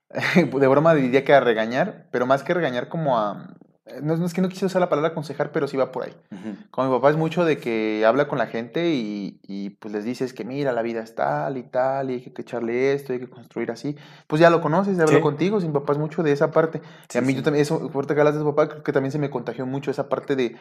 De 0.35 0.67
broma 0.67 0.93
diría 0.95 1.25
que 1.25 1.33
a 1.33 1.41
regañar, 1.41 2.07
pero 2.11 2.25
más 2.25 2.43
que 2.43 2.53
regañar 2.53 2.87
como 2.87 3.17
a... 3.19 3.53
No, 4.01 4.17
no 4.17 4.25
es 4.25 4.33
que 4.33 4.41
no 4.41 4.49
quise 4.49 4.65
usar 4.65 4.79
la 4.81 4.89
palabra 4.89 5.11
aconsejar, 5.11 5.51
pero 5.51 5.67
sí 5.67 5.77
va 5.77 5.91
por 5.91 6.03
ahí. 6.03 6.13
Ujú. 6.31 6.55
Como 6.71 6.89
mi 6.89 6.95
papá 6.97 7.09
es 7.09 7.17
mucho 7.17 7.45
de 7.45 7.57
que 7.57 8.03
habla 8.05 8.27
con 8.27 8.37
la 8.37 8.47
gente 8.47 8.89
y, 8.89 9.39
y, 9.43 9.71
pues 9.71 9.93
les 9.93 10.03
dices 10.03 10.33
que 10.33 10.43
mira, 10.45 10.71
la 10.73 10.81
vida 10.81 11.01
es 11.01 11.15
tal 11.15 11.57
y 11.57 11.63
tal, 11.63 12.11
y 12.11 12.15
hay 12.15 12.21
que 12.21 12.41
echarle 12.41 12.93
esto, 12.93 13.13
hay 13.13 13.19
que 13.19 13.29
construir 13.29 13.71
así. 13.71 13.95
Pues 14.27 14.39
ya 14.39 14.49
lo 14.49 14.61
conoces, 14.61 14.97
ya 14.97 15.03
habló 15.03 15.17
Sí. 15.17 15.21
contigo, 15.23 15.61
sin 15.61 15.73
papá 15.73 15.93
es 15.93 15.99
mucho 15.99 16.23
de 16.23 16.31
esa 16.31 16.51
parte. 16.51 16.81
Sí, 17.09 17.17
y 17.17 17.17
a 17.17 17.21
mí 17.21 17.29
sí. 17.29 17.35
yo 17.35 17.43
también, 17.43 17.61
eso, 17.61 17.89
ahorita 17.93 18.13
que 18.13 18.21
hablas 18.21 18.35
de 18.35 18.41
tu 18.41 18.47
papá, 18.47 18.67
creo 18.69 18.83
que 18.83 18.91
también 18.93 19.11
se 19.11 19.19
me 19.19 19.29
contagió 19.29 19.65
mucho 19.65 19.89
esa 19.91 20.09
parte 20.09 20.35
de, 20.35 20.55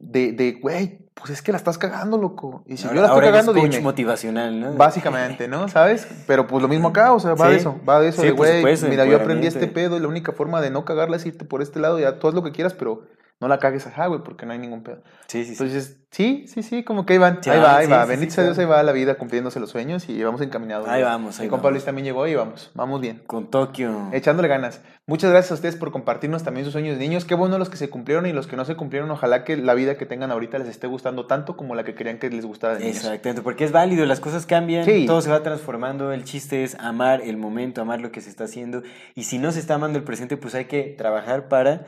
de, 0.00 0.32
de, 0.32 0.52
güey, 0.60 0.98
pues 1.14 1.30
es 1.30 1.42
que 1.42 1.52
la 1.52 1.58
estás 1.58 1.76
cagando, 1.78 2.16
loco. 2.18 2.64
Y 2.66 2.76
si 2.78 2.84
yo 2.84 2.94
la 2.94 3.00
estoy 3.02 3.10
Ahora 3.14 3.28
eres 3.28 3.40
cagando, 3.42 3.60
coach 3.60 3.70
dime. 3.72 3.82
motivacional, 3.82 4.58
¿no? 4.60 4.72
Básicamente, 4.72 5.46
¿no? 5.48 5.68
¿Sabes? 5.68 6.08
Pero 6.26 6.46
pues 6.46 6.62
lo 6.62 6.68
mismo 6.68 6.88
acá, 6.88 7.12
o 7.12 7.20
sea, 7.20 7.34
va 7.34 7.46
Sí. 7.46 7.52
de 7.52 7.56
eso, 7.58 7.80
va 7.88 8.00
de 8.00 8.08
eso, 8.08 8.22
Sí, 8.22 8.28
de 8.28 8.34
por 8.34 8.46
güey, 8.46 8.76
mira, 8.88 9.04
yo 9.04 9.16
aprendí 9.16 9.46
este 9.46 9.66
pedo 9.66 9.96
y 9.96 10.00
la 10.00 10.08
única 10.08 10.32
forma 10.32 10.60
de 10.60 10.70
no 10.70 10.84
cagarla 10.84 11.16
es 11.16 11.26
irte 11.26 11.44
por 11.44 11.60
este 11.62 11.78
lado, 11.78 11.98
ya 12.00 12.18
tú 12.18 12.26
haz 12.28 12.34
lo 12.34 12.42
que 12.42 12.52
quieras, 12.52 12.72
pero 12.74 13.02
no 13.40 13.48
la 13.48 13.58
cagues 13.58 13.86
ajá, 13.86 14.06
güey, 14.06 14.22
porque 14.22 14.44
no 14.44 14.52
hay 14.52 14.58
ningún 14.58 14.82
pedo. 14.82 15.02
Sí, 15.26 15.44
sí, 15.44 15.44
sí. 15.44 15.52
Entonces, 15.52 15.96
sí, 16.10 16.44
sí, 16.46 16.62
sí, 16.62 16.84
como 16.84 17.06
que 17.06 17.14
ahí 17.14 17.18
van, 17.18 17.42
Sí, 17.42 17.48
ahí 17.48 17.58
va, 17.58 17.72
ah, 17.72 17.76
ahí 17.78 17.86
sí, 17.86 17.92
va, 17.92 18.04
bendito 18.04 18.34
sea 18.34 18.44
Dios, 18.44 18.58
ahí 18.58 18.66
va 18.66 18.82
la 18.82 18.92
vida 18.92 19.14
cumpliéndose 19.14 19.58
los 19.60 19.70
sueños 19.70 20.08
y 20.10 20.22
vamos 20.22 20.42
encaminados. 20.42 20.86
Ahí 20.86 21.00
güey. 21.00 21.12
vamos, 21.12 21.40
ahí 21.40 21.48
compa 21.48 21.64
vamos. 21.64 21.72
Luis 21.72 21.84
también 21.86 22.04
llegó 22.04 22.26
y 22.26 22.34
vamos, 22.34 22.70
vamos 22.74 23.00
bien. 23.00 23.22
Con 23.26 23.50
Tokio. 23.50 24.10
Echándole 24.12 24.48
ganas. 24.48 24.82
Muchas 25.06 25.30
gracias 25.30 25.52
a 25.52 25.54
ustedes 25.54 25.76
por 25.76 25.90
compartirnos 25.90 26.44
también 26.44 26.64
sus 26.66 26.72
sueños 26.72 26.98
de 26.98 27.00
niños. 27.00 27.24
Qué 27.24 27.34
bueno 27.34 27.58
los 27.58 27.70
que 27.70 27.78
se 27.78 27.88
cumplieron 27.88 28.26
y 28.26 28.32
los 28.32 28.46
que 28.46 28.56
no 28.56 28.66
se 28.66 28.76
cumplieron. 28.76 29.10
Ojalá 29.10 29.42
que 29.44 29.56
la 29.56 29.72
vida 29.72 29.96
que 29.96 30.04
tengan 30.04 30.30
ahorita 30.30 30.58
les 30.58 30.68
esté 30.68 30.86
gustando 30.86 31.26
tanto 31.26 31.56
como 31.56 31.74
la 31.74 31.82
que 31.82 31.94
querían 31.94 32.18
que 32.18 32.28
les 32.28 32.44
gustara 32.44 32.74
de 32.74 32.80
niños. 32.80 32.98
Exactamente, 32.98 33.40
porque 33.42 33.64
es 33.64 33.72
válido, 33.72 34.04
las 34.04 34.20
cosas 34.20 34.44
cambian, 34.44 34.86
todo 35.06 35.22
se 35.22 35.30
va 35.30 35.42
transformando, 35.42 36.12
el 36.12 36.24
chiste 36.24 36.62
es 36.62 36.74
amar 36.78 37.22
el 37.22 37.38
momento, 37.38 37.80
amar 37.80 38.00
lo 38.00 38.12
que 38.12 38.20
se 38.20 38.28
está 38.28 38.44
haciendo, 38.44 38.82
y 39.14 39.24
si 39.24 39.38
no 39.38 39.50
se 39.50 39.60
está 39.60 39.74
amando 39.74 39.98
el 39.98 40.04
presente, 40.04 40.36
pues 40.36 40.54
hay 40.54 40.66
que 40.66 40.94
trabajar 40.96 41.48
para 41.48 41.86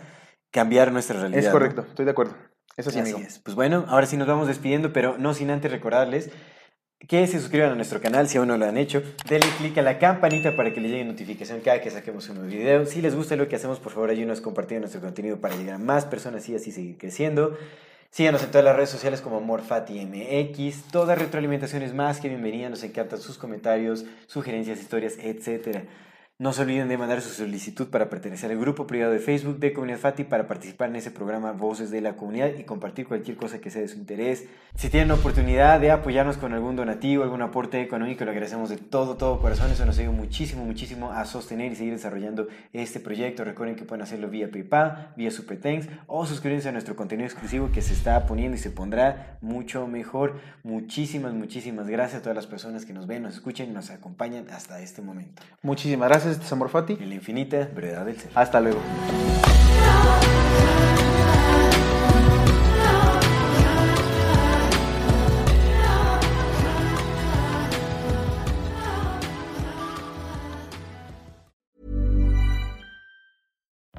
cambiar 0.52 0.92
nuestra 0.92 1.18
realidad. 1.18 1.40
Es 1.40 1.46
¿no? 1.46 1.52
correcto, 1.52 1.86
estoy 1.88 2.04
de 2.04 2.12
acuerdo. 2.12 2.36
Eso 2.76 2.90
sí, 2.90 3.00
Así 3.00 3.12
amigo. 3.12 3.26
es. 3.26 3.40
Pues 3.40 3.56
bueno, 3.56 3.84
ahora 3.88 4.06
sí 4.06 4.16
nos 4.16 4.28
vamos 4.28 4.46
despidiendo, 4.46 4.92
pero 4.92 5.18
no 5.18 5.34
sin 5.34 5.50
antes 5.50 5.72
recordarles 5.72 6.30
que 7.08 7.26
se 7.26 7.40
suscriban 7.40 7.72
a 7.72 7.74
nuestro 7.74 8.00
canal 8.00 8.28
si 8.28 8.38
aún 8.38 8.48
no 8.48 8.56
lo 8.56 8.66
han 8.66 8.76
hecho. 8.76 9.02
Denle 9.28 9.48
click 9.58 9.76
a 9.78 9.82
la 9.82 9.98
campanita 9.98 10.56
para 10.56 10.72
que 10.72 10.80
les 10.80 10.92
llegue 10.92 11.04
notificación 11.04 11.60
cada 11.60 11.80
que 11.80 11.90
saquemos 11.90 12.28
un 12.28 12.36
nuevo 12.36 12.50
video. 12.50 12.86
Si 12.86 13.02
les 13.02 13.14
gusta 13.14 13.34
lo 13.36 13.48
que 13.48 13.56
hacemos, 13.56 13.80
por 13.80 13.92
favor 13.92 14.10
ayúdenos 14.10 14.40
compartiendo 14.40 14.82
nuestro 14.82 15.00
contenido 15.00 15.40
para 15.40 15.56
llegar 15.56 15.74
a 15.74 15.78
más 15.78 16.04
personas 16.04 16.48
y 16.48 16.54
así 16.54 16.70
seguir 16.70 16.98
creciendo. 16.98 17.56
Síganos 18.10 18.42
en 18.42 18.50
todas 18.50 18.64
las 18.64 18.76
redes 18.76 18.90
sociales 18.90 19.20
como 19.20 19.38
AmorFatiMX. 19.38 20.84
Toda 20.92 21.14
retroalimentación 21.14 21.82
es 21.82 21.94
más 21.94 22.20
que 22.20 22.28
bienvenida. 22.28 22.68
Nos 22.68 22.82
encantan 22.82 23.20
sus 23.20 23.38
comentarios, 23.38 24.04
sugerencias, 24.26 24.78
historias, 24.78 25.14
etcétera. 25.18 25.84
No 26.42 26.52
se 26.52 26.62
olviden 26.62 26.88
de 26.88 26.98
mandar 26.98 27.22
su 27.22 27.28
solicitud 27.28 27.86
para 27.86 28.10
pertenecer 28.10 28.50
al 28.50 28.58
grupo 28.58 28.84
privado 28.84 29.12
de 29.12 29.20
Facebook 29.20 29.60
de 29.60 29.72
Comunidad 29.72 30.00
Fati 30.00 30.24
para 30.24 30.48
participar 30.48 30.88
en 30.88 30.96
ese 30.96 31.12
programa 31.12 31.52
Voces 31.52 31.92
de 31.92 32.00
la 32.00 32.16
Comunidad 32.16 32.50
y 32.58 32.64
compartir 32.64 33.06
cualquier 33.06 33.36
cosa 33.36 33.60
que 33.60 33.70
sea 33.70 33.80
de 33.80 33.86
su 33.86 33.96
interés. 33.96 34.46
Si 34.74 34.88
tienen 34.88 35.12
oportunidad 35.12 35.78
de 35.78 35.92
apoyarnos 35.92 36.38
con 36.38 36.52
algún 36.52 36.74
donativo, 36.74 37.22
algún 37.22 37.42
aporte 37.42 37.80
económico, 37.80 38.24
lo 38.24 38.32
agradecemos 38.32 38.70
de 38.70 38.76
todo, 38.76 39.16
todo 39.16 39.40
corazón. 39.40 39.70
Eso 39.70 39.86
nos 39.86 39.96
ayuda 40.00 40.10
muchísimo, 40.10 40.64
muchísimo 40.64 41.12
a 41.12 41.24
sostener 41.26 41.70
y 41.70 41.76
seguir 41.76 41.92
desarrollando 41.92 42.48
este 42.72 42.98
proyecto. 42.98 43.44
Recuerden 43.44 43.76
que 43.76 43.84
pueden 43.84 44.02
hacerlo 44.02 44.28
vía 44.28 44.50
PayPal, 44.50 45.12
vía 45.16 45.30
Super 45.30 45.60
Thanks 45.60 45.90
o 46.08 46.26
suscribirse 46.26 46.70
a 46.70 46.72
nuestro 46.72 46.96
contenido 46.96 47.28
exclusivo 47.28 47.70
que 47.70 47.82
se 47.82 47.92
está 47.92 48.26
poniendo 48.26 48.56
y 48.56 48.58
se 48.58 48.72
pondrá 48.72 49.38
mucho 49.42 49.86
mejor. 49.86 50.40
Muchísimas, 50.64 51.34
muchísimas 51.34 51.86
gracias 51.86 52.18
a 52.18 52.22
todas 52.22 52.34
las 52.34 52.48
personas 52.48 52.84
que 52.84 52.92
nos 52.92 53.06
ven, 53.06 53.22
nos 53.22 53.34
escuchan 53.34 53.68
y 53.68 53.70
nos 53.70 53.90
acompañan 53.90 54.50
hasta 54.50 54.80
este 54.80 55.02
momento. 55.02 55.40
Muchísimas 55.62 56.08
gracias, 56.08 56.31
este 56.32 56.46
es 56.46 56.52
Amor 56.52 56.68
Fati. 56.68 56.94
En 56.94 57.08
la 57.08 57.14
infinita 57.14 57.68
brevedad 57.74 58.04
del 58.06 58.18
ser. 58.18 58.30
Hasta 58.34 58.60
luego. 58.60 58.80